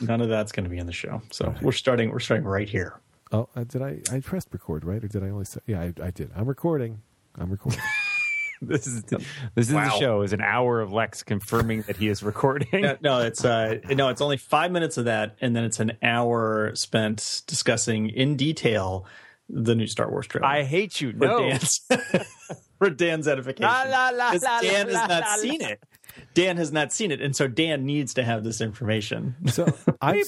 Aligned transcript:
none 0.00 0.20
of 0.20 0.28
that's 0.28 0.52
going 0.52 0.64
to 0.64 0.70
be 0.70 0.78
in 0.78 0.86
the 0.86 0.92
show. 0.92 1.22
So 1.30 1.54
we're 1.62 1.72
starting. 1.72 2.10
We're 2.10 2.20
starting 2.20 2.46
right 2.46 2.68
here. 2.68 3.00
Oh, 3.32 3.48
uh, 3.56 3.64
did 3.64 3.82
I? 3.82 4.00
I 4.12 4.20
pressed 4.20 4.48
record, 4.52 4.84
right? 4.84 5.02
Or 5.02 5.08
did 5.08 5.22
I 5.24 5.28
only 5.30 5.44
say? 5.44 5.60
Yeah, 5.66 5.80
I, 5.80 5.92
I 6.02 6.10
did. 6.10 6.30
I'm 6.36 6.46
recording. 6.46 7.00
I'm 7.36 7.50
recording. 7.50 7.80
this 8.62 8.86
is 8.86 9.02
this 9.02 9.22
is 9.56 9.68
the 9.68 9.90
show. 9.98 10.22
Is 10.22 10.32
an 10.32 10.40
hour 10.40 10.80
of 10.80 10.92
Lex 10.92 11.22
confirming 11.22 11.82
that 11.82 11.96
he 11.96 12.08
is 12.08 12.22
recording. 12.22 12.82
No, 12.82 12.96
no, 13.00 13.18
it's 13.20 13.44
uh, 13.44 13.78
no, 13.90 14.08
it's 14.08 14.20
only 14.20 14.36
five 14.36 14.70
minutes 14.72 14.98
of 14.98 15.06
that, 15.06 15.36
and 15.40 15.54
then 15.56 15.64
it's 15.64 15.80
an 15.80 15.92
hour 16.02 16.72
spent 16.74 17.42
discussing 17.46 18.08
in 18.10 18.36
detail 18.36 19.06
the 19.48 19.74
new 19.74 19.86
Star 19.86 20.10
Wars 20.10 20.26
trailer. 20.26 20.46
I 20.46 20.62
hate 20.62 21.00
you. 21.00 21.10
for 21.12 21.18
No. 21.26 21.38
Dan's 21.40 21.80
for 22.78 22.90
Dan's 22.90 23.26
edification. 23.28 23.64
La, 23.70 23.82
la, 23.82 24.10
la, 24.10 24.30
'Cause 24.30 24.42
la, 24.42 24.60
Dan 24.60 24.92
la, 24.92 24.98
has 25.00 25.08
not 25.08 25.20
la, 25.22 25.36
seen 25.36 25.60
la. 25.60 25.68
it. 25.68 25.82
Dan 26.34 26.56
has 26.56 26.72
not 26.72 26.92
seen 26.92 27.10
it, 27.10 27.20
and 27.20 27.34
so 27.34 27.48
Dan 27.48 27.84
needs 27.86 28.14
to 28.14 28.24
have 28.24 28.44
this 28.44 28.60
information. 28.60 29.36
So 29.46 29.66
I. 30.00 30.22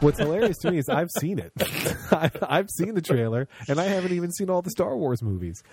What's 0.00 0.20
hilarious 0.20 0.58
to 0.58 0.70
me 0.70 0.78
is 0.78 0.88
I've 0.88 1.10
seen 1.10 1.40
it. 1.40 1.52
I've, 2.12 2.44
I've 2.48 2.70
seen 2.70 2.94
the 2.94 3.02
trailer, 3.02 3.48
and 3.68 3.80
I 3.80 3.84
haven't 3.84 4.12
even 4.12 4.30
seen 4.30 4.48
all 4.48 4.62
the 4.62 4.70
Star 4.70 4.96
Wars 4.96 5.22
movies. 5.22 5.64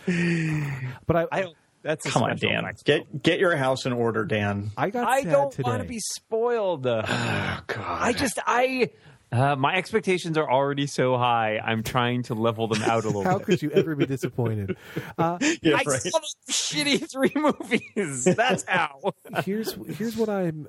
But 1.06 1.16
I, 1.16 1.26
I. 1.32 1.46
That's 1.86 2.04
a 2.08 2.10
Come 2.10 2.24
on, 2.24 2.36
Dan, 2.38 2.64
Lex 2.64 2.82
get 2.82 3.22
get 3.22 3.40
your 3.40 3.56
house 3.56 3.86
in 3.86 3.94
order, 3.94 4.26
Dan. 4.26 4.72
I 4.76 4.90
got. 4.90 5.08
I 5.08 5.22
sad 5.22 5.32
don't 5.32 5.60
want 5.60 5.84
to 5.84 5.88
be 5.88 6.00
spoiled. 6.00 6.88
Oh 6.88 7.62
God, 7.68 8.02
I 8.02 8.12
just 8.12 8.40
I. 8.46 8.90
Uh, 9.32 9.56
my 9.56 9.76
expectations 9.76 10.36
are 10.38 10.50
already 10.50 10.88
so 10.88 11.16
high. 11.18 11.60
I'm 11.60 11.84
trying 11.84 12.24
to 12.24 12.34
level 12.34 12.68
them 12.68 12.82
out 12.84 13.04
a 13.04 13.08
little 13.08 13.24
How 13.32 13.38
bit. 13.38 13.46
could 13.46 13.62
you 13.62 13.70
ever 13.72 13.96
be 13.96 14.06
disappointed? 14.08 14.76
Uh, 15.18 15.38
yeah, 15.62 15.76
I 15.76 15.84
right. 15.86 16.02
saw 16.02 16.20
those 16.20 16.36
shitty 16.50 17.10
three 17.10 17.32
movies. 17.36 18.24
That's 18.26 18.66
how. 18.68 19.14
here's 19.44 19.74
here's 19.98 20.18
what 20.18 20.28
I'm. 20.30 20.68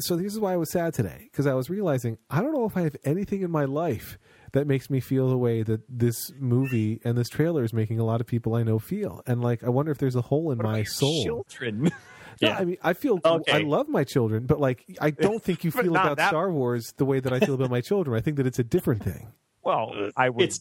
So 0.00 0.16
this 0.16 0.32
is 0.34 0.38
why 0.38 0.52
I 0.52 0.56
was 0.56 0.70
sad 0.70 0.92
today 0.92 1.28
because 1.30 1.46
I 1.46 1.54
was 1.54 1.70
realizing 1.70 2.18
I 2.28 2.42
don't 2.42 2.52
know 2.52 2.66
if 2.66 2.76
I 2.76 2.82
have 2.82 2.96
anything 3.04 3.40
in 3.42 3.50
my 3.50 3.64
life 3.64 4.18
that 4.52 4.66
makes 4.66 4.88
me 4.90 5.00
feel 5.00 5.28
the 5.28 5.38
way 5.38 5.62
that 5.62 5.80
this 5.88 6.16
movie 6.38 7.00
and 7.04 7.16
this 7.16 7.28
trailer 7.28 7.64
is 7.64 7.72
making 7.72 7.98
a 7.98 8.04
lot 8.04 8.20
of 8.20 8.26
people 8.26 8.54
I 8.54 8.62
know 8.62 8.78
feel, 8.78 9.22
and 9.26 9.42
like 9.42 9.62
I 9.64 9.68
wonder 9.68 9.92
if 9.92 9.98
there's 9.98 10.16
a 10.16 10.22
hole 10.22 10.50
in 10.52 10.58
my 10.58 10.82
soul. 10.84 11.24
Children. 11.24 11.90
No, 12.40 12.48
Yeah. 12.50 12.58
I 12.58 12.64
mean, 12.66 12.76
I 12.84 12.92
feel 12.92 13.18
Okay. 13.24 13.50
I 13.52 13.58
love 13.58 13.88
my 13.88 14.04
children, 14.04 14.46
but 14.46 14.60
like 14.60 14.84
I 15.00 15.10
don't 15.10 15.42
think 15.42 15.64
you 15.64 15.70
feel 15.72 15.90
about 15.96 16.18
that- 16.18 16.28
Star 16.28 16.52
Wars 16.52 16.92
the 16.96 17.04
way 17.04 17.18
that 17.18 17.32
I 17.32 17.40
feel 17.40 17.54
about 17.54 17.68
my 17.70 17.80
children. 17.80 18.16
I 18.16 18.20
think 18.20 18.36
that 18.36 18.46
it's 18.46 18.60
a 18.60 18.64
different 18.64 19.02
thing. 19.02 19.32
Well, 19.64 19.92
uh, 19.96 20.10
I 20.16 20.28
would. 20.30 20.44
It's 20.44 20.60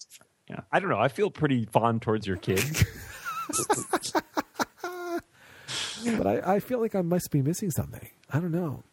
yeah. 0.50 0.62
I 0.72 0.80
don't 0.80 0.90
know. 0.90 0.98
I 0.98 1.08
feel 1.10 1.30
pretty 1.30 1.66
fond 1.66 2.02
towards 2.02 2.26
your 2.26 2.38
kids. 2.38 2.84
But 6.18 6.26
I, 6.28 6.56
I 6.56 6.60
feel 6.60 6.80
like 6.80 6.96
I 6.96 7.02
must 7.02 7.32
be 7.32 7.42
missing 7.42 7.70
something. 7.72 8.08
I 8.32 8.40
don't 8.40 8.52
know. 8.52 8.84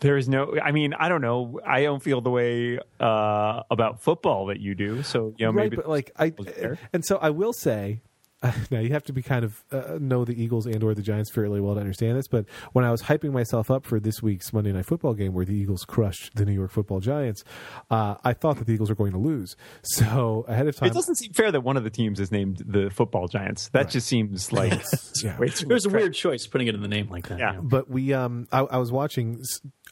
There 0.00 0.16
is 0.16 0.28
no. 0.28 0.56
I 0.62 0.72
mean, 0.72 0.94
I 0.94 1.08
don't 1.08 1.22
know. 1.22 1.60
I 1.66 1.82
don't 1.82 2.02
feel 2.02 2.20
the 2.20 2.30
way 2.30 2.78
uh, 3.00 3.62
about 3.70 4.02
football 4.02 4.46
that 4.46 4.60
you 4.60 4.74
do. 4.74 5.02
So 5.02 5.34
you 5.38 5.46
know, 5.46 5.52
right, 5.52 5.64
maybe 5.64 5.76
but 5.76 5.88
like 5.88 6.10
I, 6.16 6.30
there. 6.30 6.78
and 6.92 7.04
so 7.04 7.18
I 7.18 7.30
will 7.30 7.52
say, 7.52 8.02
now 8.70 8.78
you 8.78 8.90
have 8.90 9.04
to 9.04 9.12
be 9.12 9.22
kind 9.22 9.44
of 9.44 9.64
uh, 9.72 9.98
know 10.00 10.24
the 10.24 10.40
Eagles 10.40 10.66
and 10.66 10.82
or 10.82 10.94
the 10.94 11.02
Giants 11.02 11.30
fairly 11.30 11.60
well 11.60 11.74
to 11.74 11.80
understand 11.80 12.16
this. 12.16 12.28
But 12.28 12.46
when 12.72 12.84
I 12.84 12.90
was 12.90 13.02
hyping 13.02 13.32
myself 13.32 13.70
up 13.70 13.86
for 13.86 14.00
this 14.00 14.22
week's 14.22 14.52
Monday 14.52 14.72
Night 14.72 14.86
Football 14.86 15.14
game, 15.14 15.32
where 15.32 15.44
the 15.44 15.54
Eagles 15.54 15.84
crushed 15.84 16.34
the 16.34 16.44
New 16.44 16.52
York 16.52 16.70
Football 16.70 17.00
Giants, 17.00 17.44
uh, 17.90 18.16
I 18.24 18.32
thought 18.32 18.58
that 18.58 18.66
the 18.66 18.72
Eagles 18.72 18.90
were 18.90 18.96
going 18.96 19.12
to 19.12 19.18
lose. 19.18 19.56
So 19.94 20.44
ahead 20.48 20.66
of 20.66 20.74
time, 20.74 20.88
it 20.88 20.94
doesn't 20.94 21.14
seem 21.16 21.32
fair 21.32 21.52
that 21.52 21.60
one 21.60 21.76
of 21.76 21.84
the 21.84 21.90
teams 21.90 22.18
is 22.18 22.32
named 22.32 22.62
the 22.66 22.90
football 22.90 23.28
Giants. 23.28 23.68
That 23.68 23.90
just 23.90 24.08
seems 24.08 24.52
like 24.52 24.72
yeah. 25.22 25.38
way 25.38 25.48
too 25.48 25.66
It 25.70 25.72
was 25.72 25.86
a 25.86 25.88
weird 25.88 26.14
choice 26.14 26.46
putting 26.46 26.66
it 26.66 26.74
in 26.74 26.82
the 26.82 26.88
name 26.88 27.08
like 27.08 27.28
that. 27.28 27.38
Yeah. 27.38 27.60
but 27.62 27.88
we 27.88 28.12
um 28.12 28.48
I, 28.50 28.60
I 28.60 28.78
was 28.78 28.90
watching 28.90 29.40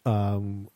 um 0.04 0.68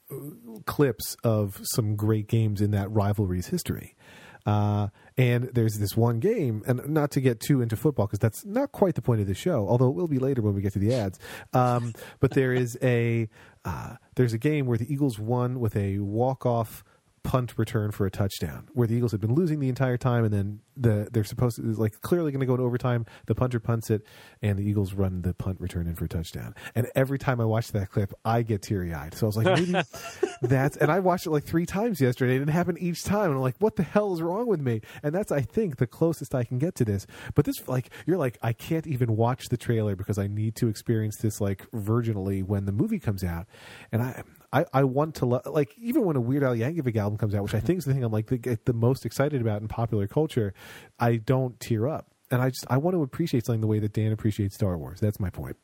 clips 0.66 1.16
of 1.24 1.60
some 1.62 1.96
great 1.96 2.28
games 2.28 2.60
in 2.60 2.70
that 2.70 2.90
rivalry's 2.90 3.48
history. 3.48 3.96
Uh 4.44 4.88
and 5.18 5.50
there's 5.54 5.78
this 5.78 5.96
one 5.96 6.20
game 6.20 6.62
and 6.66 6.88
not 6.88 7.10
to 7.12 7.20
get 7.20 7.40
too 7.40 7.60
into 7.60 7.74
football 7.76 8.06
because 8.06 8.20
that's 8.20 8.44
not 8.44 8.70
quite 8.70 8.94
the 8.94 9.02
point 9.02 9.20
of 9.20 9.26
the 9.26 9.34
show 9.34 9.66
although 9.68 9.88
it 9.88 9.94
will 9.94 10.06
be 10.06 10.18
later 10.20 10.42
when 10.42 10.54
we 10.54 10.62
get 10.62 10.72
to 10.72 10.78
the 10.78 10.94
ads. 10.94 11.18
Um 11.52 11.92
but 12.20 12.32
there 12.32 12.52
is 12.52 12.78
a 12.82 13.28
uh 13.64 13.96
there's 14.14 14.32
a 14.32 14.38
game 14.38 14.66
where 14.66 14.78
the 14.78 14.92
eagles 14.92 15.18
won 15.18 15.58
with 15.58 15.74
a 15.76 15.98
walk-off 15.98 16.84
punt 17.26 17.54
return 17.56 17.90
for 17.90 18.06
a 18.06 18.10
touchdown 18.10 18.68
where 18.72 18.86
the 18.86 18.94
Eagles 18.94 19.10
had 19.10 19.20
been 19.20 19.34
losing 19.34 19.58
the 19.58 19.68
entire 19.68 19.96
time 19.96 20.22
and 20.22 20.32
then 20.32 20.60
the 20.76 21.08
they're 21.10 21.24
supposed 21.24 21.56
to 21.56 21.62
like 21.72 22.00
clearly 22.00 22.30
going 22.30 22.38
to 22.38 22.46
go 22.46 22.56
to 22.56 22.62
overtime. 22.62 23.04
The 23.26 23.34
punter 23.34 23.58
punts 23.58 23.90
it 23.90 24.06
and 24.42 24.56
the 24.56 24.62
Eagles 24.62 24.94
run 24.94 25.22
the 25.22 25.34
punt 25.34 25.60
return 25.60 25.88
in 25.88 25.96
for 25.96 26.04
a 26.04 26.08
touchdown. 26.08 26.54
And 26.76 26.86
every 26.94 27.18
time 27.18 27.40
I 27.40 27.44
watch 27.44 27.72
that 27.72 27.90
clip 27.90 28.14
I 28.24 28.42
get 28.42 28.62
teary-eyed. 28.62 29.14
So 29.14 29.26
I 29.26 29.28
was 29.28 29.36
like 29.36 29.58
maybe 29.58 29.72
that's 30.42 30.76
and 30.76 30.88
I 30.88 31.00
watched 31.00 31.26
it 31.26 31.30
like 31.30 31.42
three 31.42 31.66
times 31.66 32.00
yesterday 32.00 32.36
and 32.36 32.48
it 32.48 32.52
happened 32.52 32.78
each 32.80 33.02
time 33.02 33.24
and 33.24 33.34
I'm 33.34 33.40
like 33.40 33.56
what 33.58 33.74
the 33.74 33.82
hell 33.82 34.14
is 34.14 34.22
wrong 34.22 34.46
with 34.46 34.60
me? 34.60 34.80
And 35.02 35.12
that's 35.12 35.32
I 35.32 35.40
think 35.40 35.78
the 35.78 35.88
closest 35.88 36.32
I 36.32 36.44
can 36.44 36.58
get 36.58 36.76
to 36.76 36.84
this. 36.84 37.08
But 37.34 37.44
this 37.44 37.66
like 37.66 37.90
you're 38.06 38.18
like 38.18 38.38
I 38.40 38.52
can't 38.52 38.86
even 38.86 39.16
watch 39.16 39.48
the 39.48 39.56
trailer 39.56 39.96
because 39.96 40.16
I 40.16 40.28
need 40.28 40.54
to 40.56 40.68
experience 40.68 41.16
this 41.16 41.40
like 41.40 41.68
virginally 41.72 42.44
when 42.44 42.66
the 42.66 42.72
movie 42.72 43.00
comes 43.00 43.24
out. 43.24 43.46
And 43.90 44.00
I 44.00 44.22
I, 44.52 44.64
I 44.72 44.84
want 44.84 45.16
to 45.16 45.26
lo- 45.26 45.42
like 45.46 45.74
even 45.78 46.04
when 46.04 46.16
a 46.16 46.20
Weird 46.20 46.42
Al 46.42 46.54
Yankovic 46.54 46.96
album 46.96 47.18
comes 47.18 47.34
out, 47.34 47.42
which 47.42 47.54
I 47.54 47.60
think 47.60 47.78
is 47.78 47.84
the 47.84 47.92
thing 47.92 48.04
I'm 48.04 48.12
like 48.12 48.26
the, 48.26 48.58
the 48.64 48.72
most 48.72 49.04
excited 49.04 49.40
about 49.40 49.60
in 49.60 49.68
popular 49.68 50.06
culture. 50.06 50.54
I 50.98 51.16
don't 51.16 51.58
tear 51.60 51.88
up, 51.88 52.10
and 52.30 52.40
I 52.40 52.50
just 52.50 52.66
I 52.68 52.76
want 52.78 52.94
to 52.94 53.02
appreciate 53.02 53.46
something 53.46 53.60
the 53.60 53.66
way 53.66 53.78
that 53.78 53.92
Dan 53.92 54.12
appreciates 54.12 54.54
Star 54.54 54.76
Wars. 54.78 55.00
That's 55.00 55.20
my 55.20 55.30
point. 55.30 55.56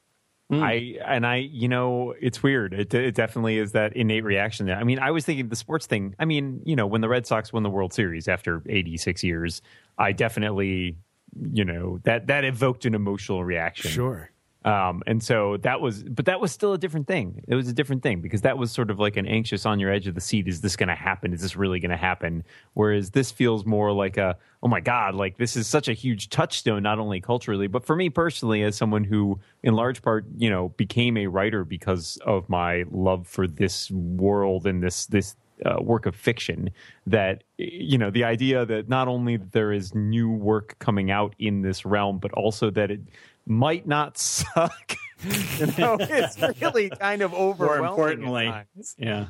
Mm. 0.52 0.62
I 0.62 1.14
and 1.14 1.26
I, 1.26 1.36
you 1.36 1.68
know, 1.68 2.14
it's 2.20 2.42
weird. 2.42 2.74
It, 2.74 2.92
it 2.92 3.14
definitely 3.14 3.58
is 3.58 3.72
that 3.72 3.96
innate 3.96 4.24
reaction. 4.24 4.66
There. 4.66 4.76
I 4.76 4.84
mean, 4.84 4.98
I 4.98 5.10
was 5.10 5.24
thinking 5.24 5.48
the 5.48 5.56
sports 5.56 5.86
thing. 5.86 6.14
I 6.18 6.24
mean, 6.24 6.60
you 6.64 6.76
know, 6.76 6.86
when 6.86 7.00
the 7.00 7.08
Red 7.08 7.26
Sox 7.26 7.52
won 7.52 7.62
the 7.62 7.70
World 7.70 7.94
Series 7.94 8.28
after 8.28 8.62
86 8.68 9.24
years, 9.24 9.62
I 9.96 10.12
definitely, 10.12 10.98
you 11.52 11.64
know, 11.64 12.00
that 12.04 12.26
that 12.26 12.44
evoked 12.44 12.84
an 12.84 12.94
emotional 12.94 13.44
reaction. 13.44 13.90
Sure. 13.90 14.31
Um, 14.64 15.02
and 15.06 15.22
so 15.22 15.56
that 15.58 15.80
was, 15.80 16.04
but 16.04 16.26
that 16.26 16.40
was 16.40 16.52
still 16.52 16.72
a 16.72 16.78
different 16.78 17.06
thing. 17.06 17.42
It 17.48 17.54
was 17.54 17.68
a 17.68 17.72
different 17.72 18.02
thing 18.02 18.20
because 18.20 18.42
that 18.42 18.58
was 18.58 18.70
sort 18.70 18.90
of 18.90 19.00
like 19.00 19.16
an 19.16 19.26
anxious 19.26 19.66
on 19.66 19.80
your 19.80 19.90
edge 19.90 20.06
of 20.06 20.14
the 20.14 20.20
seat. 20.20 20.46
Is 20.46 20.60
this 20.60 20.76
going 20.76 20.88
to 20.88 20.94
happen? 20.94 21.32
Is 21.32 21.40
this 21.40 21.56
really 21.56 21.80
going 21.80 21.90
to 21.90 21.96
happen? 21.96 22.44
Whereas 22.74 23.10
this 23.10 23.30
feels 23.30 23.66
more 23.66 23.92
like 23.92 24.16
a, 24.16 24.36
oh 24.62 24.68
my 24.68 24.80
God, 24.80 25.14
like 25.14 25.36
this 25.36 25.56
is 25.56 25.66
such 25.66 25.88
a 25.88 25.92
huge 25.92 26.30
touchstone, 26.30 26.82
not 26.82 26.98
only 26.98 27.20
culturally, 27.20 27.66
but 27.66 27.84
for 27.84 27.96
me 27.96 28.08
personally, 28.08 28.62
as 28.62 28.76
someone 28.76 29.04
who 29.04 29.40
in 29.62 29.74
large 29.74 30.00
part, 30.02 30.24
you 30.36 30.50
know, 30.50 30.68
became 30.70 31.16
a 31.16 31.26
writer 31.26 31.64
because 31.64 32.18
of 32.24 32.48
my 32.48 32.84
love 32.90 33.26
for 33.26 33.48
this 33.48 33.90
world 33.90 34.66
and 34.66 34.82
this, 34.82 35.06
this, 35.06 35.34
uh, 35.64 35.80
work 35.80 36.06
of 36.06 36.16
fiction 36.16 36.70
that 37.06 37.44
you 37.56 37.96
know 37.96 38.10
the 38.10 38.24
idea 38.24 38.66
that 38.66 38.88
not 38.88 39.06
only 39.06 39.36
there 39.36 39.72
is 39.72 39.94
new 39.94 40.30
work 40.30 40.76
coming 40.78 41.10
out 41.10 41.34
in 41.38 41.62
this 41.62 41.84
realm 41.84 42.18
but 42.18 42.32
also 42.32 42.70
that 42.70 42.90
it 42.90 43.00
might 43.46 43.86
not 43.86 44.18
suck. 44.18 44.96
You 45.24 45.66
know 45.78 45.96
it's 46.00 46.36
really 46.60 46.90
kind 46.90 47.22
of 47.22 47.30
More 47.30 47.50
overwhelming 47.50 47.84
at 47.84 47.90
importantly, 47.90 48.52
yeah. 48.98 49.26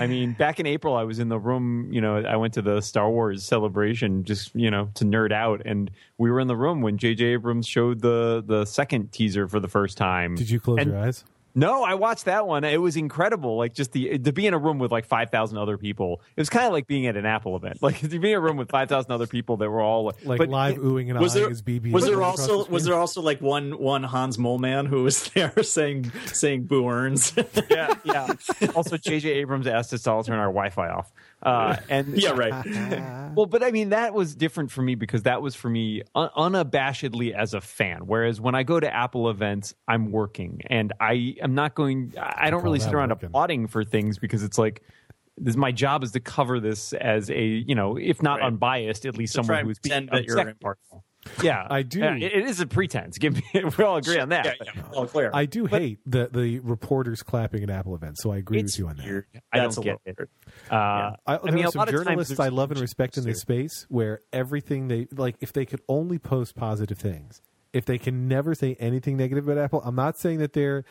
i 0.00 0.08
mean 0.08 0.32
back 0.32 0.58
in 0.58 0.66
april 0.66 0.96
i 0.96 1.04
was 1.04 1.20
in 1.20 1.28
the 1.28 1.38
room 1.38 1.92
you 1.92 2.00
know 2.00 2.16
i 2.16 2.34
went 2.34 2.54
to 2.54 2.62
the 2.62 2.80
star 2.80 3.08
wars 3.08 3.44
celebration 3.44 4.24
just 4.24 4.52
you 4.56 4.68
know 4.68 4.90
to 4.94 5.04
nerd 5.04 5.30
out. 5.30 5.62
And 5.64 5.92
we 6.18 6.28
were 6.32 6.40
in 6.40 6.48
the 6.48 6.56
room 6.56 6.80
when 6.80 6.98
jj 6.98 7.20
abrams 7.34 7.68
showed 7.68 8.00
the 8.00 8.42
the 8.44 8.64
second 8.64 9.12
teaser 9.12 9.46
for 9.46 9.60
the 9.60 9.68
first 9.68 9.96
time. 9.96 10.34
Did 10.34 10.50
you 10.50 10.58
close 10.58 10.80
And- 10.80 10.90
your 10.90 10.98
eyes? 11.04 11.22
No, 11.58 11.82
I 11.82 11.94
watched 11.94 12.26
that 12.26 12.46
one. 12.46 12.62
It 12.64 12.80
was 12.80 12.96
incredible. 12.96 13.56
Like 13.56 13.74
just 13.74 13.92
the 13.92 14.16
to 14.18 14.32
be 14.32 14.46
in 14.46 14.54
a 14.54 14.58
room 14.58 14.78
with 14.78 14.92
like 14.92 15.04
five 15.06 15.30
thousand 15.30 15.58
other 15.58 15.76
people. 15.76 16.20
It 16.36 16.40
was 16.40 16.48
kind 16.48 16.66
of 16.66 16.72
like 16.72 16.86
being 16.86 17.06
at 17.06 17.16
an 17.16 17.26
Apple 17.26 17.56
event. 17.56 17.78
Like 17.82 17.98
to 18.00 18.18
be 18.18 18.30
in 18.30 18.36
a 18.36 18.40
room 18.40 18.56
with 18.56 18.70
five 18.70 18.88
thousand 18.88 19.10
other 19.12 19.26
people 19.26 19.56
that 19.58 19.68
were 19.70 19.80
all 19.80 20.12
Like 20.24 20.38
but- 20.38 20.48
live 20.48 20.76
oohing 20.76 21.10
and 21.10 21.18
Was 21.18 21.34
there 21.34 21.50
as 21.50 21.62
BB. 21.62 21.90
was 21.92 22.06
there 22.06 22.22
also 22.22 22.64
the 22.64 22.70
was 22.70 22.84
there 22.84 22.94
also 22.94 23.20
like 23.22 23.40
one 23.40 23.78
one 23.78 24.02
Hans 24.04 24.36
Moleman 24.36 24.86
who 24.88 25.02
was 25.02 25.28
there 25.34 25.52
saying 25.62 26.12
saying 26.26 26.64
boo 26.64 26.88
earns? 26.88 27.32
yeah, 27.70 27.94
yeah. 28.04 28.28
Also, 28.76 28.96
JJ 28.96 29.24
Abrams 29.36 29.66
asked 29.66 29.92
us 29.92 30.02
to 30.02 30.10
all 30.12 30.22
turn 30.22 30.38
our 30.38 30.46
Wi-Fi 30.46 30.88
off. 30.88 31.10
Uh, 31.42 31.76
and 31.88 32.16
yeah, 32.20 32.30
right. 32.30 33.14
Well, 33.34 33.46
but 33.46 33.62
I 33.62 33.70
mean, 33.70 33.90
that 33.90 34.14
was 34.14 34.34
different 34.34 34.72
for 34.72 34.82
me 34.82 34.94
because 34.96 35.22
that 35.24 35.40
was 35.42 35.54
for 35.54 35.68
me 35.68 36.02
un- 36.14 36.30
unabashedly 36.36 37.32
as 37.32 37.54
a 37.54 37.60
fan. 37.60 38.06
Whereas 38.06 38.40
when 38.40 38.54
I 38.56 38.62
go 38.64 38.80
to 38.80 38.92
Apple 38.92 39.30
events, 39.30 39.74
I'm 39.86 40.10
working 40.10 40.62
and 40.68 40.92
I 40.98 41.36
am 41.40 41.54
not 41.54 41.74
going, 41.76 42.14
I 42.18 42.50
don't 42.50 42.64
really 42.64 42.80
sit 42.80 42.92
around 42.94 43.10
working. 43.10 43.26
applauding 43.26 43.66
for 43.68 43.84
things 43.84 44.18
because 44.18 44.42
it's 44.42 44.58
like, 44.58 44.82
this, 45.36 45.54
my 45.54 45.70
job 45.70 46.02
is 46.02 46.10
to 46.12 46.20
cover 46.20 46.58
this 46.58 46.92
as 46.94 47.30
a, 47.30 47.40
you 47.40 47.76
know, 47.76 47.96
if 47.96 48.20
not 48.22 48.40
Right. 48.40 48.46
unbiased, 48.46 49.06
at 49.06 49.16
least 49.16 49.34
To 49.36 49.44
someone 49.44 49.64
who's 49.66 49.78
being 49.78 50.08
that 50.10 50.24
you're 50.24 50.38
impartial. 50.40 51.04
Yeah, 51.42 51.66
I 51.70 51.82
do. 51.82 52.00
Yeah, 52.00 52.14
it- 52.16 52.32
it 52.34 52.44
is 52.46 52.60
a 52.60 52.66
pretense. 52.66 53.18
Give 53.18 53.34
me, 53.34 53.42
we 53.78 53.84
all 53.84 53.96
agree 53.96 54.18
on 54.18 54.28
that. 54.30 54.44
Yeah, 54.46 54.52
yeah, 54.74 54.82
all 54.94 55.06
clear. 55.06 55.30
I 55.32 55.46
do 55.46 55.66
hate 55.66 56.00
the 56.06 56.28
the 56.32 56.58
reporters 56.60 57.22
clapping 57.22 57.62
at 57.62 57.70
Apple 57.70 57.94
events, 57.94 58.22
so 58.22 58.30
I 58.32 58.38
agree 58.38 58.62
with 58.62 58.78
you 58.78 58.88
on 58.88 58.96
that. 58.96 59.06
weird. 59.06 59.26
I 59.52 59.60
That's 59.60 59.76
don't 59.76 59.84
a 59.84 59.88
get 59.88 60.00
little 60.06 60.24
it. 60.24 60.70
Uh, 60.70 60.74
I, 60.74 61.16
I 61.26 61.38
there 61.44 61.52
mean, 61.52 61.64
are 61.64 61.68
a 61.68 61.70
some 61.72 61.78
lot 61.80 61.88
of 61.88 61.94
journalists 61.94 62.38
I 62.40 62.48
love 62.48 62.70
and 62.70 62.80
respect 62.80 63.16
in 63.18 63.24
this 63.24 63.40
space 63.40 63.86
where 63.88 64.20
everything 64.32 64.88
they 64.88 65.06
like, 65.12 65.36
if 65.40 65.52
they 65.52 65.64
could 65.66 65.80
only 65.88 66.18
post 66.18 66.54
positive 66.56 66.98
things, 66.98 67.40
if 67.78 67.86
they 67.86 67.96
can 67.96 68.28
never 68.28 68.54
say 68.54 68.74
anything 68.78 69.16
negative 69.16 69.48
about 69.48 69.62
Apple, 69.62 69.80
I'm 69.84 69.94
not 69.94 70.18
saying 70.18 70.38
that 70.40 70.52
they're, 70.52 70.84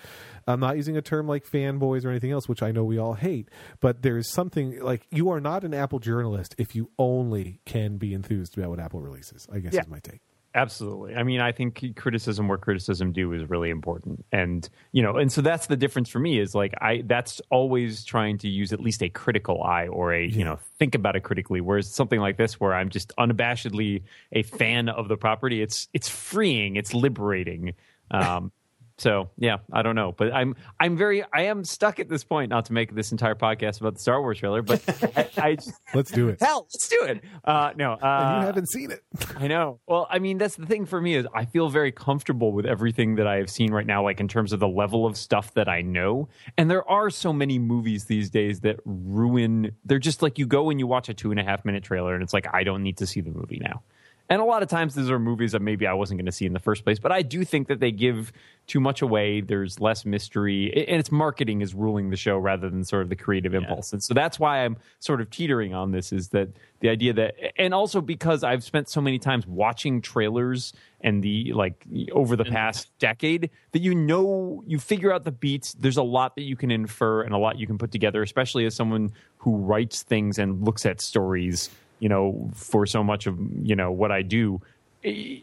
I'm 0.48 0.60
not 0.60 0.78
using 0.78 0.98
a 0.98 1.02
term 1.02 1.28
like 1.28 1.46
fanboys 1.46 2.04
or 2.06 2.10
anything 2.10 2.32
else, 2.32 2.48
which 2.50 2.64
I 2.64 2.72
know 2.72 2.84
we 2.84 2.98
all 2.98 3.14
hate, 3.14 3.50
but 3.80 4.02
there's 4.02 4.32
something 4.32 4.80
like 4.82 5.06
you 5.12 5.30
are 5.30 5.40
not 5.40 5.64
an 5.64 5.74
Apple 5.74 6.00
journalist 6.00 6.56
if 6.58 6.76
you 6.76 6.90
only 6.98 7.60
can 7.66 7.98
be 7.98 8.14
enthused 8.14 8.58
about 8.58 8.72
what 8.72 8.80
Apple 8.80 9.02
releases. 9.02 9.46
I 9.54 9.60
guess 9.60 9.74
Yeah. 9.74 9.82
is 9.82 9.88
my 9.88 10.00
take. 10.00 10.22
Absolutely. 10.58 11.14
I 11.16 11.22
mean, 11.22 11.40
I 11.40 11.52
think 11.52 11.96
criticism 11.96 12.48
where 12.48 12.58
criticism 12.58 13.12
due 13.12 13.32
is 13.34 13.48
really 13.48 13.70
important. 13.70 14.26
And, 14.32 14.68
you 14.92 15.04
know, 15.04 15.18
and 15.18 15.32
so 15.32 15.42
that's 15.42 15.68
the 15.68 15.78
difference 15.78 16.10
for 16.10 16.18
me 16.18 16.40
is 16.40 16.56
like 16.56 16.74
I 16.82 17.04
that's 17.06 17.40
always 17.52 18.04
trying 18.04 18.40
to 18.40 18.50
use 18.50 18.74
at 18.74 18.80
least 18.80 19.04
a 19.04 19.10
critical 19.10 19.62
eye 19.62 19.88
or 19.88 20.14
a, 20.16 20.26
you 20.26 20.44
know, 20.44 20.58
think 20.80 20.96
about 20.96 21.16
it 21.16 21.20
critically. 21.22 21.62
Whereas 21.62 21.88
something 21.94 22.20
like 22.20 22.38
this 22.38 22.60
where 22.60 22.74
I'm 22.74 22.90
just 22.90 23.14
unabashedly 23.20 24.02
a 24.32 24.42
fan 24.42 24.90
of 24.90 25.10
the 25.10 25.16
property, 25.16 25.62
it's 25.62 25.90
it's 25.94 26.10
freeing, 26.10 26.76
it's 26.76 26.92
liberating. 26.92 27.76
Um 28.10 28.52
so 28.98 29.30
yeah, 29.38 29.58
I 29.72 29.82
don't 29.84 29.96
know, 29.96 30.12
but 30.12 30.34
I'm 30.34 30.56
I'm 30.80 30.98
very 30.98 31.24
I 31.34 31.44
am 31.44 31.64
stuck 31.64 32.00
at 32.00 32.10
this 32.10 32.24
point. 32.24 32.50
Not 32.50 32.66
to 32.66 32.74
make 32.74 32.96
this 32.96 33.12
entire 33.12 33.36
podcast 33.36 33.80
about 33.80 33.94
the 33.96 34.00
Star 34.00 34.22
Wars 34.22 34.40
trailer, 34.40 34.62
but 34.62 34.82
I, 35.16 35.30
I 35.50 35.56
just, 35.56 35.74
Let's 35.94 36.12
do 36.12 36.30
it. 36.30 36.40
hell, 36.42 36.68
let's 36.74 36.88
do 36.90 37.04
it. 37.04 37.24
Uh, 37.44 37.72
no, 37.76 37.94
uh, 37.94 37.98
and 38.02 38.42
you 38.42 38.46
haven't 38.48 38.70
seen 38.70 38.92
it. 38.92 39.04
I 39.38 39.48
know. 39.48 39.80
Well, 39.88 40.08
I 40.10 40.20
mean, 40.20 40.38
that's 40.38 40.56
the 40.56 40.66
thing 40.66 40.86
for 40.86 41.00
me 41.00 41.16
is 41.16 41.28
I 41.34 41.46
feel 41.46 41.70
very 41.70 41.92
comfortable 41.92 42.52
with 42.52 42.66
everything 42.66 43.16
that 43.16 43.28
I 43.28 43.36
have 43.38 43.50
seen 43.50 43.72
right 43.72 43.86
now, 43.86 44.04
like 44.04 44.20
in 44.20 44.28
terms 44.28 44.52
of 44.54 44.60
the 44.60 44.68
level 44.68 45.06
of 45.06 45.16
stuff 45.16 45.54
that 45.54 45.70
I 45.70 45.82
know. 45.82 46.28
And 46.58 46.70
there 46.70 46.88
are 46.90 47.10
so 47.10 47.32
many 47.32 47.60
movies 47.60 48.06
these 48.06 48.30
days 48.30 48.62
that 48.62 48.80
ruin. 48.86 49.72
They're 49.86 50.00
just 50.00 50.22
like 50.22 50.38
you 50.40 50.46
go 50.46 50.70
and 50.70 50.80
you 50.80 50.88
watch 50.88 51.08
a 51.10 51.14
two 51.14 51.32
and 51.32 51.40
a 51.40 51.44
half 51.44 51.64
minute 51.66 51.84
trailer, 51.84 52.14
and 52.14 52.24
it's 52.24 52.34
like 52.34 52.48
I 52.54 52.64
don't 52.64 52.84
need 52.84 52.98
to 52.98 53.06
see 53.08 53.22
the 53.22 53.32
movie 53.32 53.60
now. 53.62 53.84
And 54.30 54.42
a 54.42 54.46
lot 54.46 54.62
of 54.62 54.70
times, 54.70 54.96
these 54.96 55.10
are 55.10 55.20
movies 55.20 55.54
that 55.54 55.62
maybe 55.62 55.88
I 55.88 55.94
wasn't 55.94 56.20
going 56.20 56.26
to 56.26 56.32
see 56.32 56.46
in 56.46 56.54
the 56.54 56.60
first 56.60 56.84
place. 56.84 57.00
But 57.00 57.12
I 57.12 57.22
do 57.22 57.46
think 57.46 57.68
that 57.68 57.80
they 57.80 57.92
give 57.92 58.34
too 58.68 58.82
much 58.82 59.02
away. 59.02 59.40
There's 59.40 59.80
less 59.80 60.06
mystery, 60.06 60.86
and 60.88 61.00
it's 61.00 61.12
marketing 61.12 61.62
is 61.62 61.74
ruling 61.74 62.10
the 62.10 62.18
show 62.18 62.38
rather 62.38 62.70
than 62.70 62.84
sort 62.84 63.04
of 63.04 63.10
the 63.10 63.16
creative 63.16 63.54
impulse. 63.54 63.94
And 63.94 64.04
so 64.04 64.14
that's 64.14 64.38
why 64.38 64.66
I'm 64.66 64.78
sort 65.00 65.22
of 65.22 65.30
teetering 65.30 65.74
on 65.74 65.92
this. 65.92 66.12
Is 66.12 66.30
that 66.30 66.50
the 66.82 66.90
idea 66.90 67.14
that, 67.14 67.36
and 67.58 67.74
also 67.74 68.02
because 68.02 68.44
I've 68.44 68.64
spent 68.64 68.90
so 68.90 69.00
many 69.00 69.18
times 69.18 69.48
watching 69.48 70.02
trailers 70.02 70.74
and 71.00 71.24
the 71.24 71.54
like 71.54 71.86
over 72.12 72.36
the 72.36 72.44
mm-hmm. 72.44 72.54
past 72.54 72.90
decade 73.00 73.50
that 73.72 73.80
you 73.80 73.96
know 73.96 74.64
you 74.68 74.80
figure 74.80 75.14
out 75.14 75.24
the 75.24 75.32
beats. 75.32 75.74
There's 75.74 75.98
a 75.98 76.04
lot 76.04 76.36
that 76.36 76.44
you 76.44 76.58
can 76.58 76.72
infer 76.72 77.22
and 77.22 77.34
a 77.34 77.38
lot 77.38 77.58
you 77.58 77.68
can 77.68 77.78
put 77.78 77.92
together, 77.92 78.22
especially 78.22 78.66
as 78.66 78.76
someone 78.76 79.12
who 79.38 79.56
writes 79.56 80.04
things 80.04 80.38
and 80.38 80.66
looks 80.66 80.86
at 80.86 81.00
stories 81.00 81.70
you 82.00 82.10
know, 82.10 82.50
for 82.54 82.86
so 82.86 83.04
much 83.04 83.28
of, 83.28 83.38
you 83.62 83.76
know, 83.76 83.92
what 83.92 84.12
I 84.12 84.22
do, 84.22 84.62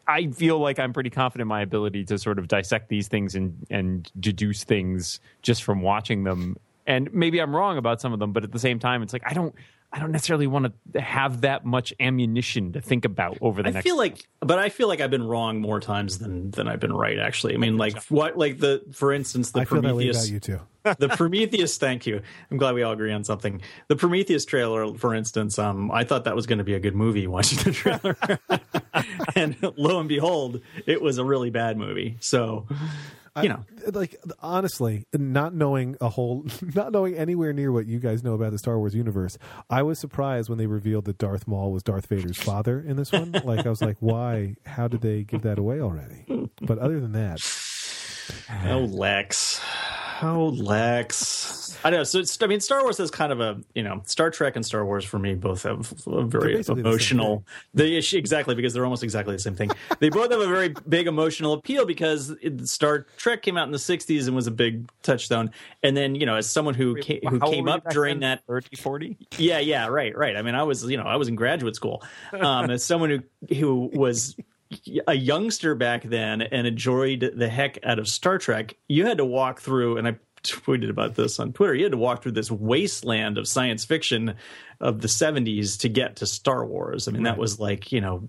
I 0.07 0.29
feel 0.35 0.59
like 0.59 0.79
I'm 0.79 0.93
pretty 0.93 1.11
confident 1.11 1.43
in 1.43 1.49
my 1.49 1.63
ability 1.63 2.05
to 2.07 2.19
sort 2.19 2.39
of 2.39 2.49
dissect 2.49 2.89
these 2.89 3.09
things 3.09 3.35
and, 3.35 3.67
and 3.71 4.11
deduce 4.21 4.65
things 4.65 5.21
just 5.43 5.63
from 5.63 5.81
watching 5.81 6.25
them. 6.25 6.57
And 6.87 7.13
maybe 7.15 7.41
I'm 7.41 7.55
wrong 7.55 7.79
about 7.79 8.01
some 8.01 8.13
of 8.13 8.19
them, 8.19 8.33
but 8.33 8.45
at 8.45 8.53
the 8.53 8.59
same 8.59 8.79
time, 8.79 9.03
it's 9.03 9.13
like, 9.13 9.23
I 9.25 9.33
don't, 9.33 9.55
I 9.95 10.01
don't 10.01 10.11
necessarily 10.11 10.49
want 10.49 10.75
to 10.93 11.01
have 11.01 11.43
that 11.43 11.65
much 11.65 11.95
ammunition 12.01 12.73
to 12.73 12.81
think 12.81 13.05
about 13.05 13.39
over 13.41 13.63
the 13.63 13.69
I 13.69 13.73
next. 13.73 13.87
I 13.87 13.89
feel 13.89 13.97
like, 13.97 14.27
but 14.41 14.59
I 14.59 14.69
feel 14.69 14.89
like 14.89 15.01
I've 15.01 15.11
been 15.11 15.23
wrong 15.23 15.61
more 15.61 15.79
times 15.79 16.19
than 16.19 16.51
than 16.51 16.67
I've 16.67 16.81
been 16.81 16.93
right. 16.93 17.17
Actually, 17.17 17.55
I 17.55 17.59
mean, 17.59 17.77
like 17.77 18.03
what, 18.07 18.37
like 18.37 18.59
the, 18.59 18.83
for 18.93 19.13
instance, 19.13 19.53
the 19.53 19.61
I 19.61 19.65
feel 19.67 19.81
that 19.83 19.95
way 19.95 20.11
Prometheus. 20.11 20.25
about 20.25 20.33
you 20.33 20.41
too. 20.41 20.61
the 20.99 21.09
Prometheus, 21.11 21.79
thank 21.79 22.07
you. 22.07 22.21
I'm 22.51 22.57
glad 22.57 22.75
we 22.75 22.83
all 22.83 22.93
agree 22.93 23.13
on 23.13 23.23
something. 23.23 23.63
The 23.87 23.95
Prometheus 23.95 24.45
trailer, 24.45 24.93
for 24.95 25.15
instance, 25.15 25.61
um, 25.61 25.93
I 25.93 26.03
thought 26.03 26.25
that 26.25 26.35
was 26.35 26.47
going 26.47 26.59
to 26.59 26.65
be 26.65 26.75
a 26.75 26.81
good 26.81 26.97
movie 26.97 27.29
watching 27.29 27.59
the 27.61 27.71
trailer. 27.71 28.17
and 29.37 29.57
lo 29.77 30.01
and 30.01 30.09
behold, 30.09 30.61
it 30.87 31.01
was 31.01 31.19
a 31.19 31.25
really 31.25 31.51
bad 31.51 31.79
movie. 31.79 32.17
So, 32.19 32.67
you 33.43 33.49
know, 33.49 33.65
like 33.93 34.17
honestly, 34.41 35.07
not 35.13 35.55
knowing 35.55 35.97
a 36.01 36.09
whole, 36.09 36.47
not 36.75 36.93
knowing 36.93 37.15
anywhere 37.15 37.53
near 37.53 37.73
what 37.73 37.87
you 37.87 37.99
guys 37.99 38.23
know 38.23 38.35
about 38.35 38.53
the 38.53 38.59
Star 38.59 38.79
Wars 38.79 38.95
universe, 38.95 39.37
I 39.69 39.83
was 39.83 39.99
surprised 39.99 40.49
when 40.49 40.59
they 40.59 40.67
revealed 40.67 41.07
that 41.07 41.19
Darth 41.19 41.49
Maul 41.49 41.73
was 41.73 41.83
Darth 41.83 42.07
Vader's 42.07 42.39
father 42.39 42.81
in 42.81 42.97
this 42.97 43.11
one. 43.11 43.33
like 43.45 43.67
I 43.67 43.69
was 43.69 43.83
like, 43.83 43.97
why? 44.01 44.55
How 44.67 44.89
did 44.89 45.01
they 45.01 45.25
give 45.25 45.43
that 45.43 45.59
away 45.59 45.81
already? 45.81 46.49
But 46.61 46.79
other 46.79 47.01
than 47.01 47.13
that, 47.13 47.41
oh 48.67 48.85
Lex, 48.91 49.61
oh 50.23 50.49
Lex. 50.49 51.79
I 51.85 51.91
know. 51.91 52.03
So 52.05 52.21
it's, 52.21 52.43
I 52.43 52.47
mean, 52.47 52.61
Star 52.61 52.83
Wars 52.83 52.99
is 52.99 53.11
kind 53.11 53.31
of 53.31 53.41
a 53.41 53.61
you 53.75 53.83
know, 53.83 54.03
Star 54.07 54.31
Trek 54.31 54.57
and 54.57 54.65
Star 54.65 54.85
Wars 54.85 55.05
for 55.05 55.19
me 55.19 55.35
both 55.35 55.65
have 55.65 55.93
a 56.07 56.25
very 56.25 56.57
basically 56.57 56.83
the 56.83 56.89
emotional. 56.89 57.45
The 57.75 57.97
issue 57.97 58.17
exactly 58.17 58.55
because 58.55 58.73
they're 58.73 58.85
almost 58.85 59.03
exactly 59.03 59.35
the 59.35 59.39
same 59.41 59.55
thing. 59.55 59.71
they 59.99 60.09
both 60.09 60.31
have 60.31 60.41
a 60.41 60.47
very 60.47 60.75
big 60.89 61.07
emotional 61.07 61.53
appeal 61.53 61.85
because 61.85 62.31
it, 62.43 62.67
Star 62.69 63.07
Trek 63.17 63.43
came 63.43 63.59
out 63.59 63.67
in 63.67 63.73
the 63.73 63.79
'60s 63.79 64.27
and 64.27 64.35
was 64.35 64.47
a 64.47 64.51
big 64.51 64.91
touchstone. 65.03 65.51
And 65.83 65.97
then 65.97 66.15
you 66.15 66.27
know, 66.27 66.37
as 66.37 66.49
someone 66.49 66.75
who 66.75 66.97
came, 66.97 67.21
who 67.29 67.41
came 67.41 67.69
up 67.69 67.91
during 67.91 68.21
then? 68.21 68.39
that 68.39 68.47
30, 68.47 68.77
40? 68.77 69.19
yeah, 69.37 69.59
yeah, 69.59 69.87
right, 69.89 70.17
right. 70.17 70.37
I 70.37 70.43
mean, 70.43 70.55
I 70.55 70.63
was, 70.63 70.85
you 70.85 70.97
know, 70.97 71.05
I 71.05 71.17
was 71.17 71.29
in 71.29 71.35
graduate 71.35 71.77
school. 71.77 72.03
Um, 72.33 72.71
as 72.71 72.83
someone 72.85 73.11
who 73.11 73.55
who 73.55 73.91
was 73.93 74.37
a 75.07 75.15
youngster 75.15 75.75
back 75.75 76.03
then 76.03 76.43
and 76.43 76.67
enjoyed 76.67 77.33
the 77.37 77.49
heck 77.49 77.79
out 77.85 77.99
of 77.99 78.09
Star 78.09 78.39
Trek, 78.39 78.77
you 78.89 79.07
had 79.07 79.19
to 79.19 79.25
walk 79.25 79.61
through, 79.61 79.97
and 79.99 80.09
I 80.09 80.17
tweeted 80.43 80.91
about 80.91 81.15
this 81.15 81.41
on 81.41 81.53
Twitter. 81.53 81.75
You 81.75 81.85
had 81.85 81.93
to 81.93 81.99
walk 81.99 82.23
through 82.23 82.33
this 82.33 82.51
wasteland 82.51 83.39
of 83.39 83.49
science 83.49 83.85
fiction 83.85 84.35
of 84.81 85.01
the 85.01 85.09
'70s 85.09 85.79
to 85.81 85.89
get 85.89 86.17
to 86.17 86.27
Star 86.27 86.65
Wars. 86.65 87.09
I 87.09 87.13
mean, 87.13 87.23
that 87.25 87.39
was 87.39 87.59
like, 87.59 87.93
you 87.93 88.01
know, 88.01 88.29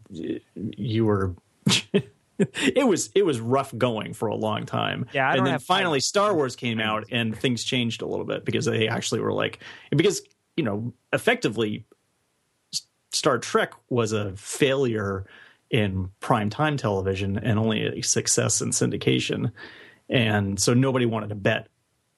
you 0.55 1.05
were. 1.05 1.35
it 2.37 2.87
was 2.87 3.09
it 3.15 3.25
was 3.25 3.39
rough 3.39 3.75
going 3.77 4.13
for 4.13 4.27
a 4.27 4.35
long 4.35 4.65
time. 4.65 5.05
Yeah, 5.13 5.33
and 5.33 5.45
then 5.45 5.59
finally. 5.59 5.99
Star 5.99 6.33
Wars 6.33 6.55
came 6.55 6.79
out 6.79 7.05
and 7.11 7.37
things 7.37 7.63
changed 7.63 8.01
a 8.01 8.05
little 8.05 8.25
bit 8.25 8.45
because 8.45 8.65
they 8.65 8.87
actually 8.87 9.21
were 9.21 9.33
like 9.33 9.59
because 9.91 10.21
you 10.57 10.63
know 10.63 10.93
effectively 11.13 11.85
Star 13.11 13.37
Trek 13.37 13.73
was 13.89 14.11
a 14.11 14.35
failure 14.35 15.25
in 15.71 16.09
prime 16.19 16.49
time 16.49 16.77
television 16.77 17.37
and 17.37 17.57
only 17.59 17.85
a 17.99 18.01
success 18.01 18.61
in 18.61 18.69
syndication, 18.71 19.51
and 20.09 20.59
so 20.59 20.73
nobody 20.73 21.05
wanted 21.05 21.29
to 21.29 21.35
bet 21.35 21.67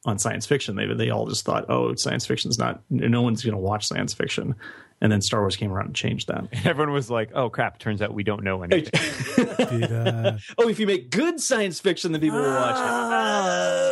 on 0.06 0.20
science 0.20 0.46
fiction. 0.46 0.76
They 0.76 0.86
they 0.94 1.10
all 1.10 1.28
just 1.28 1.46
thought, 1.46 1.66
oh, 1.70 1.96
science 1.96 2.26
fiction's 2.26 2.58
not 2.60 2.82
no 2.90 3.22
one's 3.22 3.44
going 3.44 3.54
to 3.56 3.60
watch 3.60 3.88
science 3.88 4.14
fiction, 4.14 4.56
and 5.02 5.12
then 5.12 5.22
Star 5.22 5.42
Wars 5.42 5.56
came 5.56 5.72
around 5.72 5.88
and 5.88 5.96
changed 5.96 6.28
that. 6.28 6.48
Everyone 6.66 6.94
was 6.94 7.10
like, 7.10 7.32
"Oh 7.34 7.50
crap! 7.50 7.80
Turns 7.80 8.02
out 8.02 8.14
we 8.14 8.24
don't 8.24 8.44
know 8.44 8.64
anything." 8.64 8.92
did, 9.58 9.92
uh, 9.92 10.38
oh, 10.58 10.70
if 10.70 10.80
you 10.80 10.88
make 10.88 11.10
good 11.10 11.40
science 11.40 11.80
fiction, 11.80 12.12
then 12.12 12.22
people 12.22 12.40
will 12.40 12.54
watch 12.54 12.76
it. 12.76 12.84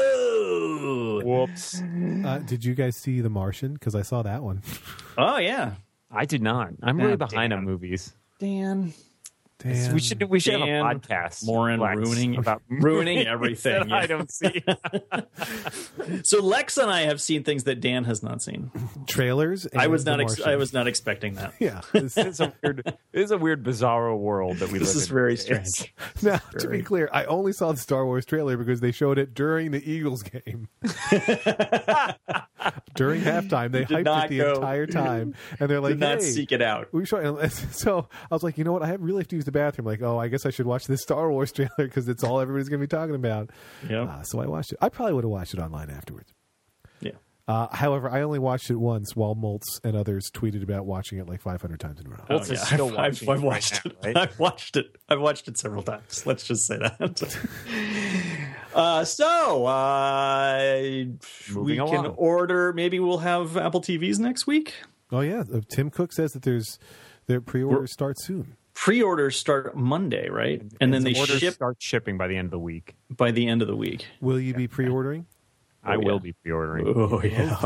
Oh, 0.07 1.21
Whoops! 1.23 1.81
uh, 2.25 2.39
did 2.45 2.63
you 2.63 2.75
guys 2.75 2.95
see 2.95 3.21
The 3.21 3.29
Martian? 3.29 3.73
Because 3.73 3.95
I 3.95 4.01
saw 4.03 4.21
that 4.23 4.43
one. 4.43 4.61
oh 5.17 5.37
yeah, 5.37 5.73
I 6.11 6.25
did 6.25 6.41
not. 6.41 6.69
I'm 6.83 6.97
really 6.97 7.13
Ah, 7.13 7.15
behind 7.27 7.51
damn. 7.51 7.59
on 7.59 7.65
movies. 7.65 8.13
Dan. 8.39 8.93
Damn. 9.59 9.93
We 9.93 9.99
should 10.01 10.21
we 10.23 10.39
should 10.41 10.51
Dan 10.59 10.67
have 10.67 10.97
a 10.97 10.99
podcast. 10.99 11.45
Morin 11.45 11.79
Lex, 11.79 11.97
ruining 11.97 12.35
about 12.35 12.61
ruining 12.69 13.25
everything. 13.25 13.87
that 13.87 13.91
I 13.93 14.05
don't 14.05 14.29
see. 14.31 14.63
So 16.23 16.39
Lex 16.41 16.77
and 16.77 16.89
I 16.91 17.01
have 17.03 17.19
seen 17.21 17.43
things 17.43 17.63
that 17.63 17.79
Dan 17.81 18.03
has 18.03 18.21
not 18.21 18.41
seen. 18.41 18.69
trailers. 19.07 19.67
I 19.75 19.87
was 19.87 20.05
not. 20.05 20.19
Ex- 20.21 20.41
I 20.41 20.55
was 20.55 20.71
not 20.73 20.87
expecting 20.87 21.33
that. 21.35 21.53
Yeah. 21.59 21.81
This- 21.93 22.15
it's 22.17 22.39
a 22.39 22.53
weird, 22.63 22.79
it 22.85 22.97
is 23.13 23.31
a 23.31 23.37
weird, 23.37 23.63
bizarro 23.63 24.17
world 24.17 24.57
that 24.57 24.71
we 24.71 24.79
live 24.79 24.87
in. 24.89 24.93
This 24.93 24.95
live 24.95 25.03
is 25.03 25.09
in. 25.09 25.13
very 25.13 25.33
It's- 25.33 25.71
strange. 25.73 25.93
Now, 26.21 26.37
to 26.59 26.67
be 26.69 26.83
clear, 26.83 27.09
I 27.11 27.25
only 27.25 27.53
saw 27.53 27.71
the 27.71 27.77
Star 27.79 28.05
Wars 28.05 28.25
trailer 28.25 28.55
because 28.57 28.81
they 28.81 28.91
showed 28.91 29.17
it 29.17 29.33
during 29.33 29.71
the 29.71 29.89
Eagles 29.89 30.21
game. 30.23 30.67
during 32.95 33.21
halftime, 33.21 33.71
they 33.71 33.85
hyped 33.85 34.25
it 34.25 34.29
the 34.29 34.37
go- 34.39 34.53
entire 34.55 34.85
time, 34.87 35.35
and 35.59 35.69
they're 35.69 35.81
like, 35.81 35.93
Did 35.93 35.99
not 35.99 36.15
"Hey, 36.19 36.25
seek 36.25 36.51
it 36.51 36.61
out. 36.61 36.87
we 36.91 37.05
show." 37.05 37.47
So 37.47 38.07
I 38.29 38.33
was 38.33 38.43
like, 38.43 38.57
you 38.57 38.63
know 38.63 38.71
what? 38.73 38.83
I 38.83 38.93
really 38.93 39.19
have 39.21 39.27
to 39.29 39.44
use 39.45 39.53
the 39.53 39.59
bathroom. 39.59 39.85
Like, 39.85 40.01
oh, 40.01 40.17
I 40.17 40.27
guess 40.27 40.45
I 40.45 40.49
should 40.49 40.65
watch 40.65 40.85
this 40.85 41.01
Star 41.01 41.31
Wars 41.31 41.51
trailer 41.51 41.69
because 41.77 42.07
it's 42.09 42.23
all 42.23 42.39
everybody's 42.39 42.69
going 42.69 42.79
to 42.81 42.87
be 42.87 42.89
talking 42.89 43.15
about. 43.15 43.51
Yeah. 43.89 44.03
Uh, 44.03 44.23
so 44.23 44.39
I 44.39 44.47
watched 44.47 44.71
it. 44.71 44.79
I 44.81 44.89
probably 44.89 45.13
would 45.13 45.23
have 45.23 45.31
watched 45.31 45.53
it 45.53 45.59
online 45.59 45.89
afterwards. 45.89 46.33
Yeah. 46.99 47.11
Uh, 47.47 47.67
however, 47.75 48.09
I 48.09 48.21
only 48.21 48.39
watched 48.39 48.71
it 48.71 48.75
once 48.77 49.15
while 49.15 49.35
Moltz 49.35 49.79
and 49.83 49.95
others 49.95 50.31
tweeted 50.33 50.63
about 50.63 50.87
watching 50.87 51.19
it 51.19 51.27
like 51.29 51.41
500 51.41 51.79
times 51.79 51.99
in 51.99 52.07
a 52.07 52.09
row. 52.09 52.17
Oh, 52.29 52.37
It's 52.37 52.49
yeah. 52.49 52.57
still 52.57 52.87
I've, 52.97 53.21
watching 53.21 53.29
I've 53.29 53.37
it 53.37 53.41
right 53.41 53.43
watched 53.43 53.85
it. 53.85 53.97
right? 54.03 54.17
I've 54.17 54.39
watched 54.39 54.77
it. 54.77 54.95
I've 55.07 55.21
watched 55.21 55.47
it 55.47 55.57
several 55.59 55.83
times. 55.83 56.25
Let's 56.25 56.43
just 56.47 56.65
say 56.65 56.77
that. 56.79 57.37
uh, 58.73 59.05
so 59.05 59.65
uh, 59.67 60.57
we 60.83 61.17
Moving 61.53 61.87
can 61.87 62.05
order. 62.17 62.73
Maybe 62.73 62.99
we'll 62.99 63.19
have 63.19 63.57
Apple 63.57 63.81
TVs 63.81 64.17
next 64.17 64.47
week. 64.47 64.73
Oh 65.11 65.19
yeah, 65.21 65.43
uh, 65.53 65.61
Tim 65.69 65.91
Cook 65.91 66.13
says 66.13 66.31
that 66.31 66.41
there's 66.41 66.79
their 67.27 67.41
pre-orders 67.41 67.91
starts 67.93 68.25
soon. 68.25 68.55
Pre-orders 68.75 69.35
start 69.37 69.75
Monday, 69.75 70.29
right? 70.29 70.61
And 70.79 70.93
then 70.93 71.03
they 71.03 71.17
orders 71.17 71.39
ship 71.39 71.55
start 71.55 71.77
shipping 71.79 72.17
by 72.17 72.27
the 72.27 72.37
end 72.37 72.45
of 72.45 72.51
the 72.51 72.59
week. 72.59 72.95
by 73.09 73.31
the 73.31 73.47
end 73.47 73.61
of 73.61 73.67
the 73.67 73.75
week. 73.75 74.05
Will 74.21 74.39
you 74.39 74.53
be 74.53 74.67
pre-ordering? 74.67 75.25
I 75.85 75.95
Oh, 75.95 75.99
will 75.99 76.13
yeah. 76.15 76.19
be 76.19 76.33
pre-ordering. 76.33 76.87
Oh 76.87 77.21
yeah. 77.23 77.57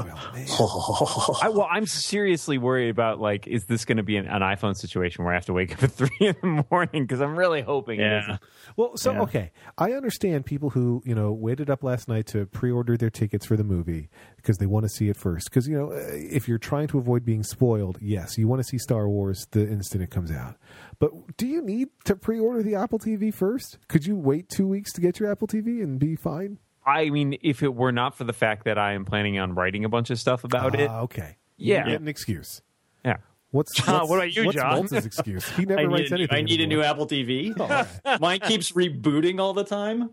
Well. 0.60 1.38
I, 1.42 1.50
well, 1.50 1.68
I'm 1.72 1.86
seriously 1.86 2.58
worried 2.58 2.90
about 2.90 3.20
like, 3.20 3.48
is 3.48 3.66
this 3.66 3.86
going 3.86 3.98
to 3.98 4.04
be 4.04 4.18
an, 4.18 4.28
an 4.28 4.42
iPhone 4.42 4.76
situation 4.76 5.24
where 5.24 5.34
I 5.34 5.38
have 5.38 5.46
to 5.46 5.54
wake 5.54 5.74
up 5.74 5.84
at 5.84 5.92
three 5.94 6.10
in 6.20 6.36
the 6.42 6.66
morning? 6.70 7.04
Because 7.04 7.22
I'm 7.22 7.38
really 7.38 7.62
hoping. 7.62 8.00
Yeah. 8.00 8.24
isn't. 8.24 8.40
Well, 8.76 8.98
so 8.98 9.14
Yeah. 9.14 9.22
okay, 9.22 9.52
I 9.78 9.94
understand 9.94 10.46
people 10.46 10.70
who 10.72 11.02
you 11.06 11.16
know 11.16 11.32
waited 11.32 11.70
up 11.70 11.84
last 11.84 12.08
night 12.08 12.28
to 12.28 12.46
pre-order 12.48 12.98
their 12.98 13.10
tickets 13.10 13.46
for 13.46 13.56
the 13.58 13.64
movie 13.64 14.10
because 14.38 14.58
they 14.58 14.66
want 14.66 14.84
to 14.84 14.90
see 14.90 15.10
it 15.10 15.18
first. 15.18 15.50
Because 15.50 15.68
you 15.68 15.78
know, 15.78 15.92
uh, 15.92 16.00
if 16.12 16.48
you're 16.48 16.58
trying 16.58 16.88
to 16.90 16.98
avoid 16.98 17.24
being 17.26 17.44
spoiled, 17.44 17.98
yes, 18.02 18.38
you 18.38 18.48
want 18.48 18.60
to 18.60 18.64
see 18.68 18.78
Star 18.78 19.08
Wars 19.08 19.48
the 19.52 19.62
instant 19.62 20.04
it 20.04 20.10
comes 20.12 20.32
out. 20.32 20.56
But 21.00 21.38
do 21.38 21.48
you 21.48 21.62
need 21.62 21.88
to 22.06 22.16
pre-order 22.16 22.62
the 22.62 22.76
Apple 22.76 23.00
TV 23.00 23.34
first? 23.34 23.78
Could 23.88 24.06
you 24.06 24.16
wait 24.18 24.50
two 24.50 24.68
weeks 24.68 24.92
to 24.94 25.02
get 25.02 25.20
your 25.20 25.32
Apple 25.32 25.48
TV 25.48 25.82
and 25.82 25.98
be 26.00 26.16
fine? 26.18 26.58
I 26.90 27.10
mean, 27.10 27.38
if 27.42 27.62
it 27.64 27.74
were 27.76 27.92
not 27.92 28.16
for 28.18 28.24
the 28.24 28.34
fact 28.34 28.66
that 28.66 28.78
I 28.78 28.94
am 28.94 29.06
planning 29.06 29.38
on 29.40 29.54
writing 29.56 29.86
a 29.86 29.90
bunch 29.90 30.10
of 30.10 30.20
stuff 30.20 30.44
about 30.44 30.80
it, 30.80 30.90
Ah, 30.90 31.02
okay, 31.02 31.38
Yeah. 31.58 31.86
you 31.86 31.92
get 31.92 32.02
an 32.02 32.08
excuse. 32.08 32.62
yeah. 33.06 33.18
What's, 33.52 33.76
John, 33.76 33.96
what's 34.02 34.10
what 34.10 34.16
about 34.18 34.36
you, 34.36 34.46
what's 34.46 34.58
John? 34.58 34.84
Moltz's 34.84 35.06
excuse? 35.08 35.50
He 35.50 35.66
never 35.66 35.82
I 35.82 35.86
writes 35.86 36.12
need, 36.12 36.12
a, 36.12 36.14
anything. 36.34 36.38
I 36.38 36.42
need 36.42 36.62
a 36.62 36.68
new. 36.68 36.84
Apple 36.84 37.08
TV. 37.08 37.52
Oh, 37.58 37.64
all 37.64 37.68
right. 37.70 37.88
Mine 38.22 38.40
keeps 38.42 38.72
rebooting 38.74 39.40
all 39.40 39.54
the 39.54 39.64
time. 39.64 40.12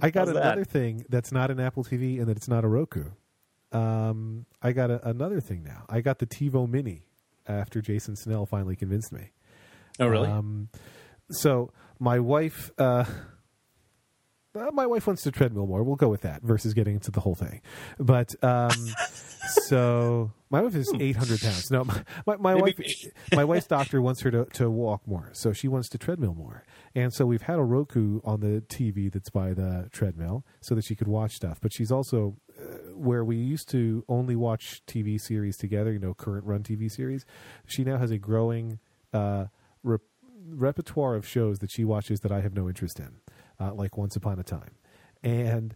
I 0.00 0.08
got 0.10 0.26
How's 0.28 0.34
that? 0.34 0.42
another 0.42 0.64
thing 0.64 1.04
that's 1.10 1.32
not 1.32 1.50
an 1.50 1.60
Apple 1.60 1.84
TV 1.84 2.18
and 2.18 2.28
that 2.28 2.36
it's 2.38 2.48
not 2.48 2.64
a 2.64 2.68
Roku. 2.68 3.04
Um, 3.72 4.46
I 4.62 4.72
got 4.72 4.90
a, 4.90 5.06
another 5.06 5.40
thing 5.40 5.62
now. 5.64 5.84
I 5.88 6.00
got 6.00 6.18
the 6.18 6.26
TiVo 6.26 6.68
Mini 6.68 7.02
after 7.46 7.80
Jason 7.82 8.16
Snell 8.16 8.46
finally 8.46 8.76
convinced 8.76 9.12
me. 9.12 9.32
Oh 10.00 10.06
really? 10.06 10.28
Um, 10.30 10.68
so 11.30 11.72
my 11.98 12.18
wife, 12.20 12.70
uh, 12.78 13.04
uh, 14.54 14.70
my 14.72 14.86
wife 14.86 15.06
wants 15.06 15.22
to 15.22 15.30
treadmill 15.30 15.66
more. 15.66 15.82
We'll 15.82 15.96
go 15.96 16.08
with 16.08 16.22
that 16.22 16.42
versus 16.42 16.74
getting 16.74 16.94
into 16.94 17.10
the 17.10 17.20
whole 17.20 17.34
thing. 17.34 17.60
But 17.98 18.34
um, 18.42 18.70
so 19.66 20.32
my 20.50 20.60
wife 20.60 20.74
is 20.74 20.92
eight 21.00 21.16
hundred 21.16 21.40
pounds. 21.40 21.70
No, 21.70 21.84
my 21.84 22.02
my, 22.26 22.36
my 22.36 22.54
wife, 22.54 22.78
my 23.32 23.44
wife's 23.44 23.66
doctor 23.66 24.02
wants 24.02 24.20
her 24.20 24.30
to 24.30 24.44
to 24.46 24.70
walk 24.70 25.06
more, 25.06 25.30
so 25.32 25.52
she 25.52 25.68
wants 25.68 25.88
to 25.90 25.98
treadmill 25.98 26.34
more. 26.34 26.64
And 26.94 27.12
so 27.12 27.24
we've 27.24 27.42
had 27.42 27.58
a 27.58 27.62
Roku 27.62 28.20
on 28.24 28.40
the 28.40 28.62
TV 28.68 29.10
that's 29.10 29.30
by 29.30 29.54
the 29.54 29.88
treadmill 29.92 30.44
so 30.60 30.74
that 30.74 30.84
she 30.84 30.94
could 30.94 31.08
watch 31.08 31.34
stuff. 31.36 31.58
But 31.60 31.72
she's 31.72 31.90
also 31.90 32.36
uh, 32.60 32.92
where 32.94 33.24
we 33.24 33.36
used 33.36 33.68
to 33.70 34.04
only 34.08 34.36
watch 34.36 34.82
TV 34.86 35.20
series 35.20 35.56
together, 35.56 35.92
you 35.92 35.98
know, 35.98 36.12
current 36.12 36.44
run 36.44 36.62
TV 36.62 36.90
series. 36.90 37.24
She 37.66 37.84
now 37.84 37.96
has 37.96 38.10
a 38.10 38.18
growing 38.18 38.78
uh, 39.14 39.46
re- 39.82 39.98
repertoire 40.46 41.14
of 41.14 41.26
shows 41.26 41.60
that 41.60 41.70
she 41.70 41.84
watches 41.84 42.20
that 42.20 42.32
I 42.32 42.40
have 42.40 42.54
no 42.54 42.68
interest 42.68 43.00
in, 43.00 43.16
uh, 43.62 43.74
like 43.74 43.96
Once 43.96 44.16
Upon 44.16 44.38
a 44.38 44.42
Time. 44.42 44.74
And 45.22 45.74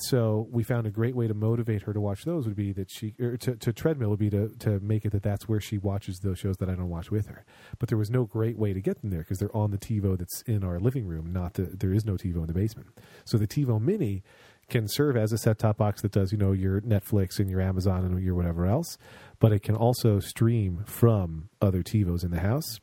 so 0.00 0.46
we 0.50 0.62
found 0.62 0.86
a 0.86 0.90
great 0.90 1.16
way 1.16 1.26
to 1.26 1.34
motivate 1.34 1.82
her 1.82 1.92
to 1.92 2.00
watch 2.00 2.24
those 2.24 2.46
would 2.46 2.54
be 2.56 2.72
that 2.72 2.90
she 2.90 3.14
or 3.20 3.36
to, 3.38 3.56
to 3.56 3.72
treadmill 3.72 4.10
would 4.10 4.18
be 4.18 4.30
to 4.30 4.48
to 4.60 4.78
make 4.80 5.04
it 5.04 5.10
that 5.10 5.22
that's 5.22 5.48
where 5.48 5.60
she 5.60 5.76
watches 5.76 6.20
those 6.20 6.38
shows 6.38 6.56
that 6.58 6.68
I 6.68 6.74
don't 6.74 6.88
watch 6.88 7.10
with 7.10 7.26
her. 7.26 7.44
But 7.78 7.88
there 7.88 7.98
was 7.98 8.10
no 8.10 8.24
great 8.24 8.56
way 8.56 8.72
to 8.72 8.80
get 8.80 9.00
them 9.00 9.10
there 9.10 9.20
because 9.20 9.38
they're 9.38 9.56
on 9.56 9.72
the 9.72 9.78
TiVo 9.78 10.16
that's 10.18 10.42
in 10.42 10.62
our 10.62 10.78
living 10.78 11.06
room. 11.06 11.32
Not 11.32 11.54
the, 11.54 11.62
there 11.62 11.92
is 11.92 12.04
no 12.04 12.14
TiVo 12.14 12.36
in 12.36 12.46
the 12.46 12.52
basement. 12.52 12.88
So 13.24 13.38
the 13.38 13.48
TiVo 13.48 13.80
Mini 13.80 14.22
can 14.68 14.86
serve 14.86 15.16
as 15.16 15.32
a 15.32 15.38
set 15.38 15.58
top 15.58 15.78
box 15.78 16.02
that 16.02 16.12
does 16.12 16.30
you 16.30 16.38
know 16.38 16.52
your 16.52 16.80
Netflix 16.82 17.40
and 17.40 17.50
your 17.50 17.60
Amazon 17.60 18.04
and 18.04 18.22
your 18.22 18.34
whatever 18.34 18.66
else, 18.66 18.98
but 19.40 19.52
it 19.52 19.62
can 19.62 19.74
also 19.74 20.20
stream 20.20 20.84
from 20.86 21.48
other 21.60 21.82
TiVos 21.82 22.22
in 22.22 22.30
the 22.30 22.40
house. 22.40 22.78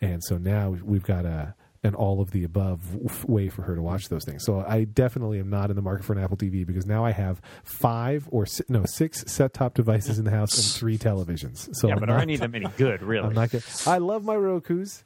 And 0.00 0.22
so 0.22 0.36
now 0.36 0.76
we've 0.84 1.02
got 1.02 1.24
a 1.24 1.54
an 1.86 1.94
all 1.94 2.20
of 2.20 2.32
the 2.32 2.44
above 2.44 3.24
way 3.24 3.48
for 3.48 3.62
her 3.62 3.74
to 3.74 3.80
watch 3.82 4.08
those 4.08 4.24
things. 4.24 4.44
So 4.44 4.64
I 4.66 4.84
definitely 4.84 5.38
am 5.38 5.48
not 5.48 5.70
in 5.70 5.76
the 5.76 5.82
market 5.82 6.04
for 6.04 6.12
an 6.12 6.22
Apple 6.22 6.36
TV 6.36 6.66
because 6.66 6.84
now 6.86 7.04
I 7.04 7.12
have 7.12 7.40
five 7.64 8.28
or 8.30 8.44
si- 8.44 8.64
no 8.68 8.84
six 8.84 9.24
set 9.26 9.54
top 9.54 9.74
devices 9.74 10.18
in 10.18 10.24
the 10.24 10.30
house 10.30 10.56
and 10.56 10.78
three 10.78 10.98
televisions. 10.98 11.68
So 11.72 11.88
Yeah, 11.88 11.94
I'm 11.94 12.00
but 12.00 12.08
not, 12.10 12.18
are 12.18 12.20
any 12.22 12.34
of 12.34 12.40
them 12.40 12.54
any 12.54 12.66
good, 12.76 13.02
really? 13.02 13.26
I'm 13.26 13.34
not 13.34 13.50
good. 13.50 13.62
I 13.86 13.98
love 13.98 14.24
my 14.24 14.34
Roku's. 14.36 15.04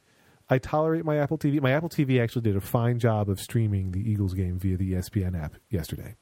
I 0.49 0.57
tolerate 0.57 1.05
my 1.05 1.15
Apple 1.17 1.37
TV. 1.37 1.61
My 1.61 1.71
Apple 1.71 1.87
TV 1.87 2.21
actually 2.21 2.41
did 2.41 2.57
a 2.57 2.61
fine 2.61 2.99
job 2.99 3.29
of 3.29 3.39
streaming 3.39 3.91
the 3.91 4.01
Eagles 4.11 4.33
game 4.33 4.59
via 4.59 4.75
the 4.75 4.93
ESPN 4.93 5.41
app 5.41 5.53
yesterday. 5.69 6.15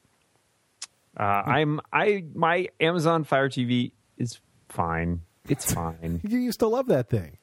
Uh, 1.19 1.23
I'm 1.23 1.81
I 1.91 2.25
my 2.35 2.67
Amazon 2.79 3.23
Fire 3.23 3.49
TV 3.49 3.91
is 4.17 4.39
fine. 4.69 5.21
It's 5.47 5.73
fine. 5.73 6.21
You 6.23 6.37
used 6.37 6.59
to 6.59 6.67
love 6.67 6.85
that 6.89 7.09
thing. 7.09 7.38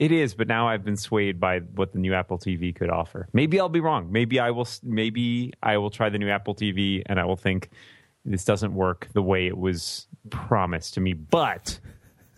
It 0.00 0.12
is, 0.12 0.32
but 0.32 0.48
now 0.48 0.66
I've 0.66 0.82
been 0.82 0.96
swayed 0.96 1.38
by 1.38 1.58
what 1.58 1.92
the 1.92 1.98
new 1.98 2.14
Apple 2.14 2.38
TV 2.38 2.74
could 2.74 2.88
offer. 2.88 3.28
Maybe 3.34 3.60
I'll 3.60 3.68
be 3.68 3.80
wrong. 3.80 4.10
Maybe 4.10 4.40
I 4.40 4.50
will. 4.50 4.66
Maybe 4.82 5.52
I 5.62 5.76
will 5.76 5.90
try 5.90 6.08
the 6.08 6.18
new 6.18 6.30
Apple 6.30 6.54
TV 6.54 7.02
and 7.04 7.20
I 7.20 7.26
will 7.26 7.36
think 7.36 7.68
this 8.24 8.46
doesn't 8.46 8.74
work 8.74 9.08
the 9.12 9.20
way 9.22 9.46
it 9.46 9.58
was 9.58 10.08
promised 10.30 10.94
to 10.94 11.00
me. 11.00 11.12
But 11.12 11.78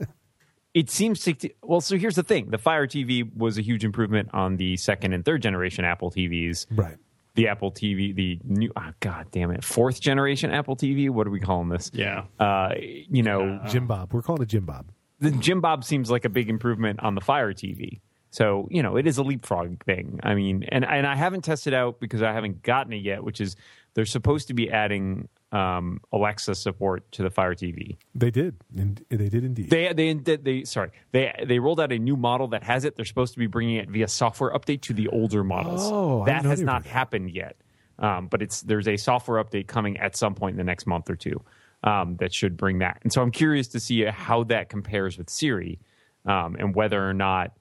it 0.74 0.90
seems 0.90 1.20
to. 1.20 1.36
Well, 1.62 1.80
so 1.80 1.96
here's 1.96 2.16
the 2.16 2.24
thing: 2.24 2.50
the 2.50 2.58
Fire 2.58 2.88
TV 2.88 3.32
was 3.32 3.58
a 3.58 3.62
huge 3.62 3.84
improvement 3.84 4.30
on 4.32 4.56
the 4.56 4.76
second 4.76 5.12
and 5.12 5.24
third 5.24 5.40
generation 5.40 5.84
Apple 5.84 6.10
TVs. 6.10 6.66
Right. 6.68 6.96
The 7.34 7.46
Apple 7.48 7.70
TV, 7.72 8.14
the 8.14 8.40
new, 8.44 8.70
oh, 8.76 8.90
god 9.00 9.28
damn 9.30 9.52
it, 9.52 9.64
fourth 9.64 10.00
generation 10.00 10.50
Apple 10.50 10.76
TV. 10.76 11.08
What 11.08 11.26
are 11.26 11.30
we 11.30 11.40
calling 11.40 11.68
this? 11.70 11.90
yeah. 11.94 12.24
Uh, 12.38 12.74
you 12.76 13.22
know, 13.22 13.58
Jim 13.68 13.86
Bob. 13.86 14.12
We're 14.12 14.20
calling 14.20 14.42
it 14.42 14.48
Jim 14.48 14.66
Bob. 14.66 14.90
The 15.22 15.30
Jim 15.30 15.60
Bob 15.60 15.84
seems 15.84 16.10
like 16.10 16.24
a 16.24 16.28
big 16.28 16.50
improvement 16.50 17.00
on 17.00 17.14
the 17.14 17.20
Fire 17.20 17.52
TV. 17.52 18.00
So 18.30 18.66
you 18.70 18.82
know, 18.82 18.96
it 18.96 19.06
is 19.06 19.18
a 19.18 19.22
leapfrog 19.22 19.84
thing. 19.84 20.18
I 20.22 20.34
mean, 20.34 20.64
and 20.70 20.84
and 20.84 21.06
I 21.06 21.14
haven't 21.14 21.42
tested 21.42 21.74
out 21.74 22.00
because 22.00 22.22
I 22.22 22.32
haven't 22.32 22.62
gotten 22.62 22.92
it 22.92 23.02
yet. 23.02 23.22
Which 23.22 23.40
is 23.40 23.56
they're 23.94 24.06
supposed 24.06 24.48
to 24.48 24.54
be 24.54 24.70
adding 24.70 25.28
um, 25.52 26.00
Alexa 26.12 26.54
support 26.54 27.10
to 27.12 27.22
the 27.22 27.30
Fire 27.30 27.54
TV. 27.54 27.98
They 28.14 28.30
did. 28.30 28.56
And 28.76 29.04
they 29.10 29.28
did 29.28 29.44
indeed. 29.44 29.70
They 29.70 29.92
they 29.92 30.14
they, 30.14 30.36
they 30.36 30.64
sorry 30.64 30.90
they 31.12 31.32
they 31.46 31.58
rolled 31.58 31.78
out 31.78 31.92
a 31.92 31.98
new 31.98 32.16
model 32.16 32.48
that 32.48 32.64
has 32.64 32.84
it. 32.84 32.96
They're 32.96 33.04
supposed 33.04 33.34
to 33.34 33.38
be 33.38 33.46
bringing 33.46 33.76
it 33.76 33.90
via 33.90 34.08
software 34.08 34.50
update 34.52 34.80
to 34.82 34.94
the 34.94 35.08
older 35.08 35.44
models. 35.44 35.82
Oh, 35.84 36.24
that 36.24 36.44
has 36.44 36.62
not 36.62 36.84
happened 36.86 37.30
yet. 37.30 37.56
Um, 37.98 38.26
but 38.26 38.42
it's 38.42 38.62
there's 38.62 38.88
a 38.88 38.96
software 38.96 39.42
update 39.44 39.68
coming 39.68 39.98
at 39.98 40.16
some 40.16 40.34
point 40.34 40.54
in 40.54 40.58
the 40.58 40.64
next 40.64 40.86
month 40.86 41.10
or 41.10 41.16
two 41.16 41.44
um, 41.84 42.16
that 42.20 42.32
should 42.32 42.56
bring 42.56 42.78
that. 42.78 42.98
And 43.02 43.12
so 43.12 43.22
I'm 43.22 43.30
curious 43.30 43.68
to 43.68 43.80
see 43.80 44.04
how 44.04 44.44
that 44.44 44.68
compares 44.68 45.18
with 45.18 45.28
Siri 45.30 45.78
um, 46.26 46.56
and 46.58 46.74
whether 46.74 47.08
or 47.08 47.14
not 47.14 47.52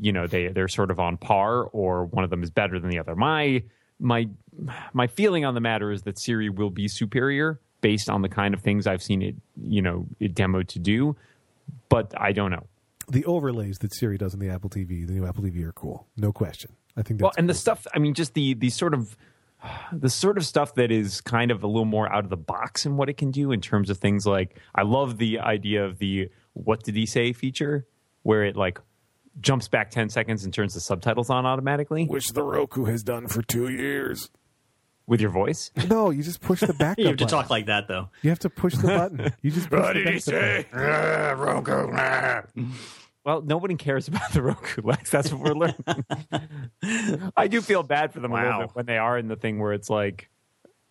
you 0.00 0.12
know 0.12 0.26
they 0.26 0.48
they're 0.48 0.68
sort 0.68 0.90
of 0.90 0.98
on 0.98 1.16
par 1.16 1.64
or 1.64 2.06
one 2.06 2.24
of 2.24 2.30
them 2.30 2.42
is 2.42 2.50
better 2.50 2.78
than 2.78 2.90
the 2.90 2.98
other. 2.98 3.14
My 3.14 3.62
my 4.00 4.28
my 4.92 5.06
feeling 5.06 5.44
on 5.44 5.54
the 5.54 5.60
matter 5.60 5.90
is 5.92 6.02
that 6.02 6.18
Siri 6.18 6.48
will 6.48 6.70
be 6.70 6.88
superior 6.88 7.60
based 7.80 8.08
on 8.08 8.22
the 8.22 8.28
kind 8.28 8.54
of 8.54 8.62
things 8.62 8.86
I've 8.86 9.02
seen 9.02 9.22
it 9.22 9.36
you 9.56 9.82
know 9.82 10.06
it 10.18 10.34
demoed 10.34 10.68
to 10.68 10.78
do, 10.78 11.16
but 11.88 12.12
I 12.16 12.32
don't 12.32 12.50
know. 12.50 12.66
the 13.08 13.24
overlays 13.24 13.78
that 13.78 13.94
Siri 13.94 14.18
does 14.18 14.34
on 14.34 14.40
the 14.40 14.48
Apple 14.48 14.70
TV, 14.70 15.06
the 15.06 15.12
new 15.12 15.26
Apple 15.26 15.44
TV, 15.44 15.62
are 15.62 15.72
cool. 15.72 16.06
No 16.16 16.32
question. 16.32 16.72
I 16.96 17.02
think 17.02 17.20
that's 17.20 17.22
well, 17.22 17.32
and 17.36 17.48
the 17.48 17.54
stuff. 17.54 17.86
I 17.94 17.98
mean, 17.98 18.14
just 18.14 18.34
the 18.34 18.54
the 18.54 18.70
sort 18.70 18.94
of 18.94 19.16
the 19.92 20.10
sort 20.10 20.38
of 20.38 20.46
stuff 20.46 20.74
that 20.74 20.90
is 20.90 21.20
kind 21.20 21.50
of 21.50 21.62
a 21.62 21.66
little 21.66 21.84
more 21.84 22.12
out 22.12 22.24
of 22.24 22.30
the 22.30 22.36
box 22.36 22.86
in 22.86 22.96
what 22.96 23.08
it 23.08 23.16
can 23.16 23.30
do 23.30 23.52
in 23.52 23.60
terms 23.60 23.90
of 23.90 23.98
things 23.98 24.26
like 24.26 24.58
I 24.74 24.82
love 24.82 25.18
the 25.18 25.40
idea 25.40 25.84
of 25.84 25.98
the 25.98 26.30
"What 26.52 26.82
did 26.82 26.96
he 26.96 27.06
say?" 27.06 27.32
feature, 27.32 27.86
where 28.22 28.44
it 28.44 28.56
like 28.56 28.78
jumps 29.40 29.68
back 29.68 29.90
ten 29.90 30.08
seconds 30.08 30.44
and 30.44 30.52
turns 30.54 30.74
the 30.74 30.80
subtitles 30.80 31.28
on 31.30 31.44
automatically 31.44 32.06
which 32.06 32.30
the 32.32 32.42
Roku 32.42 32.84
has 32.86 33.02
done 33.02 33.28
for 33.28 33.42
two 33.42 33.68
years. 33.68 34.30
with 35.06 35.20
your 35.20 35.30
voice. 35.30 35.70
No, 35.88 36.10
you 36.10 36.22
just 36.22 36.40
push 36.40 36.60
the 36.60 36.72
back. 36.74 36.96
Button. 36.96 37.02
You 37.02 37.08
have 37.08 37.16
to 37.18 37.24
button. 37.26 37.38
talk 37.42 37.50
like 37.50 37.66
that 37.66 37.86
though. 37.86 38.08
You 38.22 38.30
have 38.30 38.38
to 38.40 38.50
push 38.50 38.74
the 38.76 38.88
button. 38.88 39.32
You 39.42 39.50
just 39.50 39.70
push 39.70 39.94
the 39.94 40.18
say? 40.18 40.66
button. 40.72 40.80
Well, 43.26 43.42
nobody 43.42 43.74
cares 43.74 44.06
about 44.08 44.32
the 44.32 44.40
Roku 44.40 44.80
Lex. 44.82 45.10
That's 45.10 45.32
what 45.32 45.42
we're 45.42 45.54
learning. 45.54 47.32
I 47.36 47.48
do 47.48 47.60
feel 47.60 47.82
bad 47.82 48.12
for 48.12 48.20
them 48.20 48.30
a 48.32 48.36
little 48.36 48.50
Wow. 48.50 48.60
bit 48.60 48.70
when 48.74 48.86
they 48.86 48.98
are 48.98 49.18
in 49.18 49.26
the 49.28 49.34
thing 49.36 49.58
where 49.58 49.72
it's 49.72 49.90
like, 49.90 50.30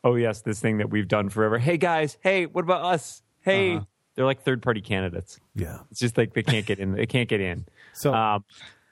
oh 0.04 0.16
yes, 0.16 0.42
this 0.42 0.60
thing 0.60 0.78
that 0.80 0.90
we've 0.90 1.08
done 1.08 1.30
forever. 1.30 1.58
Hey 1.58 1.78
guys, 1.78 2.18
hey, 2.22 2.46
what 2.46 2.64
about 2.66 2.84
us? 2.84 3.24
Hey, 3.42 3.80
they're 4.16 4.26
like 4.26 4.42
third 4.42 4.62
party 4.62 4.82
candidates. 4.82 5.40
Yeah. 5.56 5.80
It's 5.92 6.00
just 6.02 6.18
like 6.18 6.34
they 6.34 6.44
can't 6.44 6.66
get 6.66 6.78
in. 6.80 6.92
They 6.92 7.06
can't 7.06 7.30
get 7.30 7.40
in. 7.42 7.66
So- 7.94 8.14
um, 8.14 8.44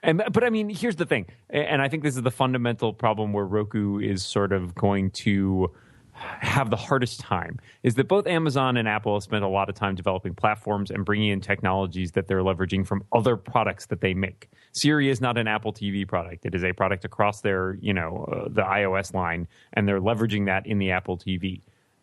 and 0.02 0.22
but 0.32 0.44
I 0.44 0.50
mean, 0.50 0.68
here's 0.68 0.96
the 0.96 1.06
thing, 1.06 1.26
and 1.48 1.80
I 1.80 1.88
think 1.88 2.02
this 2.02 2.14
is 2.14 2.20
the 2.20 2.30
fundamental 2.30 2.92
problem 2.92 3.32
where 3.32 3.46
Roku 3.46 3.98
is 3.98 4.22
sort 4.22 4.52
of 4.52 4.74
going 4.74 5.10
to 5.12 5.70
have 6.14 6.70
the 6.70 6.76
hardest 6.76 7.20
time 7.20 7.58
is 7.82 7.94
that 7.96 8.08
both 8.08 8.26
Amazon 8.26 8.76
and 8.76 8.88
Apple 8.88 9.14
have 9.14 9.22
spent 9.22 9.44
a 9.44 9.48
lot 9.48 9.68
of 9.68 9.74
time 9.74 9.94
developing 9.94 10.34
platforms 10.34 10.90
and 10.90 11.04
bringing 11.04 11.30
in 11.30 11.40
technologies 11.40 12.12
that 12.12 12.28
they're 12.28 12.42
leveraging 12.42 12.86
from 12.86 13.04
other 13.12 13.36
products 13.36 13.86
that 13.86 14.00
they 14.00 14.14
make. 14.14 14.48
Siri 14.72 15.08
is 15.08 15.20
not 15.20 15.38
an 15.38 15.48
Apple 15.48 15.72
TV 15.72 16.06
product; 16.06 16.46
it 16.46 16.54
is 16.54 16.64
a 16.64 16.72
product 16.72 17.04
across 17.04 17.40
their, 17.40 17.76
you 17.80 17.92
know, 17.92 18.24
uh, 18.32 18.48
the 18.48 18.62
iOS 18.62 19.14
line, 19.14 19.46
and 19.72 19.86
they're 19.86 20.00
leveraging 20.00 20.46
that 20.46 20.66
in 20.66 20.78
the 20.78 20.90
Apple 20.90 21.18
TV. 21.18 21.60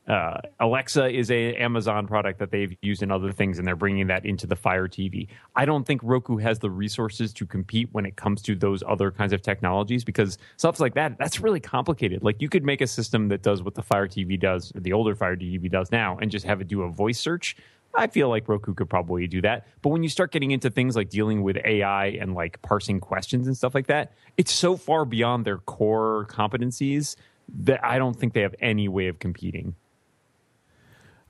Uh, 0.08 0.40
Alexa 0.60 1.10
is 1.10 1.30
a 1.30 1.56
Amazon 1.56 2.08
product 2.08 2.40
that 2.40 2.50
they've 2.52 2.76
used 2.82 3.04
in 3.04 3.12
other 3.12 3.32
things, 3.32 3.60
and 3.60 3.68
they're 3.68 3.76
bringing 3.76 4.08
that 4.08 4.26
into 4.26 4.48
the 4.48 4.56
Fire 4.56 4.88
TV. 4.88 5.28
I 5.56 5.66
don't 5.66 5.86
think 5.86 6.02
Roku 6.04 6.38
has 6.38 6.60
the 6.60 6.72
resources 6.72 7.32
to 7.34 7.46
compete 7.46 7.90
when 7.92 8.06
it 8.06 8.16
comes 8.16 8.42
to 8.44 8.56
those 8.56 8.84
other 8.88 9.12
kinds 9.12 9.32
of 9.32 9.42
technologies 9.42 10.04
because 10.04 10.38
stuff 10.58 10.80
like 10.80 10.96
that 10.96 11.18
that's 11.20 11.40
really 11.40 11.60
complicated. 11.60 12.24
Like 12.24 12.42
you 12.42 12.50
could 12.50 12.66
make 12.66 12.82
a 12.82 12.88
system 12.88 13.28
that 13.30 13.44
does 13.44 13.62
what 13.62 13.76
the 13.76 13.84
Fire 13.84 14.08
TV 14.08 14.40
does, 14.40 14.72
the 14.76 14.92
older 14.94 15.16
Fire 15.16 15.36
TV 15.36 15.70
does 15.70 15.92
now, 15.92 16.18
and 16.20 16.32
just 16.32 16.46
have 16.46 16.62
it 16.62 16.68
do 16.68 16.82
a 16.82 16.90
voice 16.90 17.20
search. 17.20 17.56
I 17.94 18.08
feel 18.08 18.30
like 18.30 18.48
Roku 18.48 18.74
could 18.74 18.90
probably 18.90 19.28
do 19.28 19.42
that. 19.42 19.68
But 19.82 19.90
when 19.90 20.02
you 20.02 20.10
start 20.10 20.32
getting 20.32 20.52
into 20.52 20.70
things 20.70 20.96
like 20.96 21.10
dealing 21.10 21.44
with 21.44 21.58
AI 21.64 22.08
and 22.08 22.34
like 22.34 22.62
parsing 22.62 23.00
questions 23.00 23.48
and 23.48 23.56
stuff 23.56 23.76
like 23.76 23.88
that, 23.88 24.14
it's 24.38 24.52
so 24.52 24.78
far 24.78 25.06
beyond 25.06 25.46
their 25.46 25.58
core 25.58 26.26
competencies 26.30 27.16
that 27.64 27.84
I 27.84 27.98
don't 27.98 28.18
think 28.18 28.34
they 28.34 28.42
have 28.42 28.56
any 28.62 28.88
way 28.88 29.08
of 29.08 29.20
competing. 29.20 29.76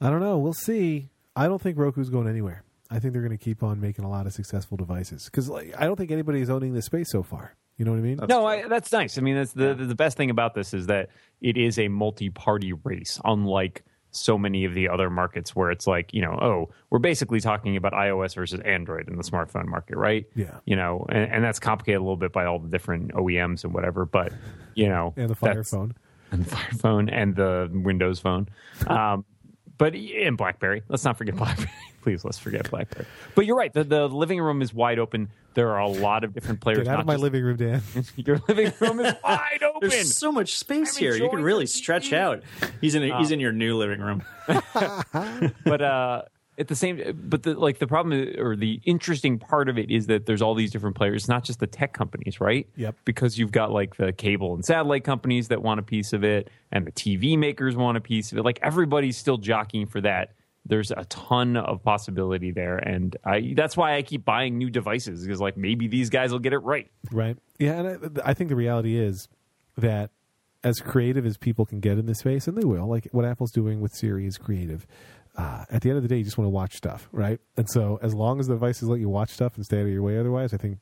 I 0.01 0.09
don't 0.09 0.19
know. 0.19 0.37
We'll 0.39 0.53
see. 0.53 1.09
I 1.35 1.47
don't 1.47 1.61
think 1.61 1.77
Roku's 1.77 2.09
going 2.09 2.27
anywhere. 2.27 2.63
I 2.89 2.99
think 2.99 3.13
they're 3.13 3.21
going 3.21 3.37
to 3.37 3.43
keep 3.43 3.63
on 3.63 3.79
making 3.79 4.03
a 4.03 4.09
lot 4.09 4.25
of 4.25 4.33
successful 4.33 4.75
devices 4.75 5.25
because 5.25 5.47
like, 5.47 5.73
I 5.77 5.85
don't 5.85 5.95
think 5.95 6.11
anybody 6.11 6.41
is 6.41 6.49
owning 6.49 6.73
this 6.73 6.85
space 6.85 7.09
so 7.09 7.23
far. 7.23 7.55
You 7.77 7.85
know 7.85 7.91
what 7.91 7.97
I 7.97 8.01
mean? 8.01 8.19
no, 8.27 8.45
I, 8.45 8.67
that's 8.67 8.91
nice. 8.91 9.17
I 9.17 9.21
mean, 9.21 9.35
that's 9.35 9.53
the 9.53 9.73
the 9.73 9.95
best 9.95 10.17
thing 10.17 10.29
about 10.29 10.53
this 10.53 10.73
is 10.73 10.87
that 10.87 11.09
it 11.39 11.57
is 11.57 11.79
a 11.79 11.87
multi-party 11.87 12.73
race, 12.73 13.19
unlike 13.23 13.83
so 14.11 14.37
many 14.37 14.65
of 14.65 14.73
the 14.73 14.89
other 14.89 15.09
markets 15.09 15.55
where 15.55 15.71
it's 15.71 15.87
like, 15.87 16.13
you 16.13 16.21
know, 16.21 16.37
oh, 16.41 16.69
we're 16.89 16.99
basically 16.99 17.39
talking 17.39 17.77
about 17.77 17.93
iOS 17.93 18.35
versus 18.35 18.59
Android 18.59 19.07
in 19.07 19.15
the 19.15 19.23
smartphone 19.23 19.65
market, 19.65 19.97
right? 19.97 20.25
Yeah. 20.35 20.59
You 20.65 20.75
know, 20.75 21.05
and, 21.09 21.31
and 21.31 21.43
that's 21.43 21.59
complicated 21.59 21.99
a 21.99 22.03
little 22.03 22.17
bit 22.17 22.33
by 22.33 22.45
all 22.45 22.59
the 22.59 22.69
different 22.69 23.13
OEMs 23.13 23.63
and 23.63 23.73
whatever, 23.73 24.05
but 24.05 24.33
you 24.75 24.89
know, 24.89 25.13
and 25.15 25.29
the 25.29 25.35
Fire 25.35 25.63
phone. 25.63 25.95
and 26.31 26.45
the 26.45 26.49
Fire 26.51 26.71
phone 26.77 27.09
and 27.09 27.35
the 27.35 27.69
Windows 27.73 28.19
phone. 28.19 28.49
Um, 28.85 29.25
but 29.81 29.95
and 29.95 30.37
BlackBerry. 30.37 30.83
Let's 30.87 31.03
not 31.03 31.17
forget 31.17 31.35
BlackBerry. 31.37 31.71
Please, 32.03 32.23
let's 32.23 32.37
forget 32.37 32.69
BlackBerry. 32.69 33.07
But 33.33 33.47
you're 33.47 33.55
right. 33.55 33.73
The, 33.73 33.83
the 33.83 34.07
living 34.07 34.39
room 34.39 34.61
is 34.61 34.71
wide 34.73 34.99
open. 34.99 35.29
There 35.55 35.71
are 35.71 35.79
a 35.79 35.87
lot 35.87 36.23
of 36.23 36.33
different 36.35 36.61
players. 36.61 36.79
Get 36.79 36.87
out 36.87 36.99
of 36.99 37.07
my 37.07 37.13
just- 37.13 37.23
living 37.23 37.43
room, 37.43 37.57
Dan. 37.57 37.81
Your 38.15 38.39
living 38.47 38.71
room 38.79 38.99
is 38.99 39.15
wide 39.23 39.63
open. 39.63 39.89
There's 39.89 40.15
so 40.15 40.31
much 40.31 40.55
space 40.55 40.95
I'm 40.97 40.99
here. 40.99 41.15
You 41.15 41.29
can 41.29 41.41
really 41.41 41.65
stretch 41.65 42.13
out. 42.13 42.43
He's 42.79 42.93
in 42.93 43.03
a, 43.03 43.17
he's 43.17 43.31
in 43.31 43.39
your 43.39 43.51
new 43.51 43.75
living 43.75 43.99
room. 44.01 44.23
but 44.47 45.81
uh, 45.81 46.21
at 46.57 46.67
the 46.67 46.75
same, 46.75 47.01
but 47.29 47.43
the 47.43 47.53
like 47.53 47.79
the 47.79 47.87
problem 47.87 48.35
or 48.37 48.55
the 48.55 48.81
interesting 48.83 49.39
part 49.39 49.69
of 49.69 49.77
it 49.77 49.89
is 49.89 50.07
that 50.07 50.25
there's 50.25 50.41
all 50.41 50.53
these 50.53 50.71
different 50.71 50.95
players. 50.95 51.23
It's 51.23 51.29
not 51.29 51.43
just 51.43 51.59
the 51.59 51.67
tech 51.67 51.93
companies, 51.93 52.41
right? 52.41 52.67
Yep. 52.75 52.95
Because 53.05 53.37
you've 53.37 53.51
got 53.51 53.71
like 53.71 53.95
the 53.95 54.11
cable 54.11 54.53
and 54.53 54.63
satellite 54.63 55.03
companies 55.03 55.47
that 55.47 55.61
want 55.61 55.79
a 55.79 55.83
piece 55.83 56.13
of 56.13 56.23
it, 56.23 56.49
and 56.71 56.85
the 56.85 56.91
TV 56.91 57.37
makers 57.37 57.75
want 57.75 57.97
a 57.97 58.01
piece 58.01 58.31
of 58.31 58.37
it. 58.37 58.43
Like 58.43 58.59
everybody's 58.61 59.17
still 59.17 59.37
jockeying 59.37 59.87
for 59.87 60.01
that. 60.01 60.33
There's 60.65 60.91
a 60.91 61.05
ton 61.05 61.57
of 61.57 61.81
possibility 61.83 62.51
there, 62.51 62.77
and 62.77 63.15
I 63.23 63.53
that's 63.55 63.75
why 63.75 63.95
I 63.95 64.01
keep 64.01 64.25
buying 64.25 64.57
new 64.57 64.69
devices 64.69 65.23
because 65.23 65.41
like 65.41 65.57
maybe 65.57 65.87
these 65.87 66.09
guys 66.09 66.31
will 66.31 66.39
get 66.39 66.53
it 66.53 66.59
right. 66.59 66.89
Right. 67.11 67.37
Yeah, 67.59 67.79
and 67.79 68.19
I, 68.23 68.29
I 68.29 68.33
think 68.33 68.49
the 68.49 68.55
reality 68.55 68.97
is 68.97 69.27
that 69.77 70.11
as 70.63 70.79
creative 70.79 71.25
as 71.25 71.37
people 71.37 71.65
can 71.65 71.79
get 71.79 71.97
in 71.97 72.05
this 72.05 72.19
space, 72.19 72.47
and 72.47 72.57
they 72.57 72.65
will, 72.65 72.87
like 72.87 73.07
what 73.11 73.25
Apple's 73.25 73.51
doing 73.51 73.81
with 73.81 73.95
Siri 73.95 74.27
is 74.27 74.37
creative. 74.37 74.85
Uh, 75.35 75.65
at 75.69 75.81
the 75.81 75.89
end 75.89 75.97
of 75.97 76.03
the 76.03 76.09
day, 76.09 76.17
you 76.17 76.23
just 76.23 76.37
want 76.37 76.45
to 76.45 76.51
watch 76.51 76.75
stuff, 76.75 77.07
right? 77.11 77.39
And 77.55 77.69
so, 77.69 77.99
as 78.01 78.13
long 78.13 78.39
as 78.39 78.47
the 78.47 78.53
devices 78.53 78.89
let 78.89 78.99
you 78.99 79.09
watch 79.09 79.29
stuff 79.29 79.55
and 79.55 79.65
stay 79.65 79.79
out 79.79 79.83
of 79.83 79.89
your 79.89 80.03
way, 80.03 80.17
otherwise, 80.17 80.53
I 80.53 80.57
think 80.57 80.79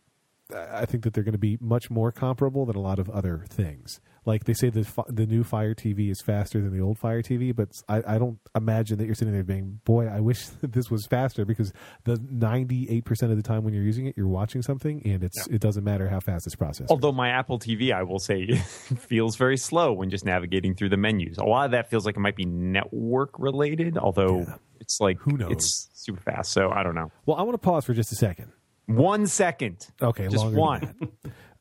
I 0.56 0.86
think 0.86 1.04
that 1.04 1.14
they're 1.14 1.24
going 1.24 1.34
to 1.34 1.38
be 1.38 1.58
much 1.62 1.90
more 1.92 2.12
comparable 2.12 2.66
than 2.66 2.76
a 2.76 2.82
lot 2.82 2.98
of 3.00 3.10
other 3.10 3.46
things. 3.50 4.00
Like 4.26 4.44
they 4.46 4.54
say, 4.54 4.70
the 4.70 4.86
the 5.08 5.26
new 5.26 5.44
Fire 5.44 5.74
TV 5.74 6.12
is 6.12 6.22
faster 6.22 6.60
than 6.62 6.72
the 6.76 6.82
old 6.84 6.98
Fire 7.00 7.22
TV, 7.24 7.56
but 7.56 7.70
I, 7.88 8.16
I 8.16 8.18
don't 8.18 8.38
imagine 8.56 8.98
that 8.98 9.06
you're 9.06 9.16
sitting 9.16 9.34
there 9.34 9.44
being, 9.44 9.80
"Boy, 9.86 10.08
I 10.08 10.20
wish 10.20 10.46
that 10.48 10.72
this 10.74 10.92
was 10.92 11.06
faster," 11.08 11.46
because 11.46 11.72
the 12.04 12.20
98 12.30 13.06
percent 13.06 13.32
of 13.32 13.38
the 13.38 13.44
time 13.44 13.64
when 13.64 13.74
you're 13.74 13.84
using 13.84 14.06
it, 14.08 14.16
you're 14.18 14.28
watching 14.28 14.62
something, 14.62 15.02
and 15.06 15.24
it's 15.24 15.48
it 15.48 15.62
doesn't 15.62 15.84
matter 15.84 16.10
how 16.10 16.20
fast 16.20 16.46
it's 16.46 16.56
processed. 16.56 16.92
Although 16.92 17.12
my 17.14 17.30
Apple 17.30 17.60
TV, 17.60 17.92
I 17.94 18.04
will 18.04 18.20
say, 18.20 18.56
feels 18.56 19.36
very 19.36 19.58
slow 19.58 19.94
when 19.94 20.10
just 20.10 20.26
navigating 20.26 20.76
through 20.76 20.90
the 20.90 20.98
menus. 20.98 21.38
A 21.38 21.44
lot 21.46 21.66
of 21.66 21.72
that 21.72 21.90
feels 21.90 22.06
like 22.06 22.16
it 22.18 22.20
might 22.22 22.36
be 22.36 22.46
network 22.46 23.40
related, 23.40 23.98
although 23.98 24.40
Yeah. 24.48 24.56
it's 24.80 25.00
like 25.00 25.18
Who 25.22 25.38
knows? 25.38 25.52
It's 25.52 25.90
super 25.94 26.20
fast, 26.22 26.52
so 26.52 26.70
I 26.72 26.84
don't 26.84 26.96
know. 26.96 27.12
Well, 27.26 27.38
I 27.38 27.44
want 27.44 27.54
to 27.54 27.58
pause 27.66 27.86
for 27.86 27.94
just 27.94 28.12
a 28.12 28.16
second. 28.16 28.52
One 28.90 29.28
second. 29.28 29.88
Okay, 30.02 30.28
just 30.28 30.44
longer 30.44 30.60
one. 30.60 30.96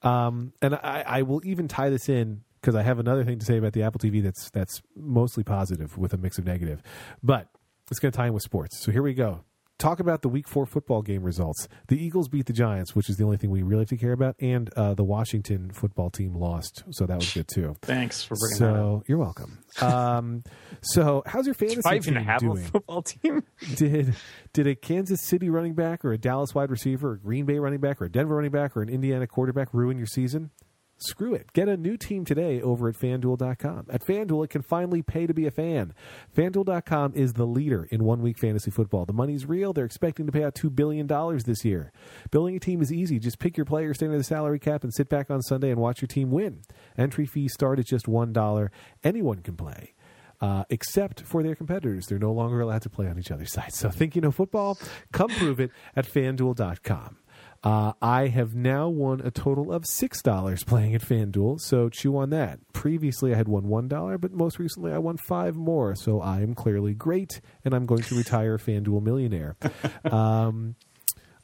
Um, 0.01 0.53
and 0.63 0.77
I, 0.77 1.05
I 1.07 1.23
will 1.23 1.41
even 1.45 1.67
tie 1.67 1.91
this 1.91 2.09
in 2.09 2.43
because 2.61 2.75
I 2.75 2.83
have 2.83 2.99
another 2.99 3.25
thing 3.25 3.39
to 3.41 3.45
say 3.45 3.57
about 3.57 3.73
the 3.73 3.83
Apple 3.83 3.99
TV 3.99 4.23
that's 4.23 4.51
that's 4.51 4.81
mostly 4.97 5.43
positive 5.43 5.99
with 5.99 6.13
a 6.13 6.17
mix 6.17 6.39
of 6.39 6.45
negative, 6.47 6.83
but 7.23 7.49
it's 7.91 7.99
going 7.99 8.13
to 8.13 8.17
tie 8.17 8.29
in 8.29 8.33
with 8.33 8.43
sports. 8.43 8.79
So 8.79 8.93
here 8.93 9.03
we 9.03 9.15
go. 9.15 9.45
Talk 9.79 10.01
about 10.01 10.23
the 10.23 10.29
Week 10.29 10.49
Four 10.49 10.67
football 10.67 11.03
game 11.03 11.23
results. 11.23 11.69
The 11.87 11.97
Eagles 12.03 12.29
beat 12.29 12.47
the 12.47 12.53
Giants, 12.53 12.97
which 12.97 13.09
is 13.09 13.17
the 13.17 13.23
only 13.25 13.37
thing 13.37 13.51
we 13.51 13.63
really 13.63 13.83
have 13.83 13.89
to 13.91 13.97
care 13.97 14.13
about, 14.13 14.35
and 14.41 14.69
uh, 14.75 14.95
the 14.95 15.05
Washington 15.05 15.71
football 15.71 16.11
team 16.11 16.35
lost, 16.35 16.83
so 16.91 17.07
that 17.07 17.17
was 17.17 17.33
good 17.33 17.47
too. 17.47 17.77
Thanks 17.83 18.25
for 18.25 18.37
bringing 18.41 18.59
that 18.59 18.81
up. 18.81 18.85
So 18.87 19.05
you're 19.07 19.19
welcome. 19.19 19.59
Um, 19.81 20.43
so 20.81 21.23
how's 21.27 21.47
your 21.47 21.55
fantasy 21.55 21.83
I 21.85 21.95
even 21.95 22.15
team 22.15 22.25
have 22.25 22.41
doing? 22.41 22.59
a 22.59 22.69
football 22.69 23.03
team. 23.03 23.45
did 23.77 24.17
did 24.53 24.67
a 24.67 24.75
Kansas 24.75 25.23
City 25.23 25.49
running 25.49 25.75
back 25.75 26.05
or 26.05 26.13
a 26.13 26.19
Dallas 26.19 26.55
wide 26.57 26.71
receiver 26.71 27.11
or 27.11 27.15
a 27.15 27.19
Green 27.21 27.45
Bay 27.45 27.61
running 27.61 27.81
back 27.81 28.03
or 28.03 28.07
a 28.07 28.11
Denver 28.11 28.35
running 28.35 28.51
back 28.51 28.77
or 28.77 28.83
an 28.83 28.89
Indiana 28.89 29.29
quarterback 29.29 29.73
ruin 29.73 29.97
your 29.97 30.09
season? 30.09 30.51
Screw 30.99 31.33
it. 31.33 31.53
Get 31.53 31.69
a 31.69 31.77
new 31.77 31.97
team 31.97 32.25
today 32.25 32.61
over 32.61 32.89
at 32.89 32.97
fanduel.com. 32.97 33.87
At 33.89 34.05
Fanduel, 34.05 34.45
it 34.45 34.51
can 34.51 34.63
finally 34.63 35.01
pay 35.01 35.27
to 35.29 35.33
be 35.33 35.47
a 35.47 35.51
fan. 35.51 35.95
Fanduel.com 36.37 37.13
is 37.15 37.35
the 37.35 37.47
leader 37.47 37.85
in 37.91 38.03
one 38.03 38.21
week 38.21 38.37
fantasy 38.37 38.73
football. 38.73 39.07
The 39.07 39.13
money's 39.13 39.47
real. 39.47 39.73
They're 39.73 39.85
expecting 39.85 40.27
to 40.27 40.33
pay 40.33 40.43
out 40.43 40.57
$2 40.57 40.75
billion 40.75 41.07
this 41.47 41.65
year. 41.65 41.93
Building 42.33 42.57
a 42.57 42.61
team 42.61 42.83
is 42.83 42.93
easy. 42.93 43.21
Just 43.21 43.39
pick 43.39 43.57
your 43.57 43.65
player, 43.67 43.95
stand 43.95 44.11
under 44.11 44.19
the 44.19 44.25
salary 44.25 44.59
cap, 44.59 44.83
and 44.83 44.93
sit 44.93 45.09
back 45.09 45.31
on 45.31 45.41
Sunday 45.43 45.71
and 45.71 45.81
watch 45.81 46.03
your 46.03 46.09
team 46.09 46.31
win. 46.31 46.63
Entry 46.97 47.27
fees 47.27 47.53
start 47.55 47.79
at 47.79 47.87
just 47.87 48.07
$1. 48.07 48.69
Anyone 49.05 49.41
can 49.41 49.57
play 49.57 49.95
uh, 50.41 50.65
except 50.71 51.23
for 51.23 51.43
their 51.43 51.55
competitors. 51.55 52.07
They're 52.07 52.19
no 52.19 52.33
longer 52.33 52.61
allowed 52.61 52.83
to 52.83 52.91
play 52.91 53.09
on 53.09 53.19
each 53.19 53.31
other's 53.31 53.53
sides. 53.53 53.79
So 53.79 53.91
think 53.91 54.15
you 54.15 54.21
know 54.21 54.31
football? 54.31 54.79
Come 55.13 55.31
prove 55.31 55.61
it 55.61 55.71
at 55.97 56.07
fanduel.com. 56.07 57.17
Uh, 57.65 57.93
I 58.01 58.29
have 58.29 58.55
now 58.55 58.89
won 58.89 59.21
a 59.21 59.31
total 59.31 59.73
of 59.73 59.83
$6 59.83 60.67
playing 60.67 60.95
at 60.95 61.03
FanDuel, 61.03 61.61
so 61.61 61.89
chew 61.89 62.17
on 62.17 62.31
that. 62.31 62.61
Previously, 62.73 63.35
I 63.35 63.37
had 63.37 63.49
won 63.49 63.65
$1, 63.65 64.21
but 64.21 64.33
most 64.33 64.59
recently, 64.59 64.93
I 64.93 64.99
won 64.99 65.17
5 65.17 65.57
more, 65.57 65.97
so 65.97 66.21
I 66.21 66.41
am 66.41 66.55
clearly 66.55 66.95
great, 66.95 67.41
and 67.65 67.75
I'm 67.75 67.85
going 67.87 68.03
to 68.03 68.15
retire 68.15 68.55
a 68.55 68.59
FanDuel 68.59 69.03
millionaire. 69.03 69.57
Um, 70.05 70.77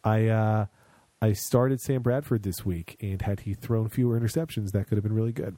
I 0.05 0.29
uh, 0.29 0.67
I 1.25 1.33
started 1.33 1.81
Sam 1.81 2.03
Bradford 2.03 2.43
this 2.43 2.67
week, 2.67 2.99
and 3.01 3.23
had 3.23 3.41
he 3.41 3.55
thrown 3.55 3.89
fewer 3.89 4.21
interceptions, 4.21 4.73
that 4.73 4.87
could 4.87 4.99
have 4.99 5.03
been 5.03 5.15
really 5.15 5.33
good. 5.33 5.57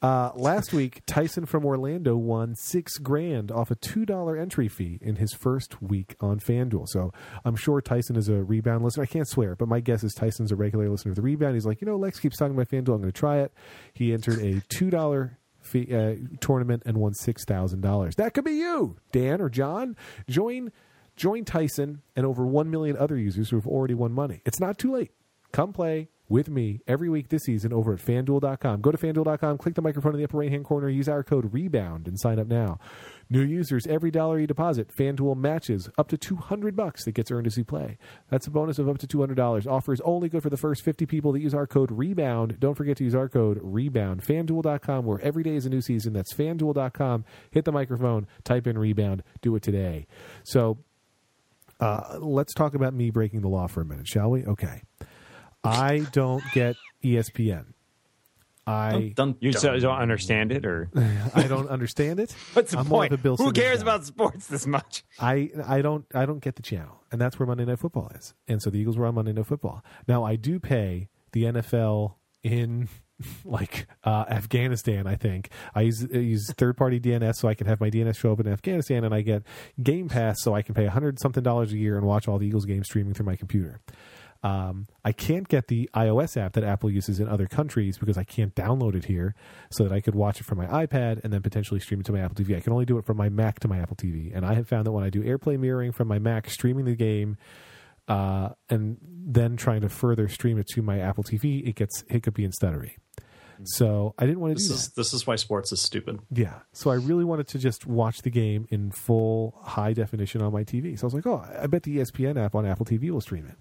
Uh, 0.00 0.30
last 0.36 0.72
week, 0.72 1.02
Tyson 1.06 1.44
from 1.44 1.66
Orlando 1.66 2.16
won 2.16 2.54
six 2.54 2.98
grand 2.98 3.50
off 3.50 3.72
a 3.72 3.74
two 3.74 4.06
dollar 4.06 4.36
entry 4.36 4.68
fee 4.68 5.00
in 5.02 5.16
his 5.16 5.32
first 5.32 5.82
week 5.82 6.14
on 6.20 6.38
FanDuel. 6.38 6.86
So 6.86 7.12
I'm 7.44 7.56
sure 7.56 7.80
Tyson 7.80 8.14
is 8.14 8.28
a 8.28 8.44
rebound 8.44 8.84
listener. 8.84 9.02
I 9.02 9.06
can't 9.06 9.26
swear, 9.26 9.56
but 9.56 9.66
my 9.66 9.80
guess 9.80 10.04
is 10.04 10.14
Tyson's 10.14 10.52
a 10.52 10.56
regular 10.56 10.88
listener 10.88 11.10
of 11.10 11.16
the 11.16 11.22
rebound. 11.22 11.54
He's 11.54 11.66
like, 11.66 11.80
you 11.80 11.88
know, 11.88 11.96
Lex 11.96 12.20
keeps 12.20 12.36
talking 12.36 12.54
about 12.54 12.68
FanDuel. 12.68 12.94
I'm 12.94 13.00
going 13.00 13.06
to 13.06 13.12
try 13.12 13.38
it. 13.38 13.52
He 13.94 14.12
entered 14.12 14.38
a 14.38 14.60
two 14.68 14.88
dollar 14.88 15.36
fee 15.60 15.92
uh, 15.92 16.14
tournament 16.40 16.84
and 16.86 16.96
won 16.96 17.12
six 17.14 17.44
thousand 17.44 17.80
dollars. 17.80 18.14
That 18.14 18.34
could 18.34 18.44
be 18.44 18.52
you, 18.52 18.98
Dan 19.10 19.40
or 19.40 19.48
John. 19.48 19.96
Join 20.28 20.70
join 21.18 21.44
Tyson 21.44 22.00
and 22.16 22.24
over 22.24 22.46
1 22.46 22.70
million 22.70 22.96
other 22.96 23.18
users 23.18 23.50
who 23.50 23.56
have 23.56 23.66
already 23.66 23.94
won 23.94 24.12
money. 24.12 24.40
It's 24.46 24.60
not 24.60 24.78
too 24.78 24.92
late. 24.92 25.10
Come 25.52 25.72
play 25.72 26.08
with 26.28 26.48
me 26.48 26.80
every 26.86 27.08
week 27.08 27.28
this 27.28 27.44
season 27.44 27.72
over 27.72 27.94
at 27.94 28.00
fanduel.com. 28.00 28.80
Go 28.80 28.90
to 28.90 28.98
fanduel.com, 28.98 29.58
click 29.58 29.74
the 29.74 29.82
microphone 29.82 30.12
in 30.12 30.18
the 30.18 30.24
upper 30.24 30.38
right 30.38 30.50
hand 30.50 30.64
corner, 30.64 30.88
use 30.88 31.08
our 31.08 31.22
code 31.22 31.52
REBOUND 31.52 32.06
and 32.06 32.18
sign 32.20 32.38
up 32.38 32.46
now. 32.46 32.78
New 33.30 33.42
users, 33.42 33.86
every 33.86 34.10
dollar 34.10 34.38
you 34.38 34.46
deposit, 34.46 34.90
FanDuel 34.94 35.36
matches 35.36 35.90
up 35.98 36.08
to 36.08 36.16
200 36.16 36.74
bucks 36.74 37.04
that 37.04 37.12
gets 37.12 37.30
earned 37.30 37.46
as 37.46 37.58
you 37.58 37.64
play. 37.64 37.98
That's 38.30 38.46
a 38.46 38.50
bonus 38.50 38.78
of 38.78 38.88
up 38.88 38.98
to 38.98 39.06
$200. 39.06 39.66
Offer 39.66 39.92
is 39.92 40.00
only 40.02 40.28
good 40.28 40.42
for 40.42 40.50
the 40.50 40.56
first 40.56 40.82
50 40.82 41.04
people 41.06 41.32
that 41.32 41.40
use 41.40 41.54
our 41.54 41.66
code 41.66 41.90
REBOUND. 41.90 42.58
Don't 42.58 42.74
forget 42.74 42.96
to 42.98 43.04
use 43.04 43.14
our 43.14 43.28
code 43.28 43.58
REBOUND. 43.62 44.22
FanDuel.com, 44.22 45.04
where 45.04 45.20
every 45.20 45.42
day 45.42 45.56
is 45.56 45.66
a 45.66 45.70
new 45.70 45.82
season. 45.82 46.14
That's 46.14 46.32
fanduel.com. 46.32 47.24
Hit 47.50 47.64
the 47.64 47.72
microphone, 47.72 48.26
type 48.44 48.66
in 48.66 48.78
REBOUND, 48.78 49.22
do 49.42 49.54
it 49.56 49.62
today. 49.62 50.06
So 50.44 50.78
uh, 51.80 52.18
let's 52.20 52.54
talk 52.54 52.74
about 52.74 52.94
me 52.94 53.10
breaking 53.10 53.40
the 53.40 53.48
law 53.48 53.66
for 53.66 53.80
a 53.80 53.84
minute, 53.84 54.06
shall 54.08 54.30
we? 54.30 54.44
Okay. 54.44 54.82
I 55.64 56.06
don't 56.12 56.42
get 56.54 56.76
ESPN. 57.04 57.66
I 58.66 59.12
Dun, 59.16 59.34
You 59.40 59.52
dun. 59.52 59.60
so, 59.62 59.78
don't 59.78 59.98
understand 59.98 60.52
it, 60.52 60.66
or 60.66 60.90
I 61.34 61.44
don't 61.44 61.68
understand 61.68 62.20
it. 62.20 62.32
what's 62.52 62.72
the 62.72 62.78
I'm 62.80 62.86
point? 62.86 63.22
Bill 63.22 63.36
Who 63.36 63.44
Simmons 63.44 63.58
cares 63.58 63.76
guy. 63.78 63.82
about 63.82 64.04
sports 64.04 64.46
this 64.46 64.66
much? 64.66 65.04
I 65.18 65.50
I 65.66 65.80
don't 65.80 66.04
I 66.14 66.26
don't 66.26 66.40
get 66.40 66.56
the 66.56 66.62
channel, 66.62 67.02
and 67.10 67.18
that's 67.18 67.38
where 67.38 67.46
Monday 67.46 67.64
Night 67.64 67.78
Football 67.78 68.10
is. 68.14 68.34
And 68.46 68.60
so 68.60 68.68
the 68.68 68.78
Eagles 68.78 68.98
were 68.98 69.06
on 69.06 69.14
Monday 69.14 69.32
Night 69.32 69.46
Football. 69.46 69.82
Now 70.06 70.22
I 70.22 70.36
do 70.36 70.60
pay 70.60 71.08
the 71.32 71.44
NFL 71.44 72.16
in 72.42 72.88
like 73.44 73.86
uh, 74.04 74.24
Afghanistan. 74.28 75.06
I 75.06 75.16
think 75.16 75.50
I 75.74 75.82
use 75.82 76.06
I 76.12 76.18
use 76.18 76.52
third 76.52 76.76
party 76.76 77.00
DNS 77.00 77.36
so 77.36 77.48
I 77.48 77.54
can 77.54 77.66
have 77.66 77.80
my 77.80 77.90
DNS 77.90 78.16
show 78.16 78.32
up 78.32 78.40
in 78.40 78.48
Afghanistan, 78.48 79.04
and 79.04 79.14
I 79.14 79.22
get 79.22 79.42
Game 79.82 80.08
Pass 80.08 80.42
so 80.42 80.54
I 80.54 80.62
can 80.62 80.74
pay 80.74 80.86
a 80.86 80.90
hundred 80.90 81.18
something 81.20 81.42
dollars 81.42 81.72
a 81.72 81.78
year 81.78 81.96
and 81.96 82.06
watch 82.06 82.28
all 82.28 82.38
the 82.38 82.46
Eagles 82.46 82.64
games 82.64 82.86
streaming 82.86 83.14
through 83.14 83.26
my 83.26 83.36
computer. 83.36 83.80
Um, 84.40 84.86
I 85.04 85.10
can't 85.10 85.48
get 85.48 85.66
the 85.66 85.90
iOS 85.94 86.36
app 86.36 86.52
that 86.52 86.62
Apple 86.62 86.90
uses 86.90 87.18
in 87.18 87.28
other 87.28 87.48
countries 87.48 87.98
because 87.98 88.16
I 88.16 88.22
can't 88.22 88.54
download 88.54 88.94
it 88.94 89.06
here, 89.06 89.34
so 89.70 89.82
that 89.82 89.92
I 89.92 90.00
could 90.00 90.14
watch 90.14 90.40
it 90.40 90.44
from 90.44 90.58
my 90.58 90.66
iPad 90.66 91.24
and 91.24 91.32
then 91.32 91.42
potentially 91.42 91.80
stream 91.80 92.00
it 92.00 92.06
to 92.06 92.12
my 92.12 92.20
Apple 92.20 92.36
TV. 92.36 92.56
I 92.56 92.60
can 92.60 92.72
only 92.72 92.84
do 92.84 92.98
it 92.98 93.04
from 93.04 93.16
my 93.16 93.28
Mac 93.28 93.58
to 93.60 93.68
my 93.68 93.78
Apple 93.78 93.96
TV, 93.96 94.30
and 94.34 94.46
I 94.46 94.54
have 94.54 94.68
found 94.68 94.86
that 94.86 94.92
when 94.92 95.02
I 95.02 95.10
do 95.10 95.24
AirPlay 95.24 95.58
mirroring 95.58 95.90
from 95.90 96.06
my 96.06 96.20
Mac, 96.20 96.48
streaming 96.50 96.84
the 96.84 96.94
game, 96.94 97.36
uh, 98.08 98.50
and 98.70 98.96
then 99.02 99.56
trying 99.56 99.82
to 99.82 99.88
further 99.88 100.28
stream 100.28 100.58
it 100.58 100.66
to 100.68 100.82
my 100.82 100.98
Apple 100.98 101.22
TV, 101.24 101.66
it 101.68 101.76
gets 101.76 102.04
hiccupy 102.08 102.44
and 102.44 102.52
stuttery. 102.52 102.92
So 103.64 104.14
I 104.16 104.24
didn't 104.24 104.38
want 104.40 104.52
to 104.52 104.54
This 104.54 104.68
do 104.68 104.74
is 104.74 104.84
that. 104.86 104.96
this 104.96 105.12
is 105.12 105.26
why 105.26 105.34
sports 105.36 105.72
is 105.72 105.82
stupid. 105.82 106.20
Yeah. 106.30 106.60
So 106.72 106.90
I 106.90 106.94
really 106.94 107.24
wanted 107.24 107.48
to 107.48 107.58
just 107.58 107.86
watch 107.86 108.22
the 108.22 108.30
game 108.30 108.66
in 108.70 108.92
full 108.92 109.60
high 109.64 109.92
definition 109.92 110.42
on 110.42 110.52
my 110.52 110.62
TV. 110.62 110.96
So 110.96 111.04
I 111.04 111.08
was 111.08 111.14
like, 111.14 111.26
oh, 111.26 111.44
I 111.60 111.66
bet 111.66 111.82
the 111.82 111.96
ESPN 111.98 112.42
app 112.42 112.54
on 112.54 112.64
Apple 112.64 112.86
TV 112.86 113.10
will 113.10 113.20
stream 113.20 113.46
it. 113.46 113.56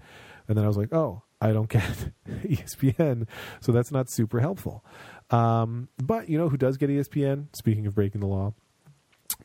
And 0.48 0.56
then 0.56 0.64
I 0.64 0.68
was 0.68 0.78
like, 0.78 0.94
oh, 0.94 1.24
I 1.42 1.52
don't 1.52 1.68
get 1.70 1.84
ESPN, 2.30 3.28
so 3.60 3.72
that's 3.72 3.92
not 3.92 4.10
super 4.10 4.40
helpful. 4.40 4.86
Um, 5.30 5.90
but 6.02 6.30
you 6.30 6.38
know 6.38 6.48
who 6.50 6.58
does 6.58 6.78
get 6.78 6.90
ESPN? 6.90 7.48
Speaking 7.56 7.86
of 7.86 7.96
breaking 7.96 8.22
the 8.22 8.28
law, 8.28 8.54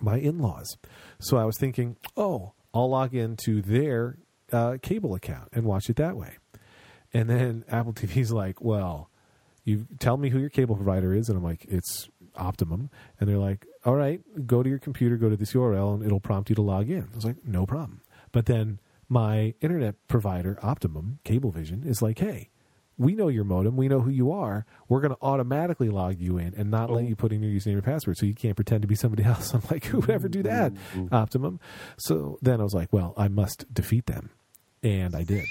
my 0.01 0.17
in-laws. 0.19 0.77
So 1.19 1.39
I 1.39 1.45
was 1.45 1.57
thinking, 1.59 1.97
oh, 2.17 2.53
I'll 2.73 2.91
log 2.91 3.15
into 3.15 3.63
their 3.63 4.19
uh, 4.53 4.79
cable 4.83 5.15
account 5.15 5.49
and 5.53 5.65
watch 5.65 5.89
it 5.89 5.97
that 5.97 6.17
way. 6.17 6.37
And 7.13 7.29
then 7.29 7.65
Apple 7.71 7.93
TV's 7.93 8.33
like, 8.33 8.61
well, 8.61 9.11
you 9.65 9.87
tell 9.99 10.17
me 10.17 10.29
who 10.31 10.39
your 10.39 10.51
cable 10.51 10.77
provider 10.77 11.15
is, 11.15 11.29
and 11.29 11.39
I'm 11.39 11.45
like, 11.45 11.65
it's 11.67 12.09
Optimum, 12.35 12.91
and 13.21 13.29
they're 13.29 13.39
like, 13.39 13.67
all 13.85 13.95
right, 13.95 14.21
go 14.47 14.63
to 14.63 14.69
your 14.69 14.79
computer, 14.79 15.17
go 15.17 15.29
to 15.29 15.37
this 15.37 15.53
URL, 15.53 15.95
and 15.95 16.05
it'll 16.05 16.21
prompt 16.21 16.49
you 16.49 16.57
to 16.57 16.63
log 16.63 16.89
in. 16.89 17.09
I 17.13 17.15
was 17.15 17.25
like, 17.25 17.45
no 17.45 17.67
problem. 17.67 18.01
But 18.33 18.47
then 18.47 18.81
my 19.09 19.55
internet 19.61 19.95
provider, 20.09 20.59
Optimum 20.63 21.19
Cablevision, 21.25 21.87
is 21.87 22.01
like, 22.01 22.19
hey, 22.19 22.49
we 22.99 23.15
know 23.15 23.29
your 23.29 23.45
modem, 23.45 23.77
we 23.77 23.89
know 23.89 24.01
who 24.01 24.11
you 24.11 24.33
are. 24.33 24.65
We're 24.89 25.01
going 25.01 25.15
to 25.15 25.19
automatically 25.23 25.89
log 25.89 26.19
you 26.19 26.39
in 26.39 26.55
and 26.57 26.71
not 26.71 26.91
let 26.91 27.05
you 27.05 27.17
put 27.17 27.33
in 27.33 27.43
your 27.43 27.51
username 27.53 27.75
and 27.75 27.85
password, 27.85 28.17
so 28.17 28.27
you 28.27 28.35
can't 28.35 28.57
pretend 28.57 28.83
to 28.83 28.89
be 28.89 28.95
somebody 28.95 29.25
else. 29.27 29.53
I'm 29.55 29.63
like, 29.71 29.85
who 29.85 29.99
would 30.01 30.11
ever 30.11 30.29
do 30.29 30.43
that, 30.45 30.73
Optimum? 31.11 31.61
So 31.99 32.39
then 32.43 32.61
I 32.61 32.65
was 32.65 32.75
like, 32.75 32.93
well, 32.93 33.15
I 33.17 33.29
must 33.29 33.73
defeat 33.73 34.07
them, 34.07 34.31
and 34.83 35.15
I 35.15 35.23
did. 35.23 35.45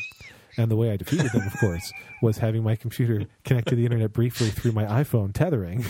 And 0.58 0.70
the 0.70 0.76
way 0.76 0.92
I 0.92 0.98
defeated 0.98 1.32
them, 1.32 1.48
of 1.48 1.58
course, 1.62 1.94
was 2.22 2.38
having 2.40 2.62
my 2.62 2.76
computer 2.76 3.24
connect 3.46 3.70
to 3.70 3.76
the 3.76 3.86
internet 3.86 4.12
briefly 4.12 4.50
through 4.50 4.74
my 4.74 4.84
iPhone 4.84 5.34
tethering. 5.34 5.86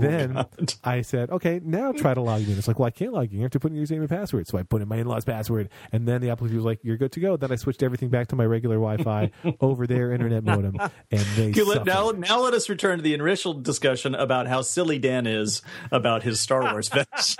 then 0.00 0.44
I 0.84 1.02
said, 1.02 1.30
okay, 1.30 1.60
now 1.62 1.92
try 1.92 2.14
to 2.14 2.20
log 2.20 2.42
in. 2.42 2.58
It's 2.58 2.66
like, 2.66 2.80
well, 2.80 2.88
I 2.88 2.90
can't 2.90 3.12
log 3.12 3.30
in. 3.30 3.36
You 3.36 3.42
have 3.42 3.52
to 3.52 3.60
put 3.60 3.70
in 3.70 3.76
your 3.76 3.86
username 3.86 4.00
and 4.00 4.08
password. 4.08 4.48
So 4.48 4.58
I 4.58 4.64
put 4.64 4.82
in 4.82 4.88
my 4.88 4.96
in-laws 4.96 5.24
password. 5.24 5.68
And 5.92 6.06
then 6.08 6.20
the 6.20 6.30
Apple 6.30 6.48
TV 6.48 6.56
was 6.56 6.64
like, 6.64 6.80
you're 6.82 6.96
good 6.96 7.12
to 7.12 7.20
go. 7.20 7.36
Then 7.36 7.52
I 7.52 7.54
switched 7.54 7.84
everything 7.84 8.08
back 8.08 8.26
to 8.28 8.36
my 8.36 8.44
regular 8.44 8.74
Wi-Fi 8.74 9.30
over 9.60 9.86
their 9.86 10.10
internet 10.10 10.42
modem. 10.42 10.74
And 11.12 11.20
they 11.36 11.50
Okay, 11.50 11.62
let- 11.62 11.86
suffered. 11.86 11.86
now, 11.86 12.10
now 12.10 12.40
let 12.40 12.54
us 12.54 12.68
return 12.68 12.98
to 12.98 13.02
the 13.04 13.14
initial 13.14 13.54
discussion 13.54 14.16
about 14.16 14.48
how 14.48 14.62
silly 14.62 14.98
Dan 14.98 15.28
is 15.28 15.62
about 15.92 16.24
his 16.24 16.40
Star 16.40 16.72
Wars 16.72 16.88
fetish. 16.90 17.36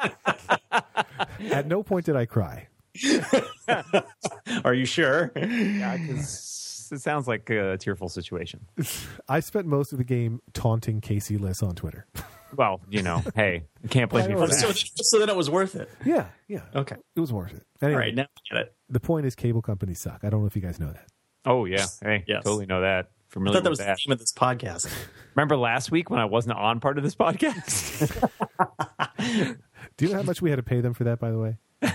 At 1.50 1.66
no 1.66 1.82
point 1.82 2.06
did 2.06 2.14
I 2.14 2.24
cry. 2.26 2.68
Are 4.64 4.74
you 4.74 4.84
sure? 4.86 5.30
Yeah, 5.36 5.96
because 5.96 6.88
it 6.92 7.00
sounds 7.00 7.26
like 7.26 7.48
a 7.50 7.76
tearful 7.78 8.08
situation. 8.08 8.66
I 9.28 9.40
spent 9.40 9.66
most 9.66 9.92
of 9.92 9.98
the 9.98 10.04
game 10.04 10.40
taunting 10.52 11.00
Casey 11.00 11.38
Liss 11.38 11.62
on 11.62 11.74
Twitter. 11.74 12.06
Well, 12.56 12.80
you 12.88 13.02
know, 13.02 13.22
hey, 13.34 13.64
you 13.82 13.88
can't 13.88 14.10
blame 14.10 14.28
me 14.30 14.36
for 14.36 14.46
So, 14.52 14.68
that. 14.68 14.76
so 15.02 15.18
then 15.18 15.28
it 15.28 15.34
was 15.36 15.50
worth 15.50 15.74
it. 15.74 15.90
yeah, 16.04 16.26
yeah. 16.46 16.60
Okay. 16.74 16.96
It 17.16 17.20
was 17.20 17.32
worth 17.32 17.52
it. 17.52 17.64
All 17.82 17.88
Anyway, 17.88 18.00
right, 18.00 18.14
now 18.14 18.22
I 18.22 18.54
get 18.54 18.62
it. 18.66 18.74
the 18.88 19.00
point 19.00 19.26
is 19.26 19.34
cable 19.34 19.60
companies 19.62 19.98
suck. 19.98 20.20
I 20.22 20.30
don't 20.30 20.40
know 20.42 20.46
if 20.46 20.54
you 20.54 20.62
guys 20.62 20.78
know 20.78 20.92
that. 20.92 21.06
Oh 21.46 21.64
yeah, 21.64 21.86
hey, 22.02 22.24
Yes. 22.28 22.44
totally 22.44 22.66
know 22.66 22.80
that. 22.82 23.10
I 23.36 23.40
thought 23.40 23.52
that 23.54 23.62
with 23.64 23.70
was 23.70 23.78
the 23.78 23.84
that. 23.86 23.98
name 24.06 24.12
of 24.12 24.20
this 24.20 24.32
podcast. 24.32 24.88
Remember 25.34 25.56
last 25.56 25.90
week 25.90 26.08
when 26.08 26.20
I 26.20 26.24
wasn't 26.26 26.56
on 26.56 26.78
part 26.78 26.96
of 26.98 27.02
this 27.02 27.16
podcast? 27.16 28.30
Do 29.96 30.04
you 30.06 30.12
know 30.12 30.18
how 30.18 30.22
much 30.22 30.40
we 30.40 30.50
had 30.50 30.56
to 30.56 30.62
pay 30.62 30.80
them 30.80 30.94
for 30.94 31.02
that, 31.04 31.18
by 31.18 31.32
the 31.32 31.38
way? 31.38 31.56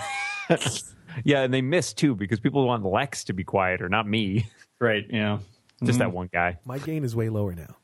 yeah, 1.23 1.41
and 1.41 1.53
they 1.53 1.61
missed 1.61 1.97
too 1.97 2.15
because 2.15 2.39
people 2.39 2.65
want 2.65 2.85
Lex 2.85 3.23
to 3.25 3.33
be 3.33 3.43
quieter, 3.43 3.87
not 3.89 4.07
me. 4.07 4.47
right, 4.79 5.05
yeah. 5.09 5.39
Just 5.83 5.99
that 5.99 6.11
one 6.11 6.29
guy. 6.33 6.57
My 6.65 6.77
gain 6.77 7.03
is 7.05 7.15
way 7.15 7.29
lower 7.29 7.53
now. 7.55 7.75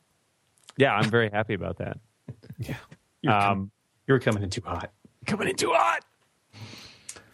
Yeah, 0.78 0.94
I'm 0.94 1.10
very 1.10 1.30
happy 1.30 1.54
about 1.54 1.78
that. 1.78 1.98
Yeah. 2.58 2.76
You're, 3.22 3.34
com- 3.34 3.52
Um, 3.52 3.72
you're 4.08 4.20
coming 4.20 4.44
in 4.44 4.50
too 4.50 4.62
hot. 4.66 4.92
coming 5.26 5.48
in 5.50 5.56
too 5.56 5.74
hot. 5.74 6.04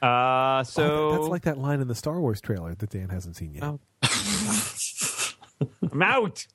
Uh, 0.01 0.63
so 0.63 0.83
Oh, 0.83 1.11
that's 1.11 1.27
like 1.29 1.43
that 1.43 1.57
line 1.59 1.79
in 1.79 1.87
the 1.87 1.93
Star 1.95 2.19
Wars 2.19 2.41
trailer 2.41 2.73
that 2.75 2.89
Dan 2.89 3.09
hasn't 3.09 3.35
seen 3.37 3.53
yet. 3.53 3.63
Oh. 3.63 3.79
I'm 5.91 6.01
out. 6.01 6.45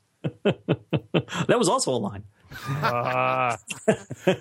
That 0.44 1.56
was 1.58 1.68
also 1.68 1.92
a 1.92 1.96
line. 1.98 2.24
Uh, 2.82 3.56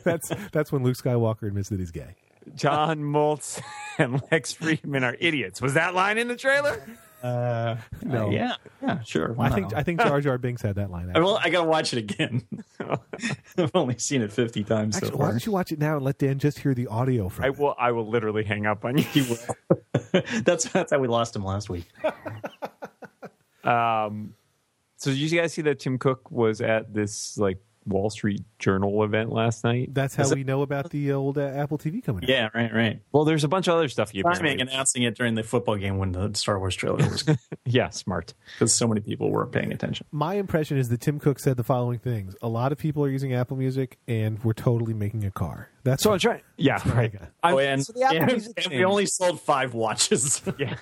That's 0.03 0.31
that's 0.51 0.71
when 0.71 0.83
Luke 0.83 0.97
Skywalker 0.97 1.47
admits 1.47 1.69
that 1.69 1.79
he's 1.79 1.91
gay. 1.91 2.15
John 2.55 2.99
Moltz 2.99 3.61
and 3.97 4.21
Lex 4.31 4.53
Friedman 4.53 5.03
are 5.03 5.15
idiots. 5.19 5.61
Was 5.61 5.73
that 5.75 5.93
line 5.95 6.17
in 6.17 6.27
the 6.27 6.35
trailer? 6.35 6.81
Uh, 7.23 7.77
No. 8.03 8.29
yeah, 8.29 8.53
yeah, 8.83 9.01
sure. 9.01 9.33
why 9.33 9.47
I 9.47 9.49
think 9.49 9.71
not? 9.71 9.79
I 9.79 9.83
think 9.83 9.99
Jar 9.99 10.21
Jar 10.21 10.37
Binks 10.37 10.61
had 10.61 10.75
that 10.75 10.91
line. 10.91 11.05
I, 11.07 11.09
Actually. 11.11 11.23
well, 11.23 11.39
I 11.43 11.49
gotta 11.49 11.67
watch 11.67 11.91
it 11.93 11.97
again. 11.99 12.43
I've 13.57 13.71
only 13.73 13.97
seen 13.97 14.21
it 14.21 14.31
fifty 14.31 14.63
times 14.63 14.97
Actually, 14.97 15.11
so 15.11 15.17
why 15.17 15.31
don't 15.31 15.43
you 15.43 15.51
watch 15.51 15.71
it 15.71 15.79
now 15.79 15.95
and 15.95 16.05
let 16.05 16.19
Dan 16.19 16.37
just 16.37 16.59
hear 16.59 16.75
the 16.75 16.85
audio 16.85 17.29
from 17.29 17.45
I 17.45 17.47
it? 17.47 17.57
will. 17.57 17.73
I 17.79 17.91
will 17.93 18.07
literally 18.07 18.43
hang 18.43 18.67
up 18.67 18.85
on 18.85 18.97
you. 18.99 19.03
He 19.05 19.21
will. 19.23 20.21
that's 20.43 20.65
that's 20.69 20.91
how 20.91 20.99
we 20.99 21.07
lost 21.07 21.35
him 21.35 21.43
last 21.43 21.67
week. 21.67 21.85
Um, 23.63 24.35
so 24.97 25.09
did 25.09 25.17
you 25.17 25.39
guys 25.39 25.53
see 25.53 25.63
that 25.63 25.79
Tim 25.79 25.97
Cook 25.97 26.29
was 26.29 26.61
at 26.61 26.93
this 26.93 27.37
like 27.37 27.57
Wall 27.87 28.09
Street 28.09 28.43
Journal 28.59 29.03
event 29.03 29.31
last 29.31 29.63
night? 29.63 29.93
That's 29.93 30.15
how 30.15 30.23
Is 30.23 30.31
it- 30.31 30.35
we 30.35 30.43
know 30.43 30.61
about 30.63 30.89
the 30.89 31.11
old 31.11 31.37
uh, 31.37 31.41
Apple 31.41 31.77
TV 31.77 32.03
coming 32.03 32.23
out. 32.23 32.29
Yeah, 32.29 32.49
right, 32.53 32.73
right. 32.73 32.99
Well, 33.11 33.25
there's 33.25 33.43
a 33.43 33.47
bunch 33.47 33.67
of 33.67 33.75
other 33.75 33.87
stuff 33.89 34.13
you 34.15 34.23
Timing 34.23 34.59
announcing 34.61 35.03
it 35.03 35.15
during 35.15 35.35
the 35.35 35.43
football 35.43 35.75
game 35.75 35.97
when 35.97 36.11
the 36.11 36.33
Star 36.33 36.57
Wars 36.59 36.75
trailer 36.75 36.97
was 36.97 37.23
Yeah, 37.65 37.89
smart. 37.89 38.33
because 38.53 38.73
so 38.73 38.87
many 38.87 39.01
people 39.01 39.29
weren't 39.31 39.51
paying 39.51 39.71
attention. 39.71 40.05
My 40.11 40.35
impression 40.35 40.77
is 40.77 40.89
that 40.89 41.01
Tim 41.01 41.19
Cook 41.19 41.39
said 41.39 41.57
the 41.57 41.63
following 41.63 41.99
things: 41.99 42.35
A 42.41 42.47
lot 42.47 42.71
of 42.71 42.77
people 42.77 43.03
are 43.03 43.09
using 43.09 43.33
Apple 43.33 43.57
Music, 43.57 43.97
and 44.07 44.43
we're 44.43 44.53
totally 44.53 44.93
making 44.93 45.23
a 45.25 45.31
car. 45.31 45.69
That's 45.83 46.01
So 46.03 46.09
what 46.09 46.15
I'm 46.15 46.19
trying. 46.19 46.41
Yeah, 46.57 46.79
I 46.83 46.89
right. 46.89 47.15
I'm- 47.43 47.53
Oh, 47.55 47.59
and, 47.59 47.85
so 47.85 47.93
the 47.93 48.03
Apple 48.03 48.17
and- 48.17 48.31
Music 48.31 48.65
and 48.65 48.73
we 48.73 48.83
only 48.85 49.05
sold 49.05 49.39
five 49.41 49.73
watches. 49.75 50.41
yeah. 50.57 50.75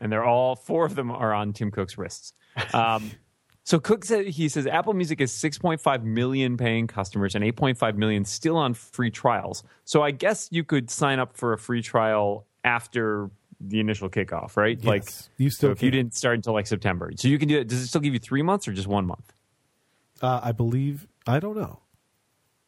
and 0.00 0.12
they're 0.12 0.24
all 0.24 0.54
four 0.56 0.86
of 0.86 0.94
them 0.94 1.10
are 1.10 1.34
on 1.34 1.52
Tim 1.52 1.70
Cook's 1.70 1.98
wrists. 1.98 2.32
Um, 2.72 3.10
so 3.64 3.80
Cook 3.80 4.04
said 4.04 4.26
he 4.26 4.48
says 4.48 4.66
Apple 4.66 4.92
Music 4.94 5.20
has 5.20 5.32
6.5 5.32 6.02
million 6.04 6.56
paying 6.56 6.86
customers 6.86 7.34
and 7.34 7.42
8.5 7.44 7.96
million 7.96 8.24
still 8.24 8.56
on 8.56 8.74
free 8.74 9.10
trials. 9.10 9.62
So 9.84 10.02
I 10.02 10.10
guess 10.10 10.48
you 10.52 10.64
could 10.64 10.90
sign 10.90 11.18
up 11.18 11.36
for 11.36 11.52
a 11.52 11.58
free 11.58 11.82
trial 11.82 12.46
after 12.64 13.30
the 13.60 13.80
initial 13.80 14.10
kickoff, 14.10 14.56
right? 14.56 14.82
Like 14.84 15.04
Yes. 15.04 15.30
you 15.38 15.48
so 15.50 15.54
still 15.56 15.70
if 15.72 15.82
you 15.82 15.90
didn't 15.90 16.14
start 16.14 16.36
until 16.36 16.52
like 16.52 16.66
September, 16.66 17.10
so 17.16 17.28
you 17.28 17.38
can 17.38 17.48
do 17.48 17.58
it. 17.58 17.68
Does 17.68 17.80
it 17.82 17.86
still 17.86 18.00
give 18.02 18.12
you 18.12 18.18
three 18.20 18.42
months 18.42 18.68
or 18.68 18.72
just 18.72 18.86
one 18.88 19.06
month? 19.06 19.32
Uh, 20.20 20.40
I 20.42 20.52
believe. 20.52 21.06
I 21.26 21.40
don't 21.40 21.56
know. 21.56 21.80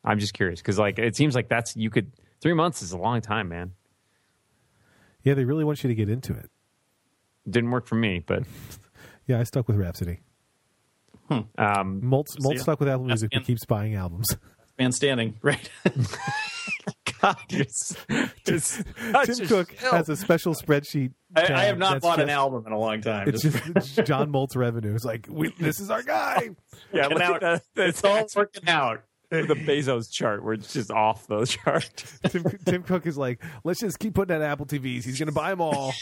I'm 0.04 0.18
just 0.18 0.32
curious 0.34 0.60
because 0.60 0.78
like 0.78 0.98
it 0.98 1.14
seems 1.16 1.34
like 1.34 1.48
that's 1.48 1.76
you 1.76 1.90
could 1.90 2.12
three 2.40 2.54
months 2.54 2.80
is 2.80 2.92
a 2.92 2.98
long 2.98 3.20
time, 3.20 3.48
man. 3.48 3.72
Yeah, 5.22 5.34
they 5.34 5.44
really 5.44 5.64
want 5.64 5.82
you 5.82 5.88
to 5.88 5.94
get 5.94 6.08
into 6.08 6.32
it. 6.32 6.50
Didn't 7.50 7.70
work 7.70 7.86
for 7.86 7.96
me, 7.96 8.20
but 8.24 8.44
Yeah, 9.26 9.40
I 9.40 9.42
stuck 9.42 9.66
with 9.68 9.76
Rhapsody. 9.76 10.20
Um, 11.30 11.46
Moltz, 12.02 12.36
Moltz 12.40 12.54
yeah. 12.56 12.62
stuck 12.62 12.80
with 12.80 12.88
Apple 12.88 13.04
Music, 13.06 13.30
but 13.32 13.44
keeps 13.44 13.64
buying 13.64 13.94
albums. 13.94 14.26
Man 14.78 14.92
standing, 14.92 15.38
right? 15.42 15.70
God, 17.22 17.36
you're 17.48 17.62
s- 17.62 17.96
you're 18.46 18.58
Tim 19.24 19.46
Cook 19.48 19.74
shill. 19.78 19.90
has 19.92 20.08
a 20.10 20.16
special 20.16 20.54
spreadsheet. 20.54 21.12
I, 21.34 21.52
I 21.52 21.64
have 21.64 21.78
not 21.78 21.94
that's 21.94 22.02
bought 22.02 22.20
an 22.20 22.28
album 22.28 22.64
in 22.66 22.72
a 22.72 22.78
long 22.78 23.00
time. 23.00 23.26
It's 23.28 23.42
Just- 23.42 23.64
just 23.72 23.94
John 24.06 24.30
Moltz 24.30 24.54
revenue. 24.54 24.94
It's 24.94 25.04
like 25.04 25.26
we, 25.30 25.48
this 25.58 25.80
is 25.80 25.90
our 25.90 26.02
guy. 26.02 26.50
yeah, 26.92 27.06
look 27.06 27.18
now 27.18 27.34
at 27.36 27.40
the, 27.40 27.62
the, 27.74 27.86
it's 27.86 28.04
all 28.04 28.26
working 28.36 28.68
out. 28.68 29.02
the 29.30 29.38
Bezos 29.54 30.12
chart 30.12 30.44
where 30.44 30.52
it's 30.54 30.72
just 30.74 30.90
off 30.90 31.26
the 31.26 31.46
chart. 31.46 31.90
Tim, 32.28 32.44
Tim 32.66 32.82
Cook 32.82 33.06
is 33.06 33.16
like, 33.16 33.42
let's 33.64 33.80
just 33.80 33.98
keep 33.98 34.14
putting 34.14 34.36
out 34.36 34.42
Apple 34.42 34.66
TVs. 34.66 35.04
He's 35.04 35.18
going 35.18 35.26
to 35.28 35.32
buy 35.32 35.50
them 35.50 35.60
all. 35.62 35.94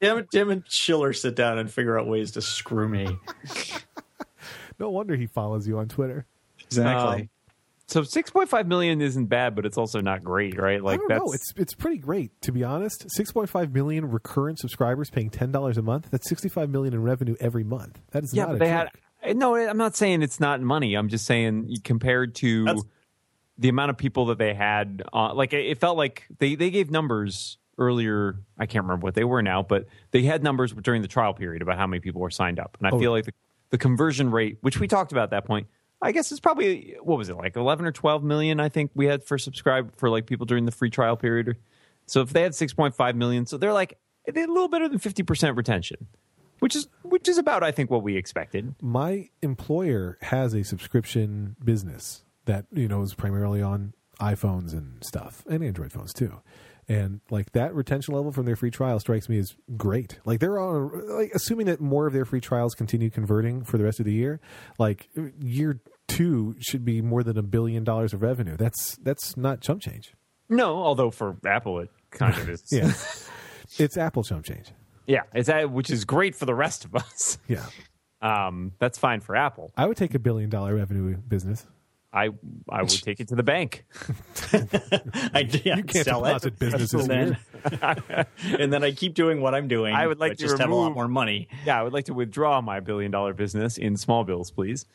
Tim, 0.00 0.26
Tim 0.30 0.50
and 0.50 0.62
Schiller 0.68 1.12
sit 1.14 1.34
down 1.36 1.58
and 1.58 1.68
figure 1.72 1.98
out 1.98 2.06
ways 2.06 2.32
to 2.32 2.42
screw 2.42 2.88
me. 2.88 3.08
No 4.78 4.90
wonder 4.90 5.16
he 5.16 5.26
follows 5.26 5.66
you 5.66 5.78
on 5.78 5.88
Twitter. 5.88 6.26
Exactly. 6.64 7.22
Um, 7.22 7.28
So 7.86 8.02
6.5 8.02 8.66
million 8.66 9.00
isn't 9.00 9.26
bad, 9.26 9.54
but 9.54 9.64
it's 9.64 9.78
also 9.78 10.00
not 10.00 10.22
great, 10.22 10.58
right? 10.58 10.78
I 10.78 10.82
Like 10.82 11.00
don't 11.00 11.08
that's 11.08 11.24
know. 11.24 11.32
It's 11.32 11.52
it's 11.56 11.74
pretty 11.74 11.98
great 11.98 12.30
to 12.42 12.52
be 12.52 12.62
honest. 12.64 13.06
Six 13.10 13.32
point 13.32 13.48
five 13.48 13.72
million 13.72 14.10
recurrent 14.10 14.58
subscribers 14.58 15.08
paying 15.10 15.30
ten 15.30 15.50
dollars 15.52 15.78
a 15.78 15.82
month. 15.82 16.08
That's 16.10 16.28
sixty 16.28 16.48
five 16.48 16.68
million 16.70 16.92
in 16.94 17.02
revenue 17.02 17.36
every 17.40 17.64
month. 17.64 17.98
That 18.10 18.24
is 18.24 18.34
yeah, 18.34 18.42
not 18.44 18.48
but 18.50 18.54
a 18.56 18.58
they 18.58 18.70
joke. 18.70 18.88
had 19.20 19.36
no, 19.36 19.56
I'm 19.56 19.78
not 19.78 19.96
saying 19.96 20.22
it's 20.22 20.38
not 20.38 20.60
money. 20.60 20.94
I'm 20.94 21.08
just 21.08 21.24
saying 21.26 21.76
compared 21.84 22.34
to 22.36 22.64
That's- 22.64 22.84
the 23.60 23.68
amount 23.68 23.90
of 23.90 23.96
people 23.96 24.26
that 24.26 24.38
they 24.38 24.54
had, 24.54 25.02
uh, 25.12 25.34
like 25.34 25.52
it 25.52 25.64
it 25.66 25.80
felt 25.80 25.96
like 25.96 26.26
they 26.38 26.54
they 26.54 26.70
gave 26.70 26.90
numbers 26.90 27.58
earlier. 27.78 28.36
I 28.58 28.66
can't 28.66 28.84
remember 28.84 29.04
what 29.04 29.14
they 29.14 29.24
were 29.24 29.42
now, 29.42 29.62
but 29.62 29.86
they 30.10 30.22
had 30.22 30.42
numbers 30.42 30.72
during 30.74 31.00
the 31.02 31.08
trial 31.08 31.32
period 31.34 31.62
about 31.62 31.78
how 31.78 31.86
many 31.86 32.00
people 32.00 32.20
were 32.20 32.30
signed 32.30 32.58
up, 32.60 32.76
and 32.78 32.86
I 32.86 32.90
Oh. 32.92 32.98
feel 33.00 33.10
like 33.12 33.24
the, 33.24 33.32
the 33.70 33.78
conversion 33.78 34.30
rate, 34.30 34.58
which 34.60 34.80
we 34.80 34.88
talked 34.88 35.12
about 35.12 35.24
at 35.24 35.30
that 35.30 35.44
point. 35.44 35.66
I 36.00 36.12
guess 36.12 36.30
it's 36.30 36.40
probably 36.40 36.96
what 37.02 37.18
was 37.18 37.28
it 37.28 37.36
like 37.36 37.56
11 37.56 37.84
or 37.84 37.92
12 37.92 38.22
million 38.22 38.60
I 38.60 38.68
think 38.68 38.92
we 38.94 39.06
had 39.06 39.24
for 39.24 39.36
subscribe 39.36 39.96
for 39.96 40.08
like 40.08 40.26
people 40.26 40.46
during 40.46 40.64
the 40.64 40.70
free 40.70 40.90
trial 40.90 41.16
period. 41.16 41.56
So 42.06 42.20
if 42.20 42.30
they 42.30 42.42
had 42.42 42.52
6.5 42.52 43.14
million, 43.16 43.46
so 43.46 43.58
they're 43.58 43.72
like 43.72 43.98
they're 44.26 44.44
a 44.44 44.48
little 44.48 44.68
better 44.68 44.88
than 44.88 44.98
50% 44.98 45.56
retention, 45.56 46.06
which 46.60 46.76
is 46.76 46.88
which 47.02 47.28
is 47.28 47.36
about 47.36 47.62
I 47.62 47.72
think 47.72 47.90
what 47.90 48.02
we 48.02 48.16
expected. 48.16 48.74
my 48.80 49.28
employer 49.42 50.18
has 50.22 50.54
a 50.54 50.62
subscription 50.62 51.56
business 51.64 52.24
that 52.44 52.66
you 52.72 52.88
know 52.88 53.02
is 53.02 53.14
primarily 53.14 53.60
on 53.60 53.92
iPhones 54.20 54.72
and 54.72 55.04
stuff 55.04 55.44
and 55.48 55.64
Android 55.64 55.92
phones 55.92 56.12
too. 56.12 56.40
And 56.90 57.20
like 57.28 57.52
that 57.52 57.74
retention 57.74 58.14
level 58.14 58.32
from 58.32 58.46
their 58.46 58.56
free 58.56 58.70
trial 58.70 58.98
strikes 58.98 59.28
me 59.28 59.38
as 59.38 59.54
great. 59.76 60.18
Like 60.24 60.40
they're 60.40 60.58
on 60.58 61.06
like 61.18 61.32
assuming 61.34 61.66
that 61.66 61.80
more 61.80 62.06
of 62.06 62.14
their 62.14 62.24
free 62.24 62.40
trials 62.40 62.74
continue 62.74 63.10
converting 63.10 63.62
for 63.62 63.76
the 63.76 63.84
rest 63.84 63.98
of 64.00 64.06
the 64.06 64.12
year, 64.12 64.40
like 64.78 65.08
year 65.38 65.80
2 66.08 66.56
should 66.60 66.86
be 66.86 67.02
more 67.02 67.22
than 67.22 67.36
a 67.36 67.42
billion 67.42 67.84
dollars 67.84 68.14
of 68.14 68.22
revenue. 68.22 68.56
That's 68.56 68.96
that's 69.02 69.36
not 69.36 69.60
chump 69.60 69.82
change. 69.82 70.14
No, 70.48 70.76
although 70.78 71.10
for 71.10 71.36
Apple 71.46 71.80
it 71.80 71.90
kind 72.10 72.34
of 72.36 72.48
is. 72.48 72.62
Yeah. 72.72 72.92
it's 73.78 73.98
Apple 73.98 74.24
chump 74.24 74.46
change. 74.46 74.72
Yeah, 75.06 75.22
it's 75.34 75.48
that 75.48 75.70
which 75.70 75.90
is 75.90 76.06
great 76.06 76.34
for 76.34 76.46
the 76.46 76.54
rest 76.54 76.86
of 76.86 76.94
us. 76.94 77.38
Yeah. 77.48 77.66
Um, 78.20 78.72
that's 78.80 78.98
fine 78.98 79.20
for 79.20 79.36
Apple. 79.36 79.70
I 79.76 79.86
would 79.86 79.96
take 79.96 80.12
a 80.12 80.18
billion 80.18 80.50
dollar 80.50 80.74
revenue 80.74 81.16
business. 81.16 81.64
I 82.12 82.30
I 82.70 82.80
would 82.82 82.88
take 82.90 83.20
it 83.20 83.28
to 83.28 83.34
the 83.34 83.42
bank. 83.42 83.84
I 84.52 85.48
yeah, 85.64 85.76
You 85.76 85.82
can't 85.84 86.04
sell 86.04 86.22
deposit 86.22 86.54
it, 86.54 86.58
businesses 86.58 87.06
and 87.06 87.36
then, 87.70 88.26
and 88.58 88.72
then 88.72 88.82
I 88.82 88.92
keep 88.92 89.14
doing 89.14 89.40
what 89.40 89.54
I'm 89.54 89.68
doing. 89.68 89.94
I 89.94 90.06
would 90.06 90.18
like 90.18 90.32
to 90.32 90.38
just 90.38 90.58
have 90.58 90.70
a 90.70 90.74
lot 90.74 90.92
more 90.94 91.08
money. 91.08 91.48
Yeah, 91.66 91.78
I 91.78 91.82
would 91.82 91.92
like 91.92 92.06
to 92.06 92.14
withdraw 92.14 92.60
my 92.60 92.80
billion 92.80 93.10
dollar 93.10 93.34
business 93.34 93.76
in 93.78 93.96
small 93.96 94.24
bills, 94.24 94.50
please. 94.50 94.86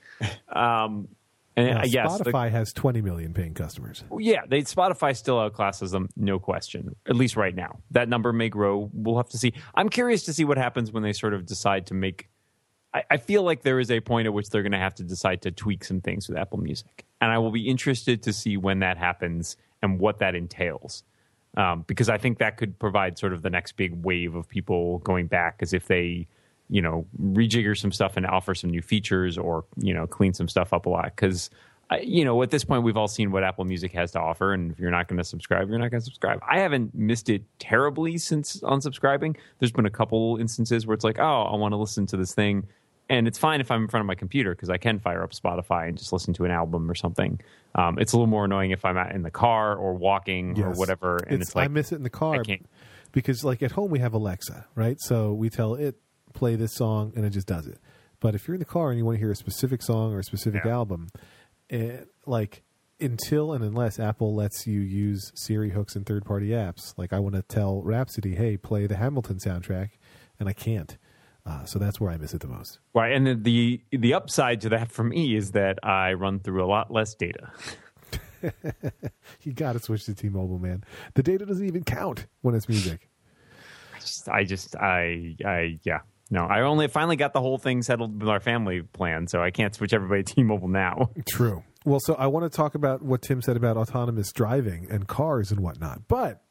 Um, 0.49 1.07
and 1.55 1.67
Now, 1.67 1.81
uh, 1.81 1.85
yes, 1.85 2.17
the- 2.17 2.23
Spotify 2.25 2.49
has 2.49 2.73
20 2.73 3.01
million 3.03 3.31
paying 3.31 3.53
customers. 3.53 4.03
yeah, 4.17 4.41
they 4.47 4.61
Spotify 4.61 5.15
still 5.15 5.35
outclasses 5.37 5.91
them, 5.91 6.09
no 6.15 6.39
question. 6.39 6.95
At 7.07 7.15
least 7.15 7.35
right 7.35 7.53
now, 7.53 7.77
that 7.91 8.09
number 8.09 8.33
may 8.33 8.49
grow. 8.49 8.89
We'll 8.91 9.17
have 9.17 9.29
to 9.29 9.37
see. 9.37 9.53
I'm 9.75 9.89
curious 9.89 10.23
to 10.23 10.33
see 10.33 10.45
what 10.45 10.57
happens 10.57 10.91
when 10.91 11.03
they 11.03 11.13
sort 11.13 11.35
of 11.35 11.45
decide 11.45 11.85
to 11.87 11.93
make. 11.93 12.27
I, 12.93 13.03
I 13.11 13.17
feel 13.17 13.43
like 13.43 13.63
there 13.63 13.79
is 13.79 13.91
a 13.91 13.99
point 13.99 14.27
at 14.27 14.33
which 14.33 14.49
they're 14.49 14.61
going 14.61 14.73
to 14.73 14.77
have 14.77 14.95
to 14.95 15.03
decide 15.03 15.41
to 15.43 15.51
tweak 15.51 15.83
some 15.83 16.01
things 16.01 16.27
with 16.27 16.37
Apple 16.37 16.59
Music, 16.59 17.05
and 17.21 17.31
I 17.31 17.37
will 17.37 17.51
be 17.51 17.67
interested 17.67 18.23
to 18.23 18.33
see 18.33 18.57
when 18.57 18.79
that 18.79 18.97
happens 18.97 19.57
and 19.81 19.99
what 19.99 20.19
that 20.19 20.35
entails. 20.35 21.03
Um, 21.55 21.83
because 21.85 22.09
I 22.09 22.17
think 22.17 22.39
that 22.39 22.57
could 22.57 22.79
provide 22.79 23.19
sort 23.19 23.31
of 23.31 23.43
the 23.43 23.49
next 23.49 23.73
big 23.73 24.03
wave 24.03 24.33
of 24.33 24.49
people 24.49 24.99
going 24.99 25.27
back, 25.27 25.57
as 25.61 25.71
if 25.71 25.85
they, 25.85 26.27
you 26.67 26.81
know, 26.81 27.05
rejigger 27.21 27.77
some 27.77 27.91
stuff 27.91 28.17
and 28.17 28.25
offer 28.25 28.55
some 28.55 28.71
new 28.71 28.81
features 28.81 29.37
or 29.37 29.65
you 29.77 29.93
know 29.93 30.07
clean 30.07 30.33
some 30.33 30.47
stuff 30.47 30.73
up 30.73 30.87
a 30.87 30.89
lot. 30.89 31.15
Because 31.15 31.51
you 32.01 32.25
know, 32.25 32.41
at 32.41 32.49
this 32.49 32.63
point, 32.63 32.83
we've 32.83 32.97
all 32.97 33.07
seen 33.07 33.31
what 33.31 33.43
Apple 33.43 33.65
Music 33.65 33.91
has 33.93 34.11
to 34.11 34.19
offer, 34.19 34.53
and 34.53 34.71
if 34.71 34.79
you're 34.79 34.91
not 34.91 35.07
going 35.07 35.17
to 35.17 35.23
subscribe, 35.23 35.69
you're 35.69 35.79
not 35.79 35.91
going 35.91 36.01
to 36.01 36.05
subscribe. 36.05 36.39
I 36.49 36.59
haven't 36.59 36.95
missed 36.95 37.29
it 37.29 37.43
terribly 37.59 38.17
since 38.17 38.57
unsubscribing. 38.61 39.35
There's 39.59 39.71
been 39.71 39.85
a 39.85 39.91
couple 39.91 40.37
instances 40.37 40.87
where 40.87 40.95
it's 40.95 41.03
like, 41.03 41.19
oh, 41.19 41.43
I 41.43 41.55
want 41.55 41.73
to 41.73 41.77
listen 41.77 42.05
to 42.07 42.17
this 42.17 42.33
thing, 42.33 42.67
and 43.09 43.27
it's 43.27 43.37
fine 43.37 43.59
if 43.61 43.69
I'm 43.71 43.83
in 43.83 43.87
front 43.87 44.01
of 44.01 44.07
my 44.07 44.15
computer 44.15 44.51
because 44.55 44.69
I 44.69 44.77
can 44.77 44.99
fire 44.99 45.23
up 45.23 45.31
Spotify 45.33 45.87
and 45.89 45.97
just 45.97 46.13
listen 46.13 46.33
to 46.35 46.45
an 46.45 46.51
album 46.51 46.89
or 46.89 46.95
something. 46.95 47.39
Um, 47.75 47.97
it's 47.99 48.13
a 48.13 48.15
little 48.15 48.27
more 48.27 48.45
annoying 48.45 48.71
if 48.71 48.85
I'm 48.85 48.97
out 48.97 49.11
in 49.13 49.23
the 49.23 49.31
car 49.31 49.75
or 49.75 49.93
walking 49.93 50.61
or 50.63 50.71
whatever, 50.71 51.17
and 51.27 51.41
it's, 51.41 51.55
like 51.55 51.65
I 51.65 51.67
miss 51.67 51.91
it 51.91 51.95
in 51.95 52.03
the 52.03 52.09
car 52.09 52.43
because 53.11 53.43
like 53.43 53.61
at 53.61 53.71
home 53.71 53.91
we 53.91 53.99
have 53.99 54.13
Alexa, 54.13 54.65
right? 54.75 54.97
So 54.99 55.33
we 55.33 55.49
tell 55.49 55.75
it 55.75 55.95
play 56.33 56.55
this 56.55 56.73
song 56.73 57.13
and 57.15 57.25
it 57.25 57.29
just 57.29 57.47
does 57.47 57.67
it. 57.67 57.77
But 58.19 58.33
if 58.35 58.47
you're 58.47 58.55
in 58.55 58.59
the 58.59 58.65
car 58.65 58.89
and 58.89 58.97
you 58.97 59.05
want 59.05 59.15
to 59.17 59.19
hear 59.19 59.31
a 59.31 59.35
specific 59.35 59.81
song 59.83 60.13
or 60.13 60.19
a 60.19 60.23
specific 60.23 60.63
Yeah. 60.65 60.71
album, 60.71 61.09
it, 61.69 62.07
like 62.25 62.63
until 62.99 63.51
and 63.53 63.63
unless 63.63 63.99
Apple 63.99 64.33
lets 64.33 64.65
you 64.65 64.79
use 64.79 65.31
Siri 65.35 65.71
hooks 65.71 65.95
and 65.95 66.05
third 66.05 66.23
party 66.25 66.49
apps, 66.49 66.93
like 66.97 67.11
I 67.11 67.19
want 67.19 67.35
to 67.35 67.41
tell 67.41 67.81
Rhapsody, 67.83 68.35
"Hey, 68.35 68.55
play 68.55 68.87
the 68.87 68.95
Hamilton 68.95 69.37
soundtrack," 69.45 69.89
and 70.39 70.47
I 70.47 70.53
can't. 70.53 70.97
Uh, 71.45 71.65
so 71.65 71.77
that's 71.77 71.99
where 71.99 72.09
I 72.09 72.17
miss 72.17 72.33
it 72.33 72.39
the 72.39 72.47
most. 72.47 72.79
Right, 72.93 73.11
and 73.11 73.27
the, 73.27 73.35
the 73.35 73.97
the 73.97 74.13
upside 74.13 74.61
to 74.61 74.69
that 74.69 74.91
for 74.91 75.03
me 75.03 75.35
is 75.35 75.51
that 75.51 75.77
I 75.83 76.13
run 76.13 76.39
through 76.39 76.63
a 76.63 76.67
lot 76.67 76.91
less 76.91 77.15
data. 77.15 77.51
You 79.43 79.53
got 79.53 79.73
to 79.73 79.79
switch 79.79 80.05
to 80.05 80.13
T-Mobile, 80.13 80.59
man. 80.59 80.83
The 81.13 81.23
data 81.23 81.45
doesn't 81.45 81.65
even 81.65 81.83
count 81.83 82.27
when 82.41 82.55
it's 82.55 82.67
music. 82.67 83.09
just, 83.99 84.29
I 84.29 84.43
just, 84.43 84.75
I, 84.75 85.35
I, 85.45 85.79
yeah. 85.83 85.99
No, 86.29 86.45
I 86.45 86.61
only 86.61 86.87
finally 86.87 87.15
got 87.15 87.33
the 87.33 87.41
whole 87.41 87.57
thing 87.57 87.81
settled 87.83 88.19
with 88.19 88.29
our 88.29 88.39
family 88.39 88.81
plan, 88.81 89.27
so 89.27 89.41
I 89.41 89.51
can't 89.51 89.75
switch 89.75 89.93
everybody 89.93 90.23
to 90.23 90.35
T-Mobile 90.35 90.69
now. 90.69 91.09
True. 91.29 91.63
Well, 91.85 91.99
so 91.99 92.15
I 92.15 92.27
want 92.27 92.49
to 92.49 92.55
talk 92.55 92.75
about 92.75 93.01
what 93.01 93.21
Tim 93.21 93.41
said 93.41 93.57
about 93.57 93.77
autonomous 93.77 94.31
driving 94.31 94.87
and 94.89 95.07
cars 95.07 95.51
and 95.51 95.59
whatnot. 95.59 96.07
But 96.07 96.41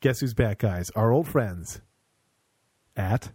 guess 0.00 0.20
who's 0.20 0.34
back, 0.34 0.58
guys? 0.58 0.90
Our 0.90 1.12
old 1.12 1.28
friends 1.28 1.80
at 2.96 3.30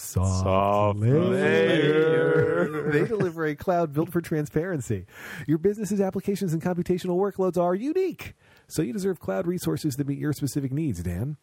SoftLayer. 0.00 2.92
They 2.92 3.04
deliver 3.04 3.44
a 3.46 3.54
cloud 3.54 3.92
built 3.92 4.10
for 4.10 4.20
transparency. 4.20 5.06
Your 5.46 5.58
business's 5.58 6.00
applications 6.00 6.52
and 6.52 6.60
computational 6.62 7.16
workloads 7.18 7.56
are 7.60 7.74
unique. 7.74 8.34
So 8.68 8.82
you 8.82 8.92
deserve 8.92 9.18
cloud 9.18 9.46
resources 9.48 9.94
that 9.96 10.06
meet 10.06 10.18
your 10.18 10.32
specific 10.32 10.72
needs, 10.72 11.02
Dan. 11.02 11.36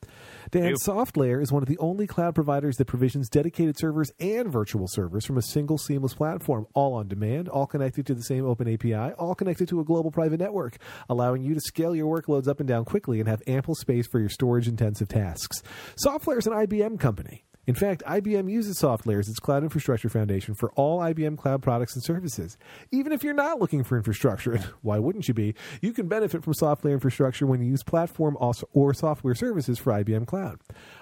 Dan, 0.52 0.63
Yep. 0.70 0.78
SoftLayer 0.86 1.41
is 1.41 1.52
one 1.52 1.62
of 1.62 1.67
the 1.67 1.78
only 1.78 2.08
cloud 2.08 2.34
providers 2.36 2.78
that 2.78 2.86
provisions 2.86 3.28
dedicated 3.30 3.78
servers 3.78 4.12
and 4.20 4.50
virtual 4.52 4.88
servers 4.88 5.26
from 5.26 5.38
a 5.38 5.41
single 5.41 5.78
seamless 5.78 6.13
platform, 6.13 6.67
all 6.74 6.93
on 6.93 7.08
demand, 7.10 7.50
all 7.50 7.67
connected 7.67 8.06
to 8.08 8.15
the 8.15 8.24
same 8.24 8.46
open 8.46 8.74
API, 8.74 9.12
all 9.13 9.36
connected 9.36 9.67
to 9.70 9.82
a 9.82 9.84
global 9.84 10.10
private 10.12 10.39
network, 10.39 10.78
allowing 11.10 11.43
you 11.43 11.54
to 11.54 11.60
scale 11.62 11.93
your 11.96 12.17
workloads 12.17 12.48
up 12.48 12.60
and 12.62 12.67
down 12.67 12.86
quickly 12.86 13.20
and 13.20 13.28
have 13.28 13.41
ample 13.46 13.76
space 13.76 14.08
for 14.08 14.20
your 14.20 14.30
storage 14.30 14.67
intensive 14.70 15.10
tasks. 15.10 15.62
SoftLayer 16.06 16.38
is 16.39 16.48
an 16.48 16.54
IBM 16.54 16.98
company. 17.00 17.43
In 17.67 17.75
fact, 17.75 18.01
IBM 18.08 18.49
uses 18.49 18.80
SoftLayer 18.80 19.19
as 19.19 19.27
its 19.27 19.39
cloud 19.39 19.62
infrastructure 19.62 20.08
foundation 20.08 20.56
for 20.56 20.71
all 20.71 20.99
IBM 20.99 21.38
cloud 21.38 21.62
products 21.62 21.95
and 21.95 22.03
services. 22.03 22.58
Even 22.91 23.12
if 23.12 23.25
you're 23.25 23.34
not 23.34 23.60
looking 23.60 23.84
for 23.84 23.97
infrastructure, 23.97 24.53
and 24.53 24.63
why 24.82 24.99
wouldn't 24.99 25.27
you 25.27 25.34
be? 25.34 25.53
You 25.82 25.91
can 25.91 26.08
benefit 26.08 26.45
from 26.45 26.53
SoftLayer 26.53 26.93
infrastructure 26.93 27.45
when 27.45 27.62
you 27.62 27.69
use 27.69 27.84
platform 27.84 28.38
or 28.39 28.93
software 28.93 29.36
services 29.36 29.77
for 29.77 29.91
IBM 29.91 30.25
Cloud. 30.25 30.62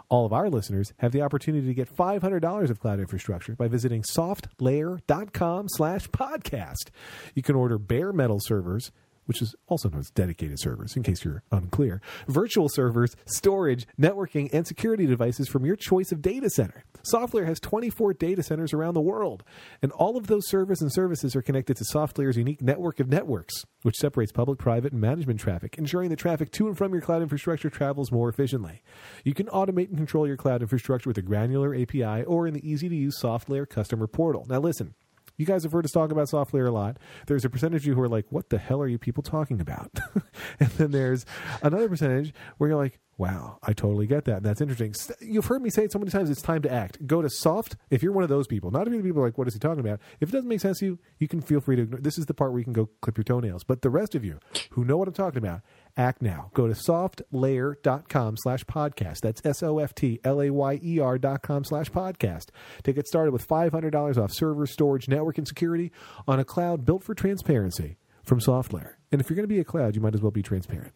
All 0.10 0.26
of 0.26 0.34
our 0.34 0.50
listeners 0.50 0.92
have 0.98 1.12
the 1.12 1.22
opportunity 1.22 1.68
to 1.68 1.74
get 1.74 1.96
$500 1.96 2.70
of 2.70 2.80
cloud 2.80 3.00
infrastructure 3.00 3.56
by 3.56 3.68
visiting 3.68 4.02
softlayer.com 4.02 5.68
slash 5.70 6.08
podcast. 6.08 6.90
You 7.36 7.44
can 7.44 7.56
order 7.56 7.78
bare 7.78 8.12
metal 8.12 8.40
servers, 8.42 8.92
which 9.26 9.42
is 9.42 9.56
also 9.68 9.90
known 9.90 10.00
as 10.00 10.10
dedicated 10.12 10.60
servers, 10.60 10.96
in 10.96 11.04
case 11.04 11.24
you're 11.24 11.44
unclear, 11.52 12.02
virtual 12.28 12.70
servers, 12.70 13.16
storage, 13.26 13.88
networking, 14.00 14.50
and 14.54 14.66
security 14.68 15.06
devices 15.06 15.48
from 15.48 15.66
your 15.66 15.76
choice 15.76 16.12
of 16.12 16.22
data 16.22 16.50
center. 16.50 16.84
SoftLayer 17.12 17.46
has 17.46 17.60
24 17.60 18.14
data 18.14 18.42
centers 18.42 18.74
around 18.74 18.94
the 18.96 19.02
world, 19.02 19.44
and 19.82 19.92
all 19.92 20.18
of 20.18 20.28
those 20.28 20.48
servers 20.48 20.82
and 20.82 20.92
services 20.92 21.36
are 21.36 21.42
connected 21.42 21.78
to 21.78 21.84
SoftLayer's 21.84 22.38
unique 22.38 22.62
network 22.62 23.00
of 23.00 23.10
networks, 23.10 23.66
which 23.84 23.98
separates 23.98 24.32
public, 24.32 24.58
private, 24.58 24.92
and 24.92 25.02
management 25.02 25.40
traffic, 25.40 25.78
ensuring 25.78 26.10
the 26.10 26.16
traffic 26.16 26.52
to 26.52 26.68
and 26.68 26.78
from 26.78 26.94
your 26.94 27.02
cloud 27.02 27.22
infrastructure 27.22 27.70
travels 27.70 28.12
more 28.12 28.30
efficiently. 28.30 28.82
You 29.24 29.34
can 29.34 29.48
automate 29.48 29.90
and 29.90 29.98
control 29.98 30.28
your 30.28 30.38
cloud 30.38 30.62
infrastructure 30.62 31.10
with 31.10 31.18
a 31.18 31.22
granular 31.22 31.76
API 31.76 32.24
or 32.24 32.48
in 32.48 32.54
the 32.54 32.68
easy 32.68 32.90
to 32.90 32.96
use 32.96 33.20
SoftLayer 33.22 33.70
customer 33.70 34.08
portal. 34.08 34.46
Now, 34.50 34.60
listen. 34.60 34.96
You 35.38 35.46
guys 35.46 35.64
have 35.64 35.72
heard 35.72 35.86
us 35.86 35.92
talk 35.92 36.12
about 36.12 36.30
SoftLayer 36.30 36.68
a 36.68 36.72
lot. 36.72 36.98
There's 37.28 37.46
a 37.46 37.50
percentage 37.50 37.82
of 37.82 37.88
you 37.88 37.96
who 37.96 38.02
are 38.02 38.08
like, 38.08 38.26
what 38.30 38.50
the 38.50 38.58
hell 38.58 38.82
are 38.82 38.88
you 38.88 38.98
people 38.98 39.24
talking 39.24 39.60
about? 39.60 39.92
and 40.60 40.70
then 40.72 40.92
there's 40.92 41.26
another 41.62 41.90
percentage 41.90 42.34
where 42.58 42.70
you're 42.70 42.78
like, 42.78 43.00
wow, 43.18 43.60
I 43.64 43.74
totally 43.74 44.08
get 44.08 44.26
that. 44.26 44.38
And 44.38 44.46
that's 44.46 44.62
interesting. 44.62 44.94
You've 45.22 45.46
heard 45.46 45.62
me 45.62 45.70
say 45.70 45.86
it 45.86 45.92
so 45.92 46.00
many 46.00 46.12
times, 46.12 46.30
it's 46.30 46.42
time 46.42 46.62
to 46.64 46.72
act. 46.72 47.06
Go 47.08 47.22
to 47.22 47.30
soft, 47.30 47.76
if 47.90 48.04
you're 48.04 48.12
one 48.12 48.24
of 48.24 48.30
those 48.30 48.48
people, 48.48 48.72
not 48.72 48.88
if 48.88 48.94
you're 48.94 49.02
the 49.02 49.08
people 49.08 49.22
like, 49.22 49.38
what 49.38 49.48
is 49.48 49.54
he 49.54 49.60
talking 49.60 49.80
about? 49.80 50.00
If 50.20 50.30
it 50.30 50.32
doesn't 50.32 50.50
make 50.50 50.62
sense 50.62 50.80
to 50.80 50.86
you, 50.86 51.00
you 51.20 51.28
can 51.28 51.42
feel 51.42 51.62
free 51.62 51.76
to 51.78 51.84
ignore. 51.84 52.02
This 52.02 52.18
is 52.18 52.26
the 52.26 52.34
part 52.34 52.52
where 52.52 52.60
you 52.60 52.66
can 52.66 52.74
go 52.74 52.90
clip 53.02 53.18
your 53.18 53.24
toenails. 53.24 53.64
But 53.64 53.82
the 53.82 53.90
rest 53.90 54.16
of 54.16 54.26
you 54.26 54.40
who 54.72 54.84
know 54.84 54.98
what 54.98 55.08
I'm 55.08 55.14
talking 55.14 55.38
about, 55.38 55.62
act 55.98 56.22
now. 56.22 56.52
Go 56.54 56.68
to 56.68 56.74
softlayer.com 56.74 58.38
slash 58.38 58.64
podcast. 58.66 59.20
That's 59.22 59.42
S-O-F-T-L-A-Y-E-R 59.46 61.18
dot 61.18 61.42
com 61.42 61.64
slash 61.64 61.90
podcast 61.92 62.48
to 62.84 62.94
get 62.94 63.08
started 63.08 63.32
with 63.32 63.48
$500 63.48 64.18
off 64.18 64.32
server, 64.34 64.66
storage, 64.66 65.08
network, 65.08 65.38
and 65.38 65.48
security 65.48 65.92
on 66.28 66.40
a 66.40 66.46
cloud 66.46 66.86
built 66.86 67.04
for 67.04 67.14
transparency 67.14 67.98
from 68.24 68.40
SoftLayer. 68.40 68.94
And 69.12 69.22
if 69.22 69.30
you're 69.30 69.36
going 69.36 69.48
to 69.48 69.54
be 69.54 69.60
a 69.60 69.64
cloud, 69.64 69.96
you 69.96 70.02
might 70.02 70.16
as 70.16 70.22
well 70.22 70.32
be 70.32 70.42
transparent. 70.42 70.94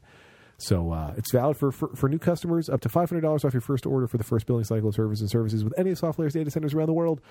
So 0.57 0.91
uh, 0.91 1.13
it's 1.15 1.31
valid 1.31 1.57
for, 1.57 1.71
for, 1.71 1.95
for 1.95 2.09
new 2.09 2.19
customers 2.19 2.67
up 2.69 2.81
to 2.81 2.89
$500 2.89 3.45
off 3.45 3.53
your 3.53 3.62
first 3.62 3.85
order 3.85 4.07
for 4.07 4.17
the 4.17 4.25
first 4.25 4.45
billing 4.45 4.65
cycle 4.65 4.89
of 4.89 4.95
services 4.95 5.21
and 5.21 5.29
services 5.29 5.63
with 5.63 5.73
any 5.77 5.91
of 5.91 5.99
SoftLayer's 5.99 6.33
data 6.33 6.51
centers 6.51 6.73
around 6.73 6.88
the 6.88 6.93
world. 6.93 7.21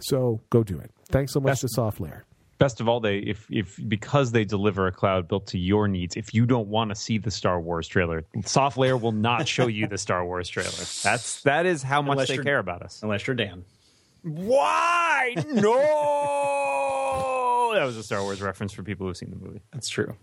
So 0.00 0.40
go 0.50 0.64
do 0.64 0.78
it. 0.78 0.90
Thanks 1.08 1.32
so 1.32 1.40
much 1.40 1.60
to 1.60 1.68
SoftLayer. 1.68 2.22
Best 2.64 2.80
of 2.80 2.88
all, 2.88 2.98
they 2.98 3.18
if 3.18 3.46
if 3.50 3.78
because 3.88 4.32
they 4.32 4.42
deliver 4.46 4.86
a 4.86 4.90
cloud 4.90 5.28
built 5.28 5.46
to 5.48 5.58
your 5.58 5.86
needs. 5.86 6.16
If 6.16 6.32
you 6.32 6.46
don't 6.46 6.66
want 6.68 6.88
to 6.88 6.94
see 6.94 7.18
the 7.18 7.30
Star 7.30 7.60
Wars 7.60 7.86
trailer, 7.86 8.24
SoftLayer 8.38 8.98
will 8.98 9.12
not 9.12 9.46
show 9.46 9.66
you 9.66 9.86
the 9.86 9.98
Star 9.98 10.24
Wars 10.24 10.48
trailer. 10.48 10.70
That's 11.02 11.42
that 11.42 11.66
is 11.66 11.82
how 11.82 12.00
much 12.00 12.12
Unless 12.12 12.28
they 12.28 12.38
care 12.38 12.58
about 12.58 12.80
us. 12.80 13.02
Unless 13.02 13.26
you're 13.26 13.36
Dan. 13.36 13.66
Why? 14.22 15.34
No. 15.46 15.74
that 17.74 17.84
was 17.84 17.98
a 17.98 18.02
Star 18.02 18.22
Wars 18.22 18.40
reference 18.40 18.72
for 18.72 18.82
people 18.82 19.06
who've 19.06 19.14
seen 19.14 19.28
the 19.28 19.36
movie. 19.36 19.60
That's 19.70 19.90
true. 19.90 20.16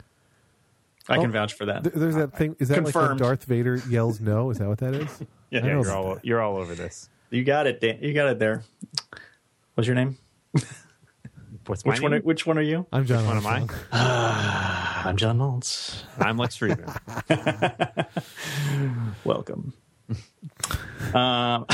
I 1.07 1.17
can 1.17 1.31
vouch 1.31 1.53
for 1.53 1.67
that. 1.67 1.83
Th- 1.83 1.93
There's 1.93 2.15
that 2.15 2.35
thing. 2.35 2.55
Is 2.57 2.69
that 2.69 2.83
like 2.83 2.95
when 2.95 3.17
Darth 3.17 3.43
Vader 3.43 3.75
yells 3.87 4.19
no? 4.19 4.49
Is 4.49 4.57
that 4.57 4.67
what 4.67 4.79
that 4.79 4.95
is? 4.95 5.19
Yeah, 5.51 5.59
I 5.59 5.63
know 5.63 5.83
You're 5.83 5.91
all 5.91 6.15
that. 6.15 6.25
you're 6.25 6.41
all 6.41 6.57
over 6.57 6.73
this. 6.73 7.07
You 7.29 7.43
got 7.43 7.67
it, 7.67 7.81
Dan. 7.81 7.99
You 8.01 8.13
got 8.15 8.29
it 8.29 8.39
there. 8.39 8.63
What's 9.75 9.85
your 9.85 9.95
name? 9.95 10.17
What's 11.67 11.85
my 11.85 11.91
Which 11.93 12.01
one? 12.01 12.13
Are, 12.13 12.19
which 12.21 12.45
one 12.47 12.57
are 12.57 12.61
you? 12.63 12.87
I'm 12.91 13.05
John. 13.05 13.25
One 13.25 13.37
am 13.37 13.45
I? 13.45 13.59
Armstrong. 13.59 13.79
I'm 15.05 15.17
John 15.17 15.37
Moltz. 15.37 16.03
I'm 16.19 16.37
Lex 16.37 16.55
Friedman. 16.55 16.89
Welcome. 19.23 19.73
um, 21.13 21.65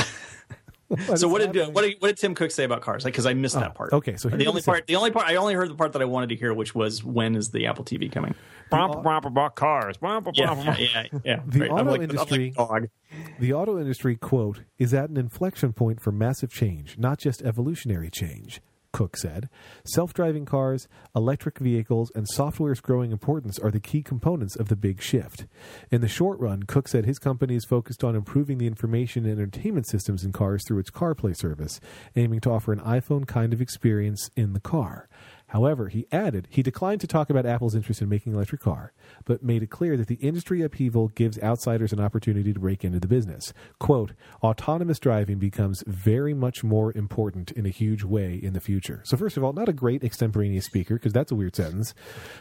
What 0.88 1.00
so 1.06 1.12
is 1.12 1.24
what 1.26 1.52
did 1.52 1.74
what 1.74 1.82
did, 1.82 1.96
what 2.00 2.08
did 2.08 2.16
Tim 2.18 2.34
Cook 2.34 2.50
say 2.50 2.64
about 2.64 2.80
cars? 2.82 3.04
Because 3.04 3.26
I 3.26 3.34
missed 3.34 3.54
that 3.56 3.74
part. 3.74 3.92
okay, 3.92 4.16
so 4.16 4.28
the 4.30 4.46
only 4.46 4.46
what 4.46 4.56
he 4.56 4.62
part, 4.64 4.86
the 4.86 4.96
only 4.96 5.10
part, 5.10 5.26
I 5.26 5.36
only 5.36 5.52
heard 5.54 5.68
the 5.70 5.74
part 5.74 5.92
that 5.92 6.00
I 6.00 6.06
wanted 6.06 6.30
to 6.30 6.36
hear, 6.36 6.54
which 6.54 6.74
was 6.74 7.04
when 7.04 7.34
is 7.34 7.50
the 7.50 7.66
Apple 7.66 7.84
TV 7.84 8.10
coming? 8.10 8.34
Bump, 8.70 9.02
bump, 9.02 9.32
bump, 9.34 9.54
cars. 9.54 9.96
Bump, 9.98 10.24
bump, 10.26 10.36
Yeah, 10.38 10.54
bump. 10.54 10.78
yeah, 10.78 11.04
yeah. 11.12 11.18
yeah. 11.24 11.40
The 11.46 11.60
Right. 11.60 11.70
Auto 11.70 11.90
like- 11.90 12.00
industry- 12.02 12.54
like. 12.56 12.90
The 13.38 13.52
auto 13.52 13.78
industry, 13.78 14.16
quote, 14.16 14.60
is 14.78 14.94
at 14.94 15.10
an 15.10 15.16
inflection 15.18 15.72
point 15.74 16.00
for 16.00 16.10
massive 16.12 16.50
change, 16.50 16.96
not 16.98 17.18
just 17.18 17.42
evolutionary 17.42 18.08
change, 18.10 18.60
Cook 18.92 19.16
said. 19.16 19.48
Self 19.84 20.14
driving 20.14 20.44
cars, 20.44 20.88
electric 21.14 21.58
vehicles, 21.58 22.10
and 22.14 22.26
software's 22.28 22.80
growing 22.80 23.12
importance 23.12 23.58
are 23.58 23.70
the 23.70 23.80
key 23.80 24.02
components 24.02 24.56
of 24.56 24.68
the 24.68 24.76
big 24.76 25.02
shift. 25.02 25.46
In 25.90 26.00
the 26.00 26.08
short 26.08 26.40
run, 26.40 26.62
Cook 26.64 26.88
said 26.88 27.04
his 27.04 27.18
company 27.18 27.54
is 27.54 27.64
focused 27.64 28.02
on 28.02 28.16
improving 28.16 28.58
the 28.58 28.66
information 28.66 29.24
and 29.24 29.38
entertainment 29.38 29.88
systems 29.88 30.24
in 30.24 30.32
cars 30.32 30.62
through 30.66 30.78
its 30.78 30.90
CarPlay 30.90 31.36
service, 31.36 31.80
aiming 32.16 32.40
to 32.40 32.50
offer 32.50 32.72
an 32.72 32.80
iPhone 32.80 33.26
kind 33.26 33.52
of 33.52 33.60
experience 33.60 34.30
in 34.36 34.52
the 34.52 34.60
car. 34.60 35.08
However, 35.48 35.88
he 35.88 36.06
added 36.12 36.46
he 36.50 36.62
declined 36.62 37.00
to 37.00 37.06
talk 37.06 37.30
about 37.30 37.46
Apple's 37.46 37.74
interest 37.74 38.02
in 38.02 38.08
making 38.08 38.32
an 38.32 38.36
electric 38.36 38.60
car, 38.60 38.92
but 39.24 39.42
made 39.42 39.62
it 39.62 39.70
clear 39.70 39.96
that 39.96 40.06
the 40.06 40.16
industry 40.16 40.62
upheaval 40.62 41.08
gives 41.08 41.38
outsiders 41.40 41.92
an 41.92 42.00
opportunity 42.00 42.52
to 42.52 42.60
break 42.60 42.84
into 42.84 43.00
the 43.00 43.08
business. 43.08 43.52
Quote, 43.78 44.12
autonomous 44.42 44.98
driving 44.98 45.38
becomes 45.38 45.82
very 45.86 46.34
much 46.34 46.62
more 46.62 46.92
important 46.96 47.50
in 47.52 47.66
a 47.66 47.70
huge 47.70 48.04
way 48.04 48.34
in 48.34 48.52
the 48.52 48.60
future. 48.60 49.00
So, 49.04 49.16
first 49.16 49.36
of 49.36 49.44
all, 49.44 49.52
not 49.52 49.68
a 49.68 49.72
great 49.72 50.04
extemporaneous 50.04 50.66
speaker, 50.66 50.94
because 50.94 51.12
that's 51.12 51.32
a 51.32 51.34
weird 51.34 51.56
sentence, 51.56 51.94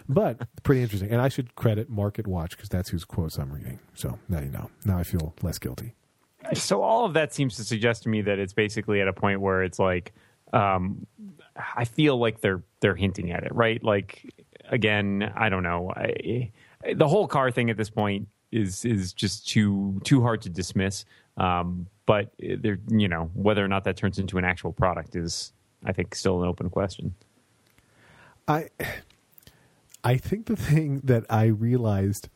but 0.07 0.47
pretty 0.63 0.81
interesting. 0.81 1.09
And 1.09 1.21
I 1.21 1.29
should 1.29 1.55
credit 1.55 1.89
Market 1.89 2.27
Watch, 2.27 2.51
because 2.51 2.69
that's 2.69 2.89
whose 2.89 3.05
quotes 3.05 3.37
I'm 3.37 3.51
reading. 3.51 3.79
So 3.93 4.19
now 4.27 4.41
you 4.41 4.51
know. 4.51 4.69
Now 4.85 4.97
I 4.97 5.03
feel 5.03 5.33
less 5.41 5.57
guilty. 5.57 5.95
so 6.53 6.81
all 6.81 7.05
of 7.05 7.13
that 7.13 7.33
seems 7.33 7.55
to 7.55 7.63
suggest 7.63 8.03
to 8.03 8.09
me 8.09 8.21
that 8.21 8.39
it's 8.39 8.53
basically 8.53 9.01
at 9.01 9.07
a 9.07 9.13
point 9.13 9.41
where 9.41 9.63
it's 9.63 9.79
like 9.79 10.13
um, 10.53 11.07
I 11.75 11.85
feel 11.85 12.17
like 12.17 12.41
they're 12.41 12.63
they're 12.81 12.95
hinting 12.95 13.31
at 13.31 13.43
it, 13.43 13.53
right? 13.53 13.83
Like 13.83 14.33
again, 14.69 15.31
I 15.35 15.49
don't 15.49 15.63
know. 15.63 15.91
I, 15.95 16.51
the 16.93 17.07
whole 17.07 17.27
car 17.27 17.51
thing 17.51 17.69
at 17.69 17.77
this 17.77 17.89
point 17.89 18.27
is 18.51 18.85
is 18.85 19.13
just 19.13 19.47
too 19.47 19.99
too 20.03 20.21
hard 20.21 20.41
to 20.43 20.49
dismiss. 20.49 21.05
Um, 21.37 21.87
but 22.05 22.31
there, 22.39 22.79
you 22.89 23.07
know, 23.07 23.29
whether 23.33 23.63
or 23.63 23.67
not 23.67 23.83
that 23.83 23.97
turns 23.97 24.17
into 24.17 24.37
an 24.37 24.45
actual 24.45 24.71
product 24.71 25.15
is, 25.15 25.51
I 25.85 25.91
think, 25.91 26.15
still 26.15 26.41
an 26.41 26.47
open 26.47 26.69
question. 26.69 27.15
I 28.47 28.69
I 30.03 30.17
think 30.17 30.45
the 30.45 30.55
thing 30.55 31.01
that 31.03 31.25
I 31.29 31.45
realized 31.45 32.29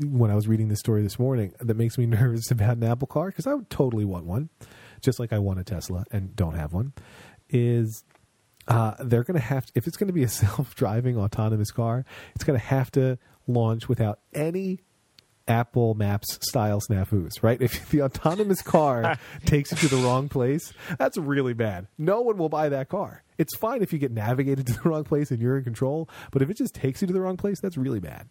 when 0.00 0.30
I 0.30 0.34
was 0.34 0.46
reading 0.46 0.68
this 0.68 0.78
story 0.78 1.02
this 1.02 1.18
morning 1.18 1.52
that 1.60 1.76
makes 1.76 1.98
me 1.98 2.06
nervous 2.06 2.50
about 2.50 2.76
an 2.76 2.84
Apple 2.84 3.08
car 3.08 3.26
because 3.26 3.46
I 3.46 3.54
would 3.54 3.70
totally 3.70 4.04
want 4.04 4.24
one, 4.24 4.50
just 5.00 5.18
like 5.18 5.32
I 5.32 5.38
want 5.38 5.58
a 5.58 5.64
Tesla 5.64 6.04
and 6.10 6.34
don't 6.36 6.54
have 6.54 6.72
one, 6.72 6.92
is 7.50 8.04
uh, 8.68 8.94
they're 9.00 9.24
going 9.24 9.38
to 9.38 9.44
have 9.44 9.66
to, 9.66 9.72
if 9.74 9.86
it's 9.86 9.96
going 9.96 10.08
to 10.08 10.12
be 10.12 10.22
a 10.22 10.28
self-driving 10.28 11.16
autonomous 11.16 11.70
car, 11.70 12.04
it's 12.34 12.44
going 12.44 12.58
to 12.58 12.64
have 12.64 12.90
to 12.92 13.18
launch 13.46 13.88
without 13.88 14.20
any 14.32 14.80
Apple 15.48 15.94
Maps 15.94 16.38
style 16.42 16.80
snafus, 16.80 17.42
right? 17.42 17.60
If 17.68 17.88
the 17.90 18.02
autonomous 18.02 18.62
car 18.62 19.18
takes 19.46 19.72
you 19.72 19.78
to 19.78 19.88
the 19.88 20.02
wrong 20.02 20.28
place, 20.28 20.72
that's 20.98 21.16
really 21.16 21.54
bad. 21.54 21.88
No 21.96 22.20
one 22.20 22.36
will 22.36 22.50
buy 22.50 22.68
that 22.68 22.88
car. 22.88 23.24
It's 23.38 23.56
fine 23.56 23.82
if 23.82 23.92
you 23.92 23.98
get 23.98 24.12
navigated 24.12 24.66
to 24.66 24.74
the 24.74 24.88
wrong 24.88 25.04
place 25.04 25.30
and 25.30 25.40
you're 25.40 25.56
in 25.56 25.64
control, 25.64 26.08
but 26.30 26.42
if 26.42 26.50
it 26.50 26.56
just 26.56 26.74
takes 26.74 27.00
you 27.00 27.06
to 27.06 27.12
the 27.12 27.20
wrong 27.20 27.36
place, 27.36 27.60
that's 27.60 27.76
really 27.76 28.00
bad. 28.00 28.28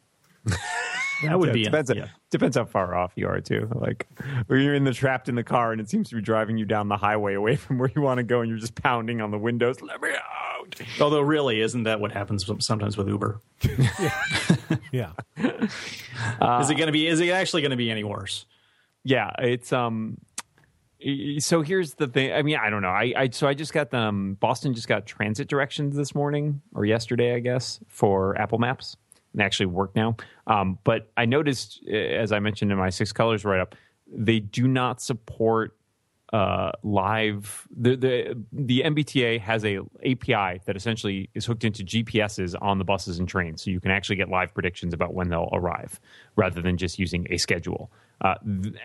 That 1.24 1.40
would 1.40 1.54
be 1.54 1.64
depends. 1.64 1.92
yeah. 1.96 2.08
Depends 2.30 2.58
how 2.58 2.66
far 2.66 2.96
off 2.96 3.14
you 3.16 3.28
are 3.28 3.40
too. 3.42 3.70
Like, 3.74 4.08
where 4.48 4.60
you're 4.60 4.76
in 4.76 4.84
the 4.84 4.94
trapped 4.94 5.30
in 5.30 5.36
the 5.36 5.44
car 5.44 5.72
and 5.72 5.82
it 5.82 5.90
seems 5.90 6.10
to 6.10 6.16
be 6.16 6.22
driving 6.22 6.58
you 6.58 6.66
down 6.66 6.90
the 6.90 6.98
highway 6.98 7.34
away 7.34 7.56
from 7.56 7.78
where 7.78 7.92
you 7.96 8.02
want 8.02 8.18
to 8.18 8.24
go, 8.24 8.42
and 8.42 8.50
you're 8.50 8.60
just 8.60 8.76
pounding 8.76 9.22
on 9.22 9.32
the 9.32 9.38
windows. 9.38 9.82
Let 9.82 10.02
me 10.02 10.10
out. 10.10 10.76
Although, 11.00 11.22
really, 11.22 11.62
isn't 11.62 11.84
that 11.84 12.00
what 12.00 12.12
happens 12.12 12.46
sometimes 12.60 12.98
with 12.98 13.08
Uber? 13.08 13.40
Yeah. 14.92 15.12
Yeah. 15.38 16.60
is 16.62 16.70
it 16.70 16.76
going 16.76 16.88
to 16.88 16.92
be? 16.92 17.08
Is 17.08 17.20
it 17.20 17.30
actually 17.30 17.62
going 17.62 17.72
to 17.72 17.78
be 17.78 17.90
any 17.90 18.04
worse? 18.04 18.46
Yeah, 19.04 19.32
it's 19.40 19.72
um. 19.72 20.18
So 21.40 21.62
here's 21.62 21.94
the 21.94 22.08
thing. 22.08 22.34
I 22.34 22.42
mean, 22.42 22.58
I 22.58 22.70
don't 22.70 22.82
know. 22.82 22.90
I, 22.90 23.14
I 23.16 23.30
so 23.30 23.48
I 23.48 23.54
just 23.54 23.72
got 23.72 23.92
them. 23.92 24.36
Boston 24.40 24.74
just 24.74 24.88
got 24.88 25.06
transit 25.06 25.48
directions 25.48 25.96
this 25.96 26.16
morning 26.16 26.62
or 26.74 26.86
yesterday, 26.86 27.36
I 27.36 27.40
guess, 27.40 27.80
for 27.88 28.38
Apple 28.38 28.58
Maps. 28.58 28.98
And 29.38 29.43
actually 29.45 29.67
work 29.67 29.95
now. 29.95 30.17
Um, 30.47 30.80
but 30.84 31.12
I 31.15 31.26
noticed, 31.26 31.84
uh, 31.88 31.95
as 31.95 32.32
I 32.32 32.39
mentioned 32.39 32.71
in 32.71 32.78
my 32.80 32.89
six 32.89 33.12
colors 33.12 33.45
write 33.45 33.60
up, 33.60 33.76
they 34.12 34.39
do 34.39 34.67
not 34.67 35.00
support 35.00 35.78
uh, 36.34 36.71
live. 36.82 37.67
The, 37.69 37.95
the 37.95 38.45
the 38.52 38.82
MBTA 38.84 39.39
has 39.39 39.63
a 39.63 39.78
API 40.04 40.60
that 40.65 40.76
essentially 40.76 41.30
is 41.36 41.45
hooked 41.45 41.63
into 41.63 41.84
GPSs 41.84 42.56
on 42.60 42.80
the 42.80 42.84
buses 42.84 43.19
and 43.19 43.30
trains, 43.30 43.63
so 43.63 43.69
you 43.69 43.80
can 43.80 43.91
actually 43.91 44.15
get 44.15 44.28
live 44.28 44.56
predictions 44.56 44.91
about 44.91 45.13
when 45.13 45.30
they'll 45.30 45.50
arrive, 45.54 46.00
rather 46.36 46.60
than 46.60 46.76
just 46.76 46.97
using 46.97 47.28
a 47.30 47.38
schedule. 47.38 47.91
Uh, 48.22 48.36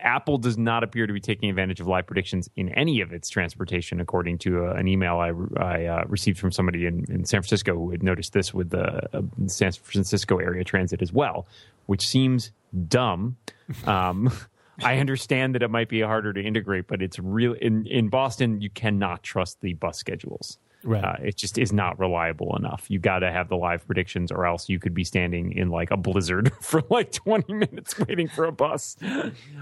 Apple 0.01 0.37
does 0.37 0.57
not 0.57 0.83
appear 0.83 1.07
to 1.07 1.13
be 1.13 1.19
taking 1.19 1.49
advantage 1.49 1.79
of 1.79 1.87
live 1.87 2.05
predictions 2.05 2.49
in 2.55 2.69
any 2.69 3.01
of 3.01 3.11
its 3.11 3.29
transportation, 3.29 3.99
according 3.99 4.37
to 4.39 4.67
uh, 4.67 4.73
an 4.73 4.87
email 4.87 5.17
I, 5.17 5.31
I 5.59 5.85
uh, 5.85 6.03
received 6.07 6.39
from 6.39 6.51
somebody 6.51 6.85
in, 6.85 7.05
in 7.09 7.25
San 7.25 7.41
Francisco 7.41 7.73
who 7.73 7.89
had 7.89 8.03
noticed 8.03 8.33
this 8.33 8.53
with 8.53 8.69
the 8.69 9.17
uh, 9.17 9.21
San 9.47 9.71
Francisco 9.71 10.37
area 10.37 10.63
transit 10.63 11.01
as 11.01 11.11
well, 11.11 11.47
which 11.87 12.07
seems 12.07 12.51
dumb. 12.87 13.37
Um, 13.85 14.31
I 14.83 14.97
understand 14.97 15.55
that 15.55 15.61
it 15.61 15.69
might 15.69 15.87
be 15.87 16.01
harder 16.01 16.33
to 16.33 16.41
integrate, 16.41 16.87
but 16.87 17.01
it's 17.01 17.19
real 17.19 17.53
in 17.53 17.85
in 17.85 18.09
Boston. 18.09 18.59
You 18.59 18.69
cannot 18.69 19.23
trust 19.23 19.61
the 19.61 19.73
bus 19.73 19.97
schedules. 19.97 20.57
Right. 20.83 21.03
Uh, 21.03 21.15
it 21.23 21.37
just 21.37 21.57
is 21.57 21.71
not 21.71 21.99
reliable 21.99 22.55
enough. 22.55 22.85
You 22.89 22.99
got 22.99 23.19
to 23.19 23.31
have 23.31 23.49
the 23.49 23.55
live 23.55 23.85
predictions, 23.85 24.31
or 24.31 24.45
else 24.45 24.69
you 24.69 24.79
could 24.79 24.93
be 24.93 25.03
standing 25.03 25.51
in 25.51 25.69
like 25.69 25.91
a 25.91 25.97
blizzard 25.97 26.51
for 26.61 26.83
like 26.89 27.11
twenty 27.11 27.53
minutes 27.53 27.97
waiting 28.07 28.27
for 28.27 28.45
a 28.45 28.51
bus. 28.51 28.97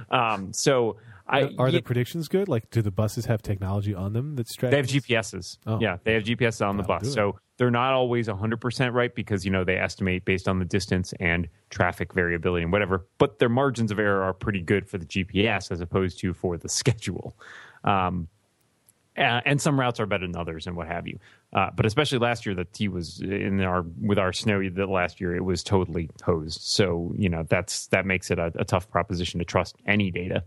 Um, 0.09 0.53
so 0.53 0.97
I 1.31 1.53
Are 1.57 1.69
yeah, 1.69 1.77
the 1.77 1.81
predictions 1.81 2.27
good? 2.27 2.49
Like, 2.49 2.69
do 2.71 2.81
the 2.81 2.91
buses 2.91 3.25
have 3.25 3.41
technology 3.41 3.95
on 3.95 4.11
them 4.11 4.35
that's 4.35 4.55
they 4.57 4.75
have? 4.75 4.85
GPSs. 4.85 5.57
Oh. 5.65 5.79
Yeah, 5.79 5.97
they 6.03 6.13
have 6.13 6.23
GPS 6.23 6.65
on 6.65 6.75
the 6.75 6.83
That'll 6.83 6.99
bus. 6.99 7.13
So 7.13 7.39
they're 7.57 7.71
not 7.71 7.93
always 7.93 8.27
100% 8.27 8.93
right 8.93 9.15
because, 9.15 9.45
you 9.45 9.51
know, 9.51 9.63
they 9.63 9.77
estimate 9.77 10.25
based 10.25 10.49
on 10.49 10.59
the 10.59 10.65
distance 10.65 11.13
and 11.21 11.47
traffic 11.69 12.13
variability 12.13 12.63
and 12.63 12.71
whatever. 12.71 13.07
But 13.17 13.39
their 13.39 13.49
margins 13.49 13.91
of 13.91 13.99
error 13.99 14.23
are 14.23 14.33
pretty 14.33 14.61
good 14.61 14.89
for 14.89 14.97
the 14.97 15.05
GPS 15.05 15.71
as 15.71 15.79
opposed 15.79 16.19
to 16.19 16.33
for 16.33 16.57
the 16.57 16.67
schedule. 16.67 17.37
Um, 17.85 18.27
uh, 19.17 19.41
and 19.45 19.61
some 19.61 19.79
routes 19.79 19.99
are 19.99 20.05
better 20.05 20.25
than 20.25 20.35
others 20.35 20.67
and 20.67 20.75
what 20.75 20.87
have 20.87 21.07
you. 21.07 21.19
Uh, 21.53 21.69
but 21.75 21.85
especially 21.85 22.17
last 22.17 22.45
year, 22.45 22.55
the 22.55 22.65
T 22.65 22.87
was 22.87 23.19
in 23.21 23.61
our 23.61 23.83
with 24.01 24.17
our 24.17 24.31
snow 24.31 24.67
that 24.69 24.89
last 24.89 25.19
year 25.19 25.35
it 25.35 25.43
was 25.43 25.63
totally 25.63 26.09
hosed. 26.23 26.61
So 26.61 27.13
you 27.17 27.29
know 27.29 27.43
that's 27.49 27.87
that 27.87 28.05
makes 28.05 28.31
it 28.31 28.39
a, 28.39 28.51
a 28.55 28.63
tough 28.63 28.89
proposition 28.89 29.39
to 29.39 29.45
trust 29.45 29.75
any 29.85 30.11
data. 30.11 30.43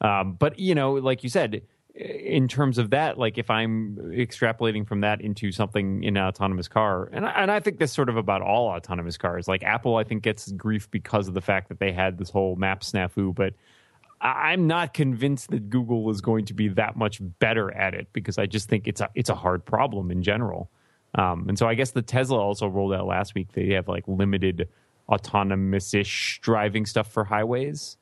Um, 0.00 0.34
but 0.34 0.58
you 0.58 0.74
know, 0.74 0.92
like 0.92 1.24
you 1.24 1.28
said, 1.28 1.62
in 1.94 2.48
terms 2.48 2.78
of 2.78 2.90
that, 2.90 3.18
like 3.18 3.38
if 3.38 3.50
I'm 3.50 3.96
extrapolating 3.96 4.86
from 4.86 5.00
that 5.00 5.20
into 5.20 5.52
something 5.52 6.02
in 6.02 6.16
an 6.16 6.24
autonomous 6.24 6.68
car, 6.68 7.08
and 7.12 7.24
I, 7.26 7.30
and 7.30 7.50
I 7.50 7.60
think 7.60 7.78
that's 7.78 7.92
sort 7.92 8.08
of 8.08 8.16
about 8.16 8.42
all 8.42 8.68
autonomous 8.68 9.16
cars. 9.16 9.48
Like 9.48 9.62
Apple, 9.62 9.96
I 9.96 10.04
think 10.04 10.22
gets 10.22 10.50
grief 10.52 10.90
because 10.90 11.26
of 11.26 11.34
the 11.34 11.40
fact 11.40 11.68
that 11.68 11.80
they 11.80 11.92
had 11.92 12.18
this 12.18 12.30
whole 12.30 12.56
map 12.56 12.82
snafu, 12.82 13.34
but 13.34 13.54
I'm 14.24 14.66
not 14.66 14.94
convinced 14.94 15.50
that 15.50 15.68
Google 15.68 16.08
is 16.10 16.22
going 16.22 16.46
to 16.46 16.54
be 16.54 16.68
that 16.68 16.96
much 16.96 17.20
better 17.38 17.72
at 17.74 17.92
it 17.94 18.08
because 18.14 18.38
I 18.38 18.46
just 18.46 18.68
think 18.70 18.88
it's 18.88 19.02
a 19.02 19.10
it's 19.14 19.28
a 19.28 19.34
hard 19.34 19.64
problem 19.64 20.10
in 20.10 20.22
general. 20.22 20.70
Um, 21.14 21.46
and 21.48 21.58
so 21.58 21.68
I 21.68 21.74
guess 21.74 21.90
the 21.90 22.02
Tesla 22.02 22.38
also 22.38 22.66
rolled 22.66 22.94
out 22.94 23.06
last 23.06 23.34
week. 23.34 23.52
They 23.52 23.74
have 23.74 23.86
like 23.86 24.04
limited 24.08 24.68
autonomous 25.08 25.92
ish 25.92 26.40
driving 26.42 26.86
stuff 26.86 27.12
for 27.12 27.24
highways. 27.24 27.98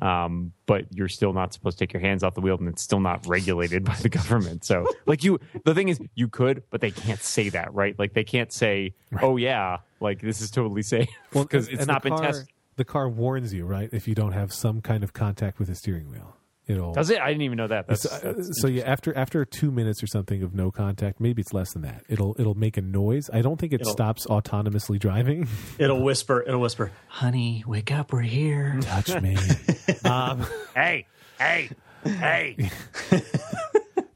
Um, 0.00 0.52
but 0.64 0.86
you're 0.94 1.08
still 1.08 1.34
not 1.34 1.52
supposed 1.52 1.78
to 1.78 1.86
take 1.86 1.92
your 1.92 2.00
hands 2.00 2.24
off 2.24 2.34
the 2.34 2.40
wheel, 2.40 2.56
and 2.58 2.68
it's 2.68 2.82
still 2.82 3.00
not 3.00 3.26
regulated 3.26 3.84
by 3.90 3.94
the 3.96 4.08
government. 4.08 4.64
So, 4.64 4.86
like 5.06 5.22
you, 5.22 5.38
the 5.64 5.74
thing 5.74 5.88
is, 5.88 6.00
you 6.14 6.26
could, 6.26 6.62
but 6.70 6.80
they 6.80 6.90
can't 6.90 7.22
say 7.22 7.50
that, 7.50 7.72
right? 7.74 7.98
Like 7.98 8.14
they 8.14 8.24
can't 8.24 8.50
say, 8.50 8.94
"Oh 9.20 9.36
yeah, 9.36 9.78
like 10.00 10.20
this 10.20 10.40
is 10.40 10.50
totally 10.50 10.82
safe," 10.82 11.08
because 11.32 11.68
and- 11.68 11.78
it's 11.78 11.86
not 11.86 12.02
been 12.02 12.14
car, 12.14 12.22
tested. 12.22 12.48
The 12.80 12.84
car 12.86 13.10
warns 13.10 13.52
you, 13.52 13.66
right? 13.66 13.90
If 13.92 14.08
you 14.08 14.14
don't 14.14 14.32
have 14.32 14.54
some 14.54 14.80
kind 14.80 15.04
of 15.04 15.12
contact 15.12 15.58
with 15.58 15.68
the 15.68 15.74
steering 15.74 16.10
wheel, 16.10 16.34
it'll. 16.66 16.94
Does 16.94 17.10
it? 17.10 17.20
I 17.20 17.28
didn't 17.28 17.42
even 17.42 17.58
know 17.58 17.66
that. 17.66 17.86
That's, 17.86 18.08
so, 18.08 18.16
uh, 18.16 18.32
that's 18.32 18.58
so 18.62 18.68
yeah, 18.68 18.84
after 18.84 19.14
after 19.14 19.44
two 19.44 19.70
minutes 19.70 20.02
or 20.02 20.06
something 20.06 20.42
of 20.42 20.54
no 20.54 20.70
contact, 20.70 21.20
maybe 21.20 21.42
it's 21.42 21.52
less 21.52 21.74
than 21.74 21.82
that. 21.82 22.04
It'll 22.08 22.34
it'll 22.38 22.54
make 22.54 22.78
a 22.78 22.80
noise. 22.80 23.28
I 23.34 23.42
don't 23.42 23.58
think 23.60 23.74
it 23.74 23.82
It'll- 23.82 23.92
stops 23.92 24.26
autonomously 24.28 24.98
driving. 24.98 25.46
It'll 25.78 26.02
whisper. 26.02 26.40
It'll 26.40 26.62
whisper. 26.62 26.90
Honey, 27.08 27.64
wake 27.66 27.92
up. 27.92 28.14
We're 28.14 28.22
here. 28.22 28.78
Touch 28.80 29.14
me. 29.20 29.36
um, 30.06 30.46
hey, 30.74 31.06
hey, 31.38 31.68
hey. 32.02 32.70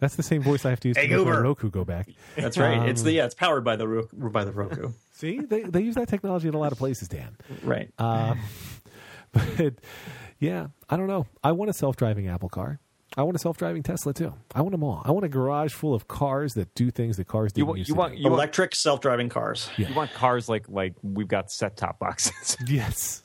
that's 0.00 0.16
the 0.16 0.22
same 0.22 0.40
voice 0.42 0.64
I 0.64 0.70
have 0.70 0.80
to 0.80 0.88
use 0.88 0.96
Hey, 0.96 1.08
to 1.08 1.18
make 1.18 1.26
my 1.26 1.36
Roku 1.38 1.68
go 1.68 1.84
back. 1.84 2.08
That's 2.34 2.56
right. 2.56 2.78
Um, 2.78 2.88
it's 2.88 3.02
the 3.02 3.12
yeah. 3.12 3.26
It's 3.26 3.34
powered 3.34 3.62
by 3.62 3.76
the 3.76 3.86
Ro- 3.86 4.08
by 4.14 4.46
the 4.46 4.52
Roku. 4.52 4.92
See, 5.24 5.40
they 5.40 5.62
they 5.62 5.80
use 5.80 5.94
that 5.94 6.08
technology 6.08 6.48
in 6.48 6.54
a 6.54 6.58
lot 6.58 6.72
of 6.72 6.78
places, 6.78 7.08
Dan. 7.08 7.36
Right. 7.62 7.90
Um, 7.98 8.38
but 9.32 9.74
yeah, 10.38 10.66
I 10.90 10.96
don't 10.96 11.06
know. 11.06 11.26
I 11.42 11.52
want 11.52 11.70
a 11.70 11.72
self-driving 11.72 12.28
Apple 12.28 12.48
car. 12.50 12.78
I 13.16 13.22
want 13.22 13.36
a 13.36 13.38
self-driving 13.38 13.84
Tesla 13.84 14.12
too. 14.12 14.34
I 14.54 14.60
want 14.60 14.72
them 14.72 14.82
all. 14.82 15.00
I 15.04 15.12
want 15.12 15.24
a 15.24 15.28
garage 15.28 15.72
full 15.72 15.94
of 15.94 16.08
cars 16.08 16.54
that 16.54 16.74
do 16.74 16.90
things 16.90 17.16
that 17.16 17.26
cars 17.28 17.52
didn't 17.52 17.68
want- 17.68 17.78
used 17.78 17.88
you 17.88 17.94
to 17.94 17.98
want- 18.00 18.12
do. 18.16 18.18
you 18.18 18.24
want- 18.24 18.34
Electric 18.34 18.74
self-driving 18.74 19.28
cars. 19.28 19.70
Yeah. 19.78 19.88
You 19.88 19.94
want 19.94 20.12
cars 20.12 20.48
like 20.48 20.68
like 20.68 20.94
we've 21.02 21.28
got 21.28 21.50
set 21.50 21.76
top 21.76 21.98
boxes. 21.98 22.56
Yes. 22.66 23.22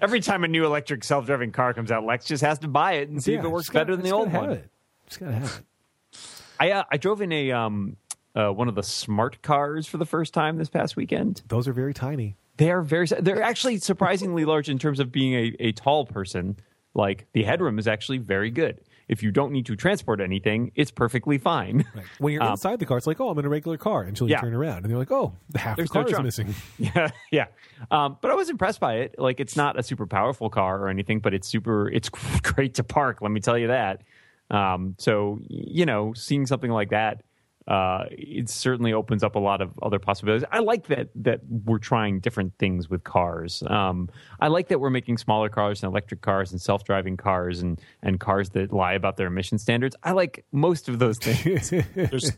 Every 0.00 0.20
time 0.20 0.44
a 0.44 0.48
new 0.48 0.64
electric 0.64 1.02
self 1.04 1.26
driving 1.26 1.52
car 1.52 1.74
comes 1.74 1.90
out, 1.90 2.04
Lex 2.04 2.26
just 2.26 2.42
has 2.44 2.58
to 2.60 2.68
buy 2.68 2.94
it 2.94 3.08
and 3.08 3.22
see 3.22 3.34
if 3.34 3.42
it 3.44 3.48
works 3.48 3.64
just 3.66 3.72
gotta- 3.72 3.84
better 3.86 3.96
than 3.96 4.04
the 4.04 4.12
old 4.12 4.32
one. 4.32 4.50
It. 4.50 4.70
Just 5.08 5.20
gotta 5.20 5.32
have 5.32 5.44
it. 5.58 6.18
I 6.60 6.70
uh, 6.72 6.84
I 6.92 6.96
drove 6.98 7.20
in 7.22 7.32
a 7.32 7.50
um 7.52 7.96
uh, 8.34 8.48
one 8.50 8.68
of 8.68 8.74
the 8.74 8.82
smart 8.82 9.42
cars 9.42 9.86
for 9.86 9.98
the 9.98 10.06
first 10.06 10.32
time 10.34 10.56
this 10.58 10.68
past 10.70 10.96
weekend. 10.96 11.42
Those 11.48 11.68
are 11.68 11.72
very 11.72 11.94
tiny. 11.94 12.36
They 12.58 12.70
are 12.70 12.82
very 12.82 13.06
they're 13.06 13.42
actually 13.42 13.78
surprisingly 13.78 14.44
large 14.44 14.68
in 14.68 14.78
terms 14.78 15.00
of 15.00 15.10
being 15.10 15.34
a, 15.34 15.56
a 15.60 15.72
tall 15.72 16.06
person. 16.06 16.56
Like 16.94 17.26
the 17.32 17.42
headroom 17.42 17.78
is 17.78 17.88
actually 17.88 18.18
very 18.18 18.50
good. 18.50 18.80
If 19.08 19.22
you 19.22 19.30
don't 19.32 19.52
need 19.52 19.66
to 19.66 19.76
transport 19.76 20.20
anything, 20.20 20.70
it's 20.74 20.90
perfectly 20.90 21.36
fine. 21.38 21.84
Right. 21.94 22.04
When 22.18 22.32
you're 22.32 22.42
Um, 22.42 22.52
inside 22.52 22.78
the 22.78 22.86
car, 22.86 22.96
it's 22.98 23.06
like, 23.06 23.20
oh, 23.20 23.30
I'm 23.30 23.38
in 23.38 23.44
a 23.44 23.48
regular 23.48 23.76
car 23.76 24.02
until 24.02 24.26
you 24.28 24.32
Yeah. 24.32 24.40
turn 24.40 24.54
around, 24.54 24.78
and 24.84 24.88
you're 24.88 24.98
like, 24.98 25.10
oh, 25.10 25.34
the 25.50 25.58
half 25.58 25.76
There's 25.76 25.88
the 25.88 25.92
car 25.92 26.02
no 26.02 26.06
is 26.08 26.12
trunk. 26.12 26.24
missing. 26.24 26.54
Yeah, 26.78 27.10
yeah. 27.30 27.46
Um, 27.90 28.16
but 28.22 28.30
I 28.30 28.34
was 28.34 28.48
impressed 28.48 28.80
by 28.80 28.96
it. 28.98 29.16
Like, 29.18 29.40
it's 29.40 29.56
not 29.56 29.78
a 29.78 29.82
super 29.82 30.06
powerful 30.06 30.48
car 30.50 30.78
or 30.80 30.88
anything, 30.88 31.20
but 31.20 31.34
it's 31.34 31.48
super. 31.48 31.88
It's 31.90 32.08
great 32.42 32.74
to 32.74 32.84
park. 32.84 33.20
Let 33.20 33.32
me 33.32 33.40
tell 33.40 33.58
you 33.58 33.66
that. 33.68 34.02
Um, 34.50 34.94
so 34.98 35.40
you 35.48 35.84
know, 35.86 36.12
seeing 36.14 36.46
something 36.46 36.70
like 36.70 36.90
that, 36.90 37.22
uh, 37.68 38.04
it 38.10 38.48
certainly 38.48 38.92
opens 38.92 39.22
up 39.22 39.36
a 39.36 39.38
lot 39.38 39.60
of 39.60 39.70
other 39.82 39.98
possibilities. 39.98 40.46
I 40.50 40.58
like 40.60 40.86
that 40.88 41.08
that 41.16 41.40
we're 41.64 41.78
trying 41.78 42.20
different 42.20 42.54
things 42.58 42.90
with 42.90 43.04
cars. 43.04 43.62
Um, 43.66 44.10
I 44.40 44.48
like 44.48 44.68
that 44.68 44.80
we're 44.80 44.90
making 44.90 45.18
smaller 45.18 45.48
cars 45.48 45.82
and 45.82 45.90
electric 45.90 46.22
cars 46.22 46.52
and 46.52 46.60
self 46.60 46.84
driving 46.84 47.16
cars 47.16 47.60
and 47.60 47.80
and 48.02 48.18
cars 48.18 48.50
that 48.50 48.72
lie 48.72 48.94
about 48.94 49.16
their 49.16 49.28
emission 49.28 49.58
standards. 49.58 49.94
I 50.02 50.12
like 50.12 50.44
most 50.52 50.88
of 50.88 50.98
those 50.98 51.18
things. 51.18 51.70
There's 51.94 52.32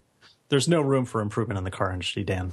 there's 0.49 0.69
no 0.69 0.83
room 0.83 1.05
for 1.05 1.21
improvement 1.21 1.59
in 1.59 1.65
the 1.65 1.71
car 1.71 1.91
industry, 1.91 2.23
Dan. 2.23 2.53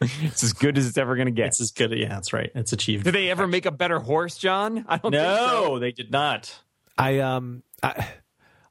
it's 0.00 0.42
as 0.42 0.52
good 0.52 0.76
as 0.76 0.86
it's 0.86 0.98
ever 0.98 1.14
going 1.14 1.26
to 1.26 1.32
get. 1.32 1.46
It's 1.46 1.60
as 1.60 1.70
good. 1.70 1.92
Yeah, 1.92 2.08
that's 2.08 2.32
right. 2.32 2.50
It's 2.54 2.72
achieved. 2.72 3.04
Did 3.04 3.14
they 3.14 3.30
ever 3.30 3.46
make 3.46 3.66
a 3.66 3.70
better 3.70 4.00
horse, 4.00 4.36
John? 4.36 4.84
I 4.88 4.98
don't 4.98 5.12
think 5.12 5.22
so. 5.22 5.78
They 5.78 5.92
did 5.92 6.10
not. 6.10 6.58
I 6.98 7.20
um 7.20 7.62
I 7.82 8.08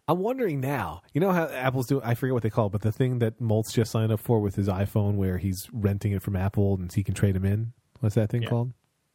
I'm 0.08 0.20
wondering 0.20 0.60
now. 0.60 1.02
You 1.14 1.22
know 1.22 1.32
how 1.32 1.46
Apple's 1.46 1.88
doing? 1.88 2.04
I 2.04 2.14
forget 2.16 2.34
what 2.34 2.44
they 2.44 2.50
call 2.50 2.68
it, 2.68 2.72
but 2.74 2.82
the 2.82 2.92
thing 2.92 3.20
that 3.20 3.40
Moltz 3.40 3.74
just 3.74 3.92
signed 3.92 4.12
up 4.12 4.20
for 4.20 4.40
with 4.42 4.56
his 4.56 4.68
iPhone 4.68 5.16
where 5.16 5.38
he's 5.38 5.70
renting 5.72 6.12
it 6.12 6.22
from 6.22 6.36
Apple 6.36 6.74
and 6.76 6.92
he 6.92 7.04
can 7.04 7.14
trade 7.14 7.36
him 7.36 7.46
in. 7.46 7.72
What's 8.02 8.16
that 8.16 8.30
thing 8.30 8.44
Yeah. 8.44 8.50
called? 8.50 8.74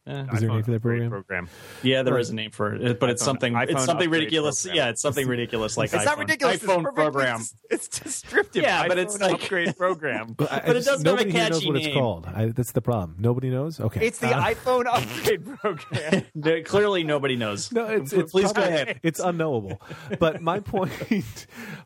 Eh. 0.09 0.25
Is 0.33 0.39
there 0.39 0.49
a 0.49 0.53
name 0.53 0.63
for 0.63 0.71
that 0.71 0.75
upgrade 0.77 1.09
program? 1.09 1.49
Yeah, 1.83 2.01
there 2.03 2.17
is 2.17 2.29
a 2.31 2.35
name 2.35 2.51
for 2.51 2.73
it, 2.73 2.99
but 2.99 3.09
it's 3.11 3.21
iPhone- 3.21 3.25
something. 3.25 3.53
iPhone 3.53 3.69
it's 3.69 3.85
something 3.85 4.09
ridiculous. 4.09 4.63
program. 4.63 4.75
Yeah, 4.77 4.89
it's 4.89 5.01
something 5.01 5.27
ridiculous 5.27 5.77
like 5.77 5.93
It's 5.93 6.01
iPhone. 6.03 6.05
not 6.05 6.17
ridiculous. 6.17 6.57
iPhone 6.57 6.83
perfect. 6.83 6.95
program. 6.95 7.41
It's, 7.41 7.55
it's 7.69 7.99
descriptive. 7.99 8.63
Yeah, 8.63 8.87
but 8.87 8.97
it's 8.97 9.19
like- 9.19 9.33
upgrade 9.43 9.77
program. 9.77 10.33
But, 10.35 10.51
I- 10.51 10.55
I 10.57 10.59
But 10.65 10.75
it 10.77 10.85
doesn't 10.85 10.93
have 10.93 10.99
a 11.01 11.03
nobody 11.17 11.31
here 11.31 11.49
knows 11.49 11.59
catchy 11.59 11.67
what 11.71 11.77
it's 11.77 11.93
called. 11.93 12.25
I, 12.25 12.45
that's 12.47 12.71
the 12.71 12.81
problem. 12.81 13.15
Nobody 13.19 13.49
knows. 13.49 13.79
Okay, 13.79 14.07
It's 14.07 14.19
the 14.19 14.35
Uh, 14.35 14.43
iPhone 14.53 14.85
upgrade 14.87 15.45
program. 15.59 16.25
There- 16.35 16.63
Clearly, 16.63 17.03
nobody 17.03 17.35
knows. 17.35 17.71
No, 17.71 17.85
it's, 17.85 18.11
it's 18.13 18.31
Please 18.31 18.51
go 18.51 18.63
ahead. 18.63 18.99
It's 19.03 19.19
unknowable. 19.19 19.81
But 20.19 20.41
my 20.41 20.59
point, 20.71 20.91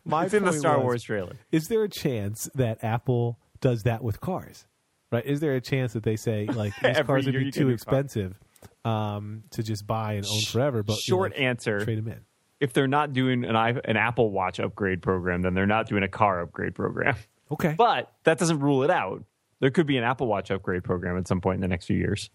my 0.06 0.26
It's 0.26 0.34
in 0.34 0.46
the 0.46 0.54
Star 0.54 0.78
was, 0.78 0.84
Wars 0.84 1.04
trailer. 1.04 1.36
Is 1.52 1.68
there 1.68 1.84
a 1.84 1.90
chance 1.90 2.50
that 2.56 2.84
Apple 2.84 3.40
does 3.62 3.84
that 3.84 4.04
with 4.04 4.22
cars? 4.22 4.66
Right? 5.14 5.26
Is 5.26 5.40
there 5.40 5.56
a 5.56 5.62
chance 5.62 5.94
that 5.94 6.04
they 6.04 6.16
say 6.16 6.46
like 6.54 6.74
these 6.82 7.00
cars 7.02 7.26
would 7.26 7.36
be 7.36 7.52
too 7.52 7.70
expensive 7.70 8.40
um, 8.84 9.44
to 9.52 9.64
just 9.64 9.86
buy 9.88 10.14
and 10.14 10.26
own 10.26 10.42
forever? 10.42 10.84
But 10.84 10.98
you 10.98 11.02
Short 11.02 11.36
answer: 11.36 11.84
trade 11.84 12.00
them 12.00 12.08
in. 12.08 12.22
If 12.60 12.74
they're 12.74 12.88
not 12.88 13.14
doing 13.14 13.44
an 13.46 13.56
an 13.56 13.98
Apple 13.98 14.32
Watch 14.32 14.60
upgrade 14.60 15.02
program, 15.02 15.42
then 15.42 15.54
they're 15.54 15.66
not 15.66 15.88
doing 15.88 16.04
a 16.04 16.08
car 16.08 16.42
upgrade 16.42 16.76
program. 16.76 17.16
Okay, 17.52 17.76
But 17.78 18.12
that 18.24 18.38
doesn't 18.38 18.60
rule 18.60 18.84
it 18.84 18.90
out. 18.90 19.24
There 19.60 19.70
could 19.70 19.88
be 19.88 19.98
an 19.98 20.04
Apple 20.04 20.28
Watch 20.28 20.52
upgrade 20.52 20.84
program 20.84 21.18
at 21.18 21.28
some 21.28 21.42
point 21.42 21.56
in 21.56 21.62
the 21.62 21.68
next 21.68 21.86
few 21.86 21.98
years. 21.98 22.30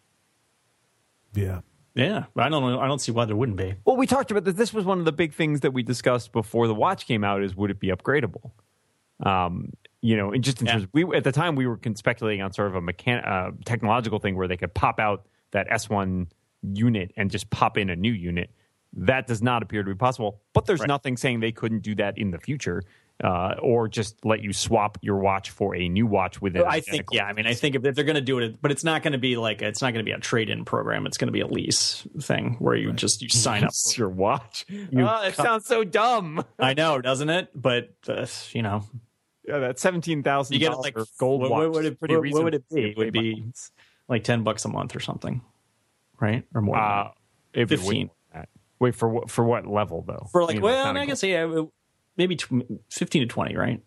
yeah. 1.34 1.60
Yeah, 1.94 2.26
I 2.36 2.48
don't 2.48 2.62
know. 2.62 2.78
I 2.78 2.86
don't 2.86 3.00
see 3.00 3.10
why 3.10 3.24
there 3.24 3.34
wouldn't 3.34 3.58
be. 3.58 3.74
Well, 3.84 3.96
we 3.96 4.06
talked 4.06 4.30
about 4.30 4.44
this. 4.44 4.54
This 4.54 4.72
was 4.72 4.84
one 4.84 5.00
of 5.00 5.04
the 5.04 5.10
big 5.10 5.34
things 5.34 5.60
that 5.60 5.72
we 5.72 5.82
discussed 5.82 6.30
before 6.30 6.68
the 6.68 6.74
watch 6.74 7.08
came 7.08 7.24
out: 7.24 7.42
is 7.42 7.56
would 7.56 7.72
it 7.72 7.80
be 7.80 7.88
upgradable? 7.88 8.52
Um, 9.18 9.72
you 10.00 10.16
know, 10.16 10.32
and 10.32 10.42
just 10.44 10.60
in 10.60 10.66
Yeah. 10.66 10.74
terms, 10.74 10.86
we 10.92 11.04
at 11.16 11.24
the 11.24 11.32
time 11.32 11.56
we 11.56 11.66
were 11.66 11.78
speculating 11.94 12.42
on 12.42 12.52
sort 12.52 12.68
of 12.68 12.74
a 12.76 12.80
mechan- 12.80 13.26
uh, 13.26 13.50
technological 13.64 14.18
thing 14.18 14.36
where 14.36 14.48
they 14.48 14.56
could 14.56 14.74
pop 14.74 14.98
out 15.00 15.26
that 15.52 15.66
S1 15.70 16.28
unit 16.72 17.12
and 17.16 17.30
just 17.30 17.50
pop 17.50 17.76
in 17.78 17.90
a 17.90 17.96
new 17.96 18.12
unit. 18.12 18.50
That 18.94 19.26
does 19.26 19.42
not 19.42 19.62
appear 19.62 19.82
to 19.82 19.90
be 19.90 19.96
possible. 19.96 20.40
But 20.54 20.66
there's 20.66 20.80
Right. 20.80 20.88
nothing 20.88 21.16
saying 21.16 21.40
they 21.40 21.52
couldn't 21.52 21.80
do 21.82 21.94
that 21.96 22.16
in 22.16 22.30
the 22.30 22.38
future, 22.38 22.82
uh, 23.22 23.54
or 23.60 23.86
just 23.88 24.24
let 24.24 24.40
you 24.42 24.52
swap 24.52 24.96
your 25.02 25.18
watch 25.18 25.50
for 25.50 25.74
a 25.76 25.88
new 25.88 26.06
watch 26.06 26.40
with 26.40 26.56
it. 26.56 26.64
I 26.66 26.80
think. 26.80 27.06
Yeah, 27.12 27.24
I 27.26 27.32
mean, 27.32 27.46
I 27.46 27.52
think 27.54 27.74
if, 27.74 27.84
if 27.84 27.94
they're 27.94 28.04
going 28.04 28.14
to 28.14 28.20
do 28.20 28.38
it, 28.38 28.62
but 28.62 28.70
it's 28.70 28.84
not 28.84 29.02
going 29.02 29.12
to 29.12 29.18
be 29.18 29.36
like 29.36 29.60
it's 29.62 29.82
not 29.82 29.92
going 29.92 30.04
to 30.04 30.08
be 30.08 30.12
a 30.12 30.18
trade-in 30.20 30.64
program. 30.64 31.06
It's 31.06 31.18
going 31.18 31.26
to 31.28 31.32
be 31.32 31.40
a 31.40 31.46
lease 31.46 32.06
thing 32.20 32.56
where 32.60 32.76
you 32.76 32.92
just 32.92 33.20
you 33.20 33.28
sign 33.46 33.64
up. 33.64 33.72
Your 33.96 34.08
watch. 34.08 34.64
oh, 34.96 35.22
it 35.26 35.34
sounds 35.34 35.66
so 35.66 35.84
dumb. 35.84 36.44
I 36.58 36.74
know, 36.74 37.00
doesn't 37.00 37.28
it? 37.28 37.50
But 37.54 37.90
uh, 38.08 38.26
you 38.52 38.62
know, 38.62 38.84
Yeah, 39.48 39.58
that 39.60 39.78
seventeen 39.78 40.22
thousand 40.22 40.54
you 40.54 40.60
get 40.60 40.78
like 40.78 40.96
gold 41.18 41.40
what, 41.40 41.50
watch. 41.50 41.60
what 41.60 41.70
would 41.72 41.84
it, 41.86 41.98
pretty 41.98 42.16
what, 42.16 42.30
what 42.32 42.44
would 42.44 42.54
it 42.54 42.68
be? 42.68 42.90
It 42.90 42.96
would 42.98 43.12
be 43.12 43.44
like 44.08 44.24
ten 44.24 44.44
bucks 44.44 44.64
a 44.64 44.68
month 44.68 44.94
or 44.94 45.00
something, 45.00 45.40
right? 46.20 46.44
Or 46.54 46.60
more. 46.60 46.76
Uh, 46.76 47.04
that. 47.04 47.14
it'd 47.54 47.68
be 47.68 47.76
way 47.76 47.82
15. 47.82 48.06
more. 48.34 48.44
Wait 48.80 48.94
for 48.94 49.08
what? 49.08 49.30
For 49.30 49.44
what 49.44 49.66
level 49.66 50.04
though? 50.06 50.28
for 50.30 50.44
like, 50.44 50.56
You 50.56 50.60
know, 50.60 50.66
well, 50.66 50.96
I 50.96 51.06
guess 51.06 51.22
yeah, 51.22 51.62
maybe 52.16 52.36
tw- 52.36 52.80
fifteen 52.90 53.22
to 53.22 53.26
twenty, 53.26 53.56
right? 53.56 53.80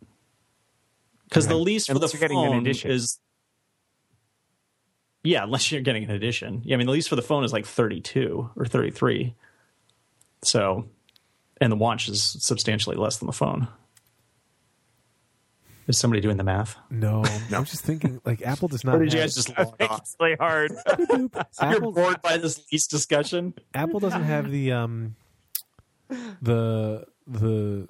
Because 1.30 1.47
the 1.47 1.55
lease 1.55 1.86
for 1.86 1.93
Unless 1.93 2.12
the 2.12 2.18
you're 2.18 2.28
getting 2.28 2.43
an 2.43 2.51
phone 2.51 2.91
is. 2.91 3.20
Yeah, 5.24 5.43
unless 5.43 5.72
you're 5.72 5.82
getting 5.82 6.03
an 6.03 6.09
edition. 6.12 6.62
Yeah, 6.66 6.76
I 6.76 6.78
mean, 6.78 6.88
the 6.88 6.93
lease 6.93 7.07
for 7.07 7.16
the 7.16 7.22
phone 7.22 7.43
is 7.43 7.53
like 7.53 7.68
32 7.68 8.49
or 8.55 8.66
33. 8.66 9.36
So, 10.41 10.88
and 11.62 11.72
the 11.72 11.76
watch 11.76 12.09
is 12.09 12.24
substantially 12.24 12.95
less 12.95 13.18
than 13.18 13.28
the 13.28 13.32
phone. 13.32 13.68
Is 15.91 15.97
somebody 15.97 16.21
doing 16.21 16.37
the 16.37 16.43
math? 16.45 16.77
No, 16.89 17.23
I'm 17.53 17.65
just 17.65 17.83
thinking 17.83 18.21
like 18.23 18.41
Apple 18.43 18.69
does 18.69 18.85
not. 18.85 18.95
Or 18.95 19.03
did 19.03 19.11
you 19.13 19.19
have- 19.19 19.27
guys 19.27 19.35
just 19.35 19.57
log 19.57 19.75
off? 19.81 19.99
it's 19.99 20.15
really 20.21 20.35
hard. 20.39 20.71
You're 21.61 21.91
bored 21.91 22.21
by 22.21 22.37
this 22.37 22.65
lease 22.71 22.87
discussion? 22.87 23.53
Apple 23.73 23.99
doesn't 23.99 24.23
have 24.23 24.49
the 24.49 24.71
um 24.71 25.15
the 26.41 27.05
the 27.27 27.87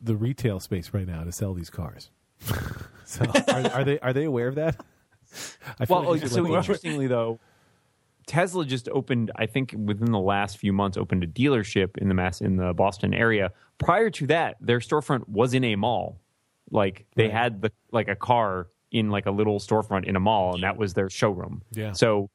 the 0.00 0.14
retail 0.16 0.60
space 0.60 0.94
right 0.94 1.06
now 1.06 1.24
to 1.24 1.32
sell 1.32 1.52
these 1.52 1.68
cars. 1.68 2.10
so 3.04 3.24
are, 3.48 3.70
are 3.72 3.84
they 3.84 3.98
are 3.98 4.12
they 4.12 4.24
aware 4.24 4.46
of 4.46 4.54
that? 4.54 4.76
I 5.80 5.84
feel 5.86 6.02
well, 6.02 6.12
like 6.12 6.20
so 6.20 6.26
let 6.26 6.34
them 6.34 6.44
know. 6.52 6.56
interestingly 6.58 7.08
though, 7.08 7.40
Tesla 8.28 8.64
just 8.64 8.88
opened. 8.90 9.32
I 9.34 9.46
think 9.46 9.74
within 9.76 10.12
the 10.12 10.20
last 10.20 10.58
few 10.58 10.72
months, 10.72 10.96
opened 10.96 11.24
a 11.24 11.26
dealership 11.26 11.98
in 11.98 12.06
the 12.06 12.14
mass 12.14 12.40
in 12.40 12.56
the 12.56 12.72
Boston 12.72 13.12
area. 13.12 13.50
Prior 13.78 14.10
to 14.10 14.28
that, 14.28 14.58
their 14.60 14.78
storefront 14.78 15.28
was 15.28 15.54
in 15.54 15.64
a 15.64 15.74
mall. 15.74 16.20
Like 16.70 17.06
they 17.14 17.24
Right. 17.24 17.32
had 17.32 17.62
the 17.62 17.72
like 17.92 18.08
a 18.08 18.16
car 18.16 18.68
in 18.90 19.10
like 19.10 19.26
a 19.26 19.30
little 19.30 19.58
storefront 19.58 20.04
in 20.04 20.16
a 20.16 20.20
mall, 20.20 20.54
and 20.54 20.62
that 20.62 20.76
was 20.76 20.94
their 20.94 21.08
showroom. 21.10 21.62
Yeah. 21.72 21.92
So 21.92 22.30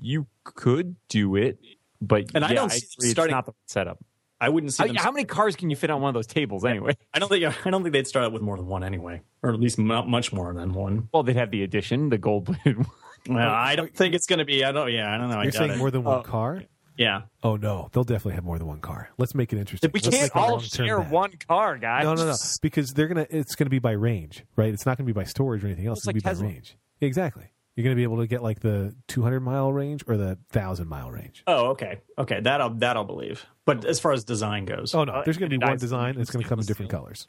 you 0.00 0.26
could 0.44 0.96
do 1.08 1.36
it, 1.36 1.58
but 2.00 2.30
And 2.34 2.44
I 2.44 2.54
don't 2.54 2.70
see 2.70 2.80
them 2.80 2.88
agree, 2.98 3.10
starting- 3.10 3.36
it's 3.36 3.46
not 3.46 3.46
the 3.46 3.52
setup. 3.66 3.98
I 4.42 4.48
wouldn't 4.48 4.72
see 4.72 4.82
How, 4.84 4.86
them. 4.86 4.96
how 4.96 5.10
many 5.10 5.26
cars 5.26 5.54
can 5.54 5.68
you 5.68 5.76
fit 5.76 5.90
on 5.90 6.00
one 6.00 6.08
of 6.08 6.14
those 6.14 6.26
tables 6.26 6.64
anyway? 6.64 6.96
I 7.12 7.18
don't 7.18 7.28
think. 7.28 7.44
I 7.66 7.70
don't 7.70 7.82
think 7.82 7.92
they'd 7.92 8.06
start 8.06 8.24
out 8.24 8.32
with 8.32 8.40
more 8.40 8.56
than 8.56 8.66
one 8.66 8.82
anyway, 8.82 9.20
or 9.42 9.52
at 9.52 9.60
least 9.60 9.78
not 9.78 10.08
much 10.08 10.32
more 10.32 10.54
than 10.54 10.72
one. 10.72 11.10
Well, 11.12 11.22
they'd 11.22 11.36
have 11.36 11.50
the 11.50 11.62
addition, 11.62 12.08
the 12.08 12.16
gold 12.16 12.46
plated 12.46 12.78
one. 12.78 12.86
Well, 13.28 13.50
I 13.50 13.76
don't 13.76 13.94
think 13.94 14.14
it's 14.14 14.24
going 14.26 14.38
to 14.38 14.46
be. 14.46 14.64
I 14.64 14.72
don't. 14.72 14.90
Yeah, 14.90 15.14
I 15.14 15.18
don't 15.18 15.28
know. 15.28 15.36
I 15.38 15.42
You're 15.42 15.52
doubt 15.52 15.58
saying 15.58 15.70
it. 15.72 15.76
more 15.78 15.90
than 15.90 16.04
one 16.04 16.20
oh. 16.20 16.22
car? 16.22 16.62
Yeah. 17.00 17.22
Oh 17.42 17.56
no, 17.56 17.88
they'll 17.92 18.04
definitely 18.04 18.34
have 18.34 18.44
more 18.44 18.58
than 18.58 18.66
one 18.66 18.80
car. 18.80 19.08
Let's 19.16 19.34
make 19.34 19.52
it 19.54 19.58
interesting. 19.58 19.90
We 19.92 20.00
Let's 20.00 20.08
can't 20.14 20.22
make 20.24 20.34
a 20.34 20.38
all 20.38 20.50
long-term 20.50 20.86
share 20.86 20.98
bet. 21.00 21.10
one 21.10 21.32
car, 21.48 21.78
guys. 21.78 22.04
No, 22.04 22.12
no, 22.14 22.26
no. 22.26 22.34
Because 22.60 22.90
they're 22.92 23.08
gonna. 23.08 23.26
It's 23.30 23.54
gonna 23.54 23.70
be 23.70 23.78
by 23.78 23.92
range, 23.92 24.44
right? 24.54 24.72
It's 24.72 24.84
not 24.84 24.98
gonna 24.98 25.06
be 25.06 25.14
by 25.14 25.24
storage 25.24 25.64
or 25.64 25.68
anything 25.68 25.86
else. 25.86 26.00
It's 26.00 26.08
It's, 26.08 26.12
gonna 26.12 26.16
like 26.18 26.22
be 26.24 26.28
Tesla. 26.28 26.44
by 26.44 26.52
range. 26.52 26.76
Exactly. 27.00 27.44
You're 27.74 27.84
gonna 27.84 27.96
be 27.96 28.02
able 28.02 28.18
to 28.18 28.26
get 28.26 28.42
like 28.42 28.60
the 28.60 28.94
200 29.08 29.40
mile 29.40 29.72
range 29.72 30.04
or 30.06 30.18
the 30.18 30.36
thousand 30.50 30.88
mile 30.88 31.10
range. 31.10 31.42
Oh, 31.46 31.68
okay. 31.68 32.00
Okay, 32.18 32.40
that 32.40 32.60
I'll 32.60 32.74
that 32.74 32.98
I'll 32.98 33.04
believe. 33.04 33.46
But 33.64 33.86
as 33.86 33.98
far 33.98 34.12
as 34.12 34.24
design 34.24 34.66
goes, 34.66 34.94
Oh 34.94 35.04
no, 35.04 35.12
uh, 35.12 35.22
there's 35.24 35.38
gonna 35.38 35.48
be 35.48 35.56
one 35.56 35.70
I- 35.70 35.76
design. 35.76 36.10
and 36.10 36.20
It's 36.20 36.30
gonna 36.30 36.44
come 36.48 36.58
in 36.60 36.66
different 36.66 36.90
colors. 36.90 37.28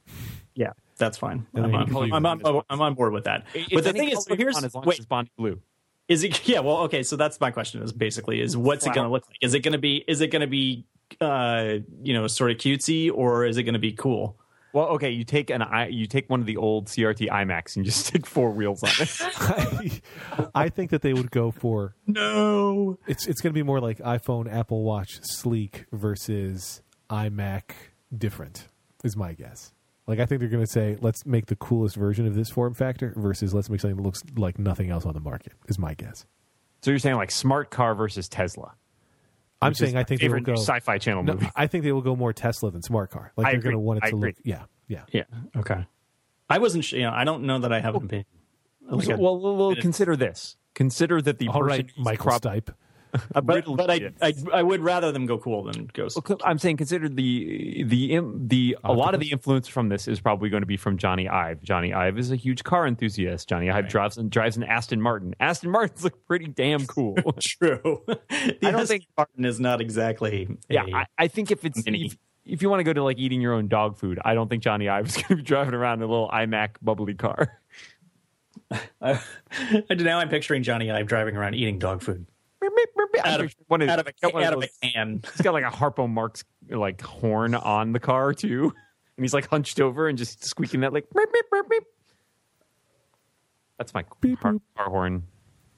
yeah, 0.53 0.72
that's 0.97 1.17
fine. 1.17 1.45
I'm 1.55 1.61
then 1.61 1.76
on, 1.76 1.88
you 1.88 1.93
can 1.95 2.13
I'm, 2.13 2.26
on, 2.26 2.63
I'm 2.69 2.82
on 2.82 2.93
board 2.95 3.13
with 3.13 3.24
that. 3.24 3.45
It's 3.53 3.69
but 3.74 3.86
the 3.86 3.93
thing 3.93 4.09
is, 4.09 4.26
so 4.26 4.36
here's 4.36 4.55
want 4.55 4.65
as 4.65 4.76
long 4.76 4.84
wait, 4.86 4.95
as 4.95 4.99
it's 4.99 5.05
Bonnie 5.05 5.32
blue. 5.38 5.61
Is 6.12 6.24
it? 6.24 6.41
Yeah, 6.47 6.59
well, 6.59 6.78
okay. 6.80 7.03
So 7.03 7.16
that's 7.16 7.39
my 7.39 7.51
question. 7.51 7.82
Is 7.82 7.91
basically 7.93 8.41
is 8.41 8.57
what's 8.57 8.86
it 8.86 8.93
going 8.93 9.07
to 9.07 9.12
look 9.12 9.26
like? 9.28 9.38
Is 9.41 9.53
it 9.53 9.62
going 9.62 9.74
to 9.74 9.78
be? 9.78 10.03
Is 10.07 10.22
it 10.22 10.28
going 10.28 10.41
to 10.41 10.47
be? 10.47 10.86
Uh, 11.20 11.80
you 12.01 12.14
know, 12.14 12.26
sort 12.28 12.51
of 12.51 12.57
cutesy, 12.57 13.12
or 13.14 13.45
is 13.45 13.57
it 13.57 13.64
going 13.64 13.74
to 13.74 13.80
be 13.80 13.91
cool? 13.91 14.38
Well, 14.74 14.88
okay, 14.95 15.09
you 15.09 15.26
take 15.26 15.49
an 15.49 15.62
i 15.62 15.88
you 15.88 16.05
take 16.07 16.30
one 16.30 16.39
of 16.39 16.45
the 16.45 16.55
old 16.55 16.88
CRT 16.88 17.28
iMacs 17.30 17.76
and 17.76 17.86
you 17.86 17.91
just 17.91 18.05
stick 18.07 18.26
four 18.26 18.51
wheels 18.51 18.82
on 18.84 18.89
it. 18.99 19.22
I, 20.41 20.47
I 20.55 20.70
think 20.70 20.91
that 20.91 21.01
they 21.01 21.12
would 21.14 21.30
go 21.32 21.51
for 21.51 21.95
No. 22.07 22.97
it's 23.07 23.28
it's 23.28 23.41
going 23.41 23.51
to 23.51 23.53
be 23.53 23.64
more 23.64 23.82
like 23.82 23.97
iPhone, 23.99 24.49
Apple 24.51 24.84
Watch, 24.84 25.20
sleek 25.22 25.86
versus 25.91 26.82
iMac, 27.09 27.64
different. 28.18 28.68
Is 29.03 29.18
my 29.18 29.34
guess. 29.34 29.74
Like 30.12 30.20
I 30.20 30.26
think 30.26 30.39
they're 30.41 30.49
going 30.49 30.64
to 30.64 30.70
say, 30.72 30.97
let's 30.99 31.26
make 31.26 31.45
the 31.45 31.55
coolest 31.55 31.95
version 31.95 32.28
of 32.28 32.36
this 32.36 32.49
form 32.49 32.74
factor 32.74 33.14
versus 33.16 33.53
let's 33.53 33.70
make 33.70 33.80
something 33.80 33.95
that 33.95 34.03
looks 34.03 34.22
like 34.36 34.59
nothing 34.59 34.89
else 34.89 35.05
on 35.05 35.14
the 35.14 35.22
market. 35.22 35.53
Is 35.70 35.80
my 35.80 35.93
guess. 35.93 36.26
so 36.82 36.91
you're 36.91 36.99
saying 36.99 37.16
like 37.16 37.32
smart 37.32 37.70
car 37.72 37.95
versus 37.95 38.28
Tesla? 38.28 38.74
I'm 39.62 39.74
saying 39.74 39.95
I 39.95 40.03
think 40.03 40.20
they 40.22 40.28
will 40.28 40.41
go. 40.41 40.53
sci-fi 40.53 40.97
channel 40.97 41.24
No, 41.24 41.34
movie. 41.34 41.49
I 41.55 41.68
think 41.68 41.84
they 41.86 41.91
will 41.93 42.01
go 42.01 42.16
more 42.16 42.34
Tesla 42.34 42.72
than 42.72 42.82
smart 42.82 43.09
car. 43.12 43.32
Like 43.38 43.47
I 43.47 43.51
they're 43.53 43.62
going 43.62 43.74
to 43.76 43.80
want 43.80 43.97
it 43.99 44.03
I 44.05 44.09
to 44.09 44.16
agree. 44.18 44.30
look. 44.32 44.38
Yeah, 44.43 44.64
yeah. 44.88 45.03
Yeah. 45.12 45.24
Okay. 45.55 45.86
I 46.49 46.57
wasn't. 46.57 46.84
sure. 46.84 46.99
You 46.99 47.05
know, 47.05 47.14
I 47.14 47.24
don't 47.24 47.43
know 47.43 47.59
that 47.59 47.72
I 47.72 47.80
have 47.80 47.95
an 47.95 48.03
opinion. 48.03 48.26
Like 48.89 49.05
So- 49.05 49.14
a- 49.14 49.18
well, 49.18 49.39
we'll 49.39 49.76
consider 49.78 50.16
this. 50.18 50.57
Consider 50.74 51.22
that 51.22 51.38
the 51.38 51.47
All 51.47 51.62
person 51.62 51.68
right, 51.70 51.91
Michael 51.97 52.26
prob- 52.26 52.41
Stipe. 52.41 52.74
Uh, 53.36 53.41
but 53.41 53.66
but 53.76 53.89
I. 53.89 54.12
I 54.22 54.34
I 54.53 54.64
would 54.64 54.82
rather 54.82 55.12
them 55.12 55.26
go 55.26 55.38
cool 55.38 55.64
than 55.64 55.89
go. 55.93 56.05
s- 56.05 56.16
Well, 56.28 56.38
I'm 56.45 56.57
saying 56.57 56.78
consider 56.78 57.09
the 57.09 57.84
the 57.86 58.20
the 58.36 58.78
a 58.84 58.93
lot 58.93 59.14
of 59.14 59.20
the 59.20 59.32
influence 59.32 59.68
from 59.68 59.89
this 59.89 60.07
is 60.07 60.20
probably 60.20 60.49
going 60.49 60.62
to 60.62 60.68
be 60.68 60.78
from 60.78 60.97
Jony 60.97 61.30
Ive. 61.30 61.62
Jony 61.62 61.93
Ive 61.95 62.18
is 62.18 62.32
a 62.32 62.36
huge 62.36 62.64
car 62.64 62.88
enthusiast. 62.88 63.49
Jony 63.49 63.72
Ive 63.72 63.89
drives 63.89 64.18
and 64.18 64.30
drives 64.30 64.55
an 64.57 64.64
Aston 64.64 65.01
Martin. 65.01 65.36
Aston 65.39 65.70
Martins 65.72 66.03
look 66.03 66.26
pretty 66.28 66.47
damn 66.47 66.86
cool. 66.88 67.16
True. 67.41 68.01
the 68.07 68.57
I 68.64 68.72
don't 68.72 68.88
think- 68.88 69.05
Martin 69.18 69.45
is 69.45 69.59
not 69.59 69.82
exactly. 69.82 70.57
Yeah, 70.70 70.86
I, 70.93 71.05
I 71.18 71.28
think 71.28 71.51
if 71.51 71.66
it's 71.66 71.86
Mini. 71.86 72.05
if, 72.05 72.18
if 72.45 72.62
you 72.62 72.70
want 72.70 72.80
to 72.80 72.84
go 72.84 72.93
to 72.93 73.03
like 73.03 73.18
eating 73.20 73.41
your 73.41 73.53
own 73.53 73.68
dog 73.68 73.97
food, 73.97 74.20
I 74.24 74.34
don't 74.34 74.47
think 74.49 74.64
Jony 74.64 74.89
Ive 74.89 75.07
is 75.07 75.16
going 75.16 75.28
to 75.28 75.36
be 75.38 75.41
driving 75.43 75.74
around 75.74 75.99
in 75.99 76.03
a 76.03 76.07
little 76.12 76.30
iMac 76.30 76.76
bubbly 76.82 77.14
car. 77.16 77.59
I, 79.01 79.20
now 79.89 80.20
I'm 80.20 80.30
picturing 80.30 80.64
Jony 80.64 80.93
Ive 80.93 81.05
driving 81.07 81.36
around 81.36 81.55
eating 81.55 81.78
dog 81.78 82.01
food 82.01 82.26
out 83.26 83.41
of, 83.41 83.55
One 83.67 83.82
of- 83.82 83.89
out 83.89 83.99
of, 83.99 84.07
a, 84.07 84.13
got 84.22 84.34
one 84.34 84.43
of 84.43 84.47
out 84.47 84.53
of 84.53 84.63
a 84.63 84.69
can. 84.91 85.22
He's 85.34 85.41
got 85.41 85.53
like 85.53 85.63
a 85.63 85.69
Harpo 85.69 86.09
Marx 86.09 86.43
like 86.69 87.01
horn 87.01 87.55
on 87.55 87.91
the 87.93 87.99
car 87.99 88.34
too, 88.34 88.63
and 89.17 89.24
he's 89.24 89.34
like 89.34 89.47
hunched 89.49 89.80
over 89.80 90.07
and 90.07 90.17
just 90.17 90.43
squeaking 90.43 90.82
that 90.82 90.93
like. 90.93 91.05
Beep, 91.15 91.32
beep, 91.34 91.45
beep, 91.51 91.69
beep. 91.69 91.84
That's 93.78 93.93
my 93.93 94.03
Beep, 94.22 94.39
car, 94.39 94.53
boop. 94.53 94.61
car 94.78 94.89
horn. 94.89 95.24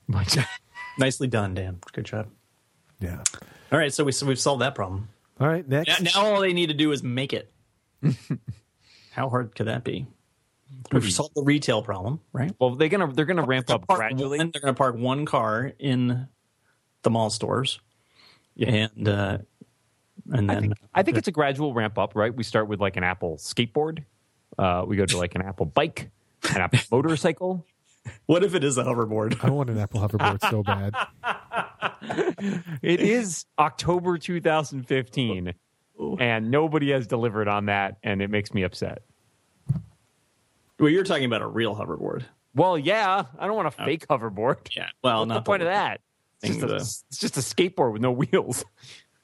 Nicely 1.00 1.28
done, 1.28 1.54
Dan. 1.54 1.80
Good 1.94 2.06
job. 2.06 2.28
Yeah. 3.00 3.24
All 3.72 3.80
right, 3.80 3.94
so 3.94 4.04
we 4.04 4.12
so 4.12 4.26
we've 4.26 4.40
solved 4.40 4.62
that 4.62 4.76
problem. 4.76 5.10
All 5.40 5.48
right. 5.48 5.68
Next. 5.68 6.02
Now, 6.02 6.12
now 6.22 6.26
all 6.34 6.42
they 6.42 6.54
need 6.54 6.68
to 6.68 6.74
do 6.74 6.92
is 6.92 7.02
make 7.04 7.34
it. 7.34 7.52
How 9.12 9.30
hard 9.30 9.56
could 9.56 9.68
that 9.68 9.84
be? 9.84 10.06
We've 10.92 11.12
solved 11.12 11.34
the 11.36 11.44
retail 11.44 11.82
problem, 11.82 12.20
right? 12.34 12.52
well, 12.60 12.76
they're 12.76 12.90
gonna 12.90 13.12
they're 13.14 13.26
gonna 13.26 13.46
ramp 13.46 13.70
up 13.70 13.88
gradually. 13.88 14.38
one- 14.40 14.52
they're 14.52 14.62
going 14.62 14.74
to 14.74 14.78
park 14.78 14.96
one 14.96 15.26
car 15.26 15.72
in 15.80 16.28
the 17.04 17.10
mall 17.10 17.30
stores, 17.30 17.80
and 18.60 19.08
uh, 19.08 19.38
and 20.32 20.52
I 20.52 20.54
then 20.56 20.62
think, 20.64 20.74
I 20.94 21.04
think 21.04 21.18
it's 21.18 21.28
a 21.28 21.32
gradual 21.32 21.74
ramp 21.74 21.98
up, 21.98 22.16
right? 22.16 22.34
We 22.34 22.44
start 22.44 22.68
with 22.68 22.80
like 22.80 22.98
an 22.98 23.04
Apple 23.04 23.38
skateboard. 23.38 24.04
Uh, 24.58 24.84
we 24.88 24.96
go 24.96 25.06
to 25.06 25.18
like 25.18 25.36
an 25.36 25.42
Apple 25.42 25.66
bike, 25.66 26.10
an 26.54 26.62
Apple 26.62 26.80
motorcycle. 26.92 27.66
what 28.26 28.44
if 28.44 28.56
it 28.56 28.64
is 28.64 28.78
a 28.78 28.84
hoverboard? 28.84 29.44
I 29.44 29.50
want 29.50 29.70
an 29.70 29.78
Apple 29.78 30.02
hoverboard 30.02 30.50
so 30.50 30.64
bad. 30.64 30.94
It 32.82 33.00
is 33.00 33.46
October 33.58 34.18
2015, 34.18 35.54
and 36.20 36.52
nobody 36.52 36.92
has 36.92 37.08
delivered 37.08 37.48
on 37.48 37.68
that, 37.68 37.98
and 38.04 38.22
it 38.22 38.30
makes 38.30 38.54
me 38.54 38.64
upset. 38.64 39.04
Well, 40.80 40.90
you're 40.90 41.04
talking 41.04 41.26
about 41.26 41.42
a 41.42 41.48
real 41.48 41.76
hoverboard. 41.76 42.24
Well, 42.56 42.78
yeah, 42.78 43.24
I 43.40 43.48
don't 43.48 43.56
want 43.56 43.68
a 43.68 43.72
fake 43.72 44.08
hoverboard. 44.08 44.76
Yeah. 44.76 44.90
Well, 45.02 45.20
What's 45.20 45.30
the 45.30 45.34
not 45.36 45.46
point 45.46 45.62
of 45.62 45.68
that? 45.70 46.02
It's 46.44 46.58
just, 46.58 46.64
a, 46.64 46.76
it's 46.76 47.20
just 47.20 47.38
a 47.38 47.40
skateboard 47.40 47.94
with 47.94 48.02
no 48.02 48.12
wheels. 48.12 48.64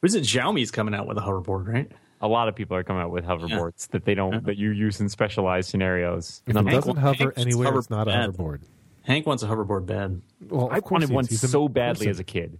Was 0.01 0.15
it 0.15 0.23
Xiaomi's 0.23 0.71
coming 0.71 0.93
out 0.95 1.07
with 1.07 1.17
a 1.17 1.21
hoverboard, 1.21 1.67
right? 1.67 1.91
A 2.21 2.27
lot 2.27 2.47
of 2.47 2.55
people 2.55 2.75
are 2.75 2.83
coming 2.83 3.01
out 3.01 3.11
with 3.11 3.25
hoverboards 3.25 3.87
that 3.89 4.05
they 4.05 4.13
don't 4.13 4.45
that 4.45 4.57
you 4.57 4.71
use 4.71 4.99
in 4.99 5.09
specialized 5.09 5.69
scenarios. 5.69 6.41
If 6.47 6.53
None 6.53 6.67
it 6.67 6.69
of 6.69 6.73
doesn't 6.75 6.95
them- 6.95 7.03
hover 7.03 7.23
Hank's 7.35 7.37
anywhere, 7.37 7.77
it's 7.77 7.89
not 7.89 8.07
a 8.07 8.11
hoverboard. 8.11 8.35
hoverboard. 8.35 8.59
Hank 9.03 9.25
wants 9.25 9.43
a 9.43 9.47
hoverboard 9.47 9.85
bed. 9.85 10.21
Well, 10.49 10.69
I 10.71 10.79
wanted 10.79 11.09
one 11.09 11.23
is. 11.25 11.29
He's 11.31 11.43
a 11.43 11.47
so 11.47 11.67
badly 11.67 12.07
person. 12.07 12.09
as 12.09 12.19
a 12.19 12.23
kid. 12.23 12.59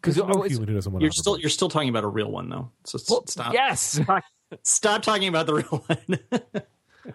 Because 0.00 0.16
no 0.16 0.24
oh, 0.28 0.42
human 0.42 0.68
who 0.68 0.74
doesn't 0.74 0.90
want 0.92 1.02
a 1.02 1.04
You're 1.04 1.12
still 1.12 1.38
you're 1.38 1.50
still 1.50 1.68
talking 1.68 1.88
about 1.90 2.04
a 2.04 2.08
real 2.08 2.30
one 2.30 2.48
though. 2.48 2.70
So 2.84 2.96
s- 2.96 3.32
stop. 3.32 3.52
yes. 3.52 4.00
Stop 4.64 5.02
talking 5.02 5.28
about 5.28 5.46
the 5.46 5.54
real 5.54 5.84
one. 5.86 6.18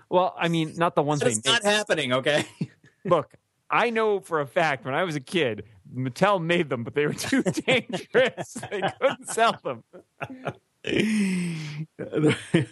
Well, 0.10 0.36
I 0.38 0.48
mean, 0.48 0.74
not 0.78 0.96
the 0.96 1.04
ones 1.04 1.22
they 1.22 1.34
That's 1.34 1.46
not 1.46 1.64
make. 1.64 1.74
happening. 1.74 2.14
Okay. 2.14 2.46
Look, 3.06 3.34
I 3.70 3.90
know 3.90 4.20
for 4.20 4.42
a 4.42 4.48
fact 4.48 4.86
when 4.86 4.94
I 4.94 5.04
was 5.04 5.16
a 5.16 5.20
kid, 5.20 5.64
Mattel 5.96 6.42
made 6.44 6.70
them, 6.70 6.84
but 6.84 6.94
they 6.96 7.06
were 7.06 7.14
too 7.14 7.44
dangerous. 7.44 8.54
they 8.70 8.82
couldn't 9.00 9.30
sell 9.30 9.60
them. 9.64 9.84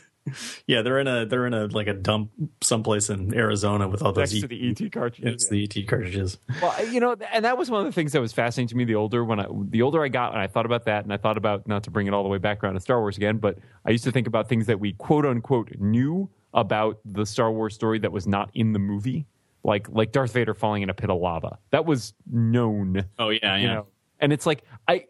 yeah, 0.67 0.81
they're 0.81 0.99
in 0.99 1.07
a 1.07 1.25
they're 1.25 1.45
in 1.45 1.53
a 1.53 1.65
like 1.67 1.87
a 1.87 1.93
dump 1.93 2.31
someplace 2.61 3.09
in 3.09 3.33
Arizona 3.33 3.87
with 3.87 4.01
all 4.01 4.13
those 4.13 4.33
Next 4.33 4.41
to 4.41 4.47
the 4.47 4.69
ET 4.69 4.91
cartridges. 4.91 5.33
It's 5.33 5.47
the 5.49 5.63
ET 5.63 5.87
cartridges. 5.87 6.37
Well, 6.61 6.85
you 6.87 6.99
know, 6.99 7.15
and 7.31 7.43
that 7.43 7.57
was 7.57 7.69
one 7.69 7.81
of 7.81 7.85
the 7.85 7.91
things 7.91 8.13
that 8.13 8.21
was 8.21 8.31
fascinating 8.31 8.69
to 8.69 8.75
me. 8.77 8.85
The 8.85 8.95
older 8.95 9.23
when 9.25 9.39
I, 9.39 9.47
the 9.69 9.81
older 9.81 10.03
I 10.03 10.07
got, 10.07 10.31
and 10.33 10.41
I 10.41 10.47
thought 10.47 10.65
about 10.65 10.85
that, 10.85 11.03
and 11.03 11.11
I 11.13 11.17
thought 11.17 11.37
about 11.37 11.67
not 11.67 11.83
to 11.83 11.91
bring 11.91 12.07
it 12.07 12.13
all 12.13 12.23
the 12.23 12.29
way 12.29 12.37
back 12.37 12.63
around 12.63 12.75
to 12.75 12.79
Star 12.79 12.99
Wars 12.99 13.17
again, 13.17 13.37
but 13.37 13.57
I 13.85 13.91
used 13.91 14.03
to 14.05 14.11
think 14.11 14.27
about 14.27 14.47
things 14.47 14.65
that 14.67 14.79
we 14.79 14.93
quote 14.93 15.25
unquote 15.25 15.71
knew 15.79 16.29
about 16.53 16.99
the 17.03 17.25
Star 17.25 17.51
Wars 17.51 17.73
story 17.73 17.99
that 17.99 18.11
was 18.11 18.27
not 18.27 18.49
in 18.53 18.73
the 18.73 18.79
movie, 18.79 19.25
like 19.63 19.89
like 19.89 20.11
Darth 20.11 20.33
Vader 20.33 20.53
falling 20.53 20.81
in 20.83 20.89
a 20.89 20.93
pit 20.93 21.09
of 21.09 21.19
lava. 21.19 21.59
That 21.71 21.85
was 21.85 22.13
known. 22.29 23.05
Oh 23.19 23.29
yeah, 23.29 23.57
you 23.57 23.67
know 23.67 23.87
and 24.23 24.33
it's 24.33 24.45
like 24.45 24.63
i 24.87 25.05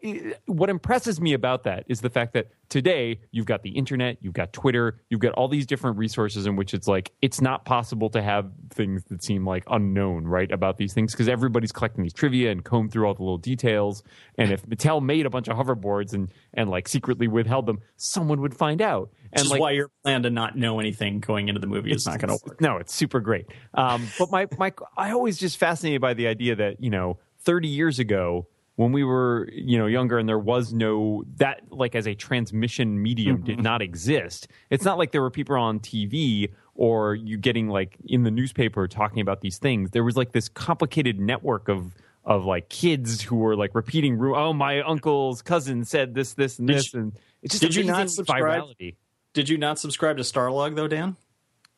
what 0.46 0.68
impresses 0.68 1.20
me 1.20 1.32
about 1.32 1.62
that 1.62 1.84
is 1.88 2.00
the 2.00 2.10
fact 2.10 2.34
that 2.34 2.48
today 2.68 3.18
you've 3.30 3.46
got 3.46 3.62
the 3.62 3.70
internet 3.70 4.18
you've 4.20 4.34
got 4.34 4.52
twitter 4.52 5.00
you've 5.08 5.20
got 5.20 5.32
all 5.34 5.48
these 5.48 5.64
different 5.64 5.96
resources 5.96 6.46
in 6.46 6.56
which 6.56 6.74
it's 6.74 6.88
like 6.88 7.12
it's 7.22 7.40
not 7.40 7.64
possible 7.64 8.10
to 8.10 8.20
have 8.20 8.50
things 8.70 9.02
that 9.04 9.22
seem 9.22 9.46
like 9.46 9.64
unknown 9.70 10.24
right 10.24 10.50
about 10.50 10.76
these 10.76 10.92
things 10.92 11.12
because 11.12 11.28
everybody's 11.28 11.72
collecting 11.72 12.02
these 12.02 12.12
trivia 12.12 12.50
and 12.50 12.64
comb 12.64 12.88
through 12.88 13.06
all 13.06 13.14
the 13.14 13.22
little 13.22 13.38
details 13.38 14.02
and 14.36 14.52
if 14.52 14.66
mattel 14.66 15.02
made 15.02 15.24
a 15.24 15.30
bunch 15.30 15.48
of 15.48 15.56
hoverboards 15.56 16.12
and 16.12 16.30
and 16.52 16.68
like 16.68 16.88
secretly 16.88 17.28
withheld 17.28 17.66
them 17.66 17.78
someone 17.96 18.40
would 18.40 18.54
find 18.54 18.82
out 18.82 19.10
and 19.34 19.48
like 19.48 19.60
why 19.60 19.70
your 19.72 19.90
plan 20.02 20.22
to 20.22 20.30
not 20.30 20.56
know 20.56 20.80
anything 20.80 21.20
going 21.20 21.48
into 21.48 21.60
the 21.60 21.66
movie 21.66 21.90
is 21.90 22.06
not 22.06 22.18
going 22.18 22.36
to 22.36 22.44
work. 22.46 22.60
no, 22.60 22.76
it's 22.76 22.94
super 22.94 23.20
great. 23.20 23.46
Um, 23.74 24.06
but 24.18 24.30
my 24.30 24.46
my 24.58 24.72
I 24.96 25.10
always 25.10 25.38
just 25.38 25.58
fascinated 25.58 26.00
by 26.00 26.14
the 26.14 26.26
idea 26.28 26.54
that 26.56 26.80
you 26.80 26.90
know, 26.90 27.18
30 27.40 27.68
years 27.68 27.98
ago 27.98 28.46
when 28.76 28.92
we 28.92 29.04
were 29.04 29.48
you 29.52 29.78
know 29.78 29.86
younger 29.86 30.18
and 30.18 30.28
there 30.28 30.38
was 30.38 30.72
no 30.72 31.24
that 31.36 31.60
like 31.70 31.94
as 31.94 32.06
a 32.06 32.14
transmission 32.14 33.00
medium 33.02 33.42
did 33.42 33.60
not 33.62 33.82
exist. 33.82 34.48
It's 34.70 34.84
not 34.84 34.98
like 34.98 35.12
there 35.12 35.22
were 35.22 35.30
people 35.30 35.56
on 35.56 35.80
TV 35.80 36.52
or 36.74 37.14
you 37.14 37.36
getting 37.36 37.68
like 37.68 37.96
in 38.06 38.24
the 38.24 38.30
newspaper 38.30 38.88
talking 38.88 39.20
about 39.20 39.40
these 39.40 39.58
things. 39.58 39.90
There 39.92 40.02
was 40.04 40.16
like 40.16 40.32
this 40.32 40.48
complicated 40.48 41.20
network 41.20 41.68
of 41.68 41.94
of 42.24 42.44
like 42.46 42.68
kids 42.68 43.20
who 43.20 43.36
were 43.36 43.54
like 43.54 43.74
repeating 43.74 44.18
oh 44.20 44.52
my 44.52 44.80
uncle's 44.80 45.42
cousin 45.42 45.84
said 45.84 46.14
this 46.14 46.32
this 46.34 46.58
and 46.58 46.66
Did 46.68 46.76
this 46.78 46.94
you- 46.94 47.00
and 47.00 47.12
it's 47.42 47.52
just 47.58 47.62
did 47.62 47.74
you 47.74 47.84
not 47.84 48.10
subscribe? 48.10 48.42
virality. 48.62 48.96
Did 49.34 49.48
you 49.48 49.58
not 49.58 49.78
subscribe 49.78 50.16
to 50.16 50.22
Starlog 50.22 50.74
though, 50.74 50.88
Dan? 50.88 51.16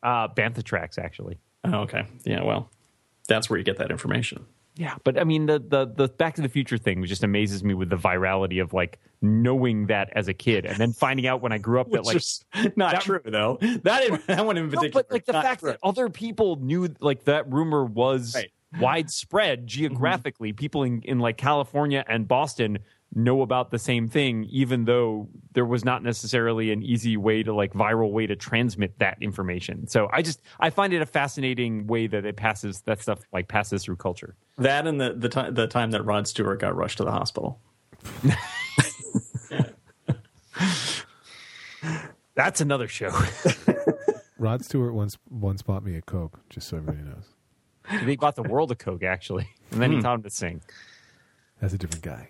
Uh, 0.01 0.27
Bantha 0.29 0.63
tracks 0.63 0.97
actually. 0.97 1.37
Oh, 1.63 1.79
okay. 1.81 2.05
Yeah, 2.23 2.43
well, 2.43 2.69
that's 3.27 3.49
where 3.49 3.57
you 3.59 3.65
get 3.65 3.77
that 3.79 3.91
information. 3.91 4.45
Yeah, 4.77 4.95
but 5.03 5.19
I 5.19 5.23
mean 5.23 5.47
the 5.47 5.59
the 5.59 5.85
the 5.85 6.07
Back 6.07 6.35
to 6.35 6.41
the 6.41 6.49
Future 6.49 6.77
thing 6.77 7.03
just 7.05 7.23
amazes 7.23 7.63
me 7.63 7.73
with 7.73 7.89
the 7.89 7.97
virality 7.97 8.61
of 8.61 8.73
like 8.73 8.99
knowing 9.21 9.87
that 9.87 10.09
as 10.15 10.27
a 10.27 10.33
kid 10.33 10.65
and 10.65 10.77
then 10.77 10.93
finding 10.93 11.25
out 11.25 11.41
when 11.41 11.51
I 11.51 11.57
grew 11.57 11.81
up 11.81 11.89
that 11.91 12.05
like 12.05 12.21
not 12.77 12.93
that- 12.93 13.01
true 13.01 13.21
though. 13.25 13.57
That 13.61 14.21
that 14.27 14.45
one 14.45 14.57
in 14.57 14.69
no, 14.69 14.77
particular. 14.77 15.03
but 15.03 15.11
like 15.11 15.25
the 15.25 15.33
fact 15.33 15.61
true. 15.61 15.71
that 15.71 15.79
other 15.83 16.09
people 16.09 16.57
knew 16.57 16.87
like 16.99 17.23
that 17.25 17.51
rumor 17.51 17.83
was 17.85 18.35
Right. 18.35 18.51
widespread 18.81 19.59
mm-hmm. 19.59 19.67
geographically, 19.67 20.53
people 20.53 20.83
in 20.83 21.01
in 21.03 21.19
like 21.19 21.37
California 21.37 22.03
and 22.07 22.27
Boston 22.27 22.79
know 23.13 23.41
about 23.41 23.71
the 23.71 23.79
same 23.79 24.07
thing, 24.07 24.45
even 24.49 24.85
though 24.85 25.27
there 25.53 25.65
was 25.65 25.83
not 25.83 26.03
necessarily 26.03 26.71
an 26.71 26.83
easy 26.83 27.17
way 27.17 27.43
to 27.43 27.53
like 27.53 27.73
viral 27.73 28.11
way 28.11 28.27
to 28.27 28.35
transmit 28.35 28.99
that 28.99 29.17
information. 29.21 29.87
So 29.87 30.09
I 30.11 30.21
just 30.21 30.41
I 30.59 30.69
find 30.69 30.93
it 30.93 31.01
a 31.01 31.05
fascinating 31.05 31.87
way 31.87 32.07
that 32.07 32.25
it 32.25 32.35
passes 32.35 32.81
that 32.81 33.01
stuff 33.01 33.19
like 33.31 33.47
passes 33.47 33.83
through 33.83 33.95
culture. 33.97 34.35
That 34.57 34.87
and 34.87 34.99
the 34.99 35.13
the, 35.13 35.29
time 35.29 35.53
the 35.53 35.67
time 35.67 35.91
that 35.91 36.03
Rod 36.03 36.27
Stewart 36.27 36.59
got 36.59 36.75
rushed 36.75 36.97
to 36.97 37.03
the 37.03 37.11
hospital. 37.11 37.59
That's 42.35 42.61
another 42.61 42.87
show. 42.87 43.11
Rod 44.37 44.63
Stewart 44.63 44.93
once 44.93 45.17
once 45.29 45.63
bought 45.63 45.83
me 45.83 45.95
a 45.95 46.01
Coke, 46.01 46.39
just 46.49 46.67
so 46.67 46.77
everybody 46.77 47.03
knows. 47.03 47.33
He 48.05 48.15
bought 48.17 48.35
the 48.35 48.43
world 48.43 48.71
a 48.71 48.75
Coke 48.75 49.03
actually, 49.03 49.49
and 49.71 49.81
then 49.81 49.91
he 49.91 49.97
hmm. 49.97 50.03
taught 50.03 50.15
him 50.15 50.23
to 50.23 50.29
sing. 50.29 50.61
That's 51.59 51.73
a 51.73 51.77
different 51.77 52.03
guy. 52.03 52.29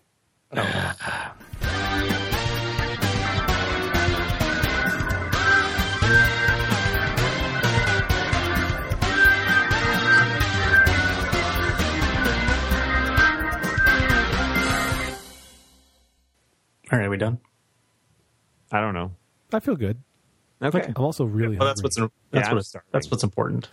All 16.92 16.98
right, 16.98 17.06
are 17.06 17.10
we 17.10 17.18
done? 17.18 17.40
I 18.72 18.80
don't 18.80 18.94
know. 18.94 19.12
I 19.52 19.60
feel 19.60 19.76
good. 19.76 20.02
Okay. 20.62 20.94
I'm 20.96 21.04
also 21.04 21.26
really 21.26 21.58
Well, 21.58 21.68
that's 21.68 21.82
hungry. 21.82 22.04
what's 22.04 22.14
that's 22.32 22.48
Yeah, 22.48 22.54
what 22.54 22.84
that's 22.92 23.12
what's 23.12 23.24
important. 23.24 23.70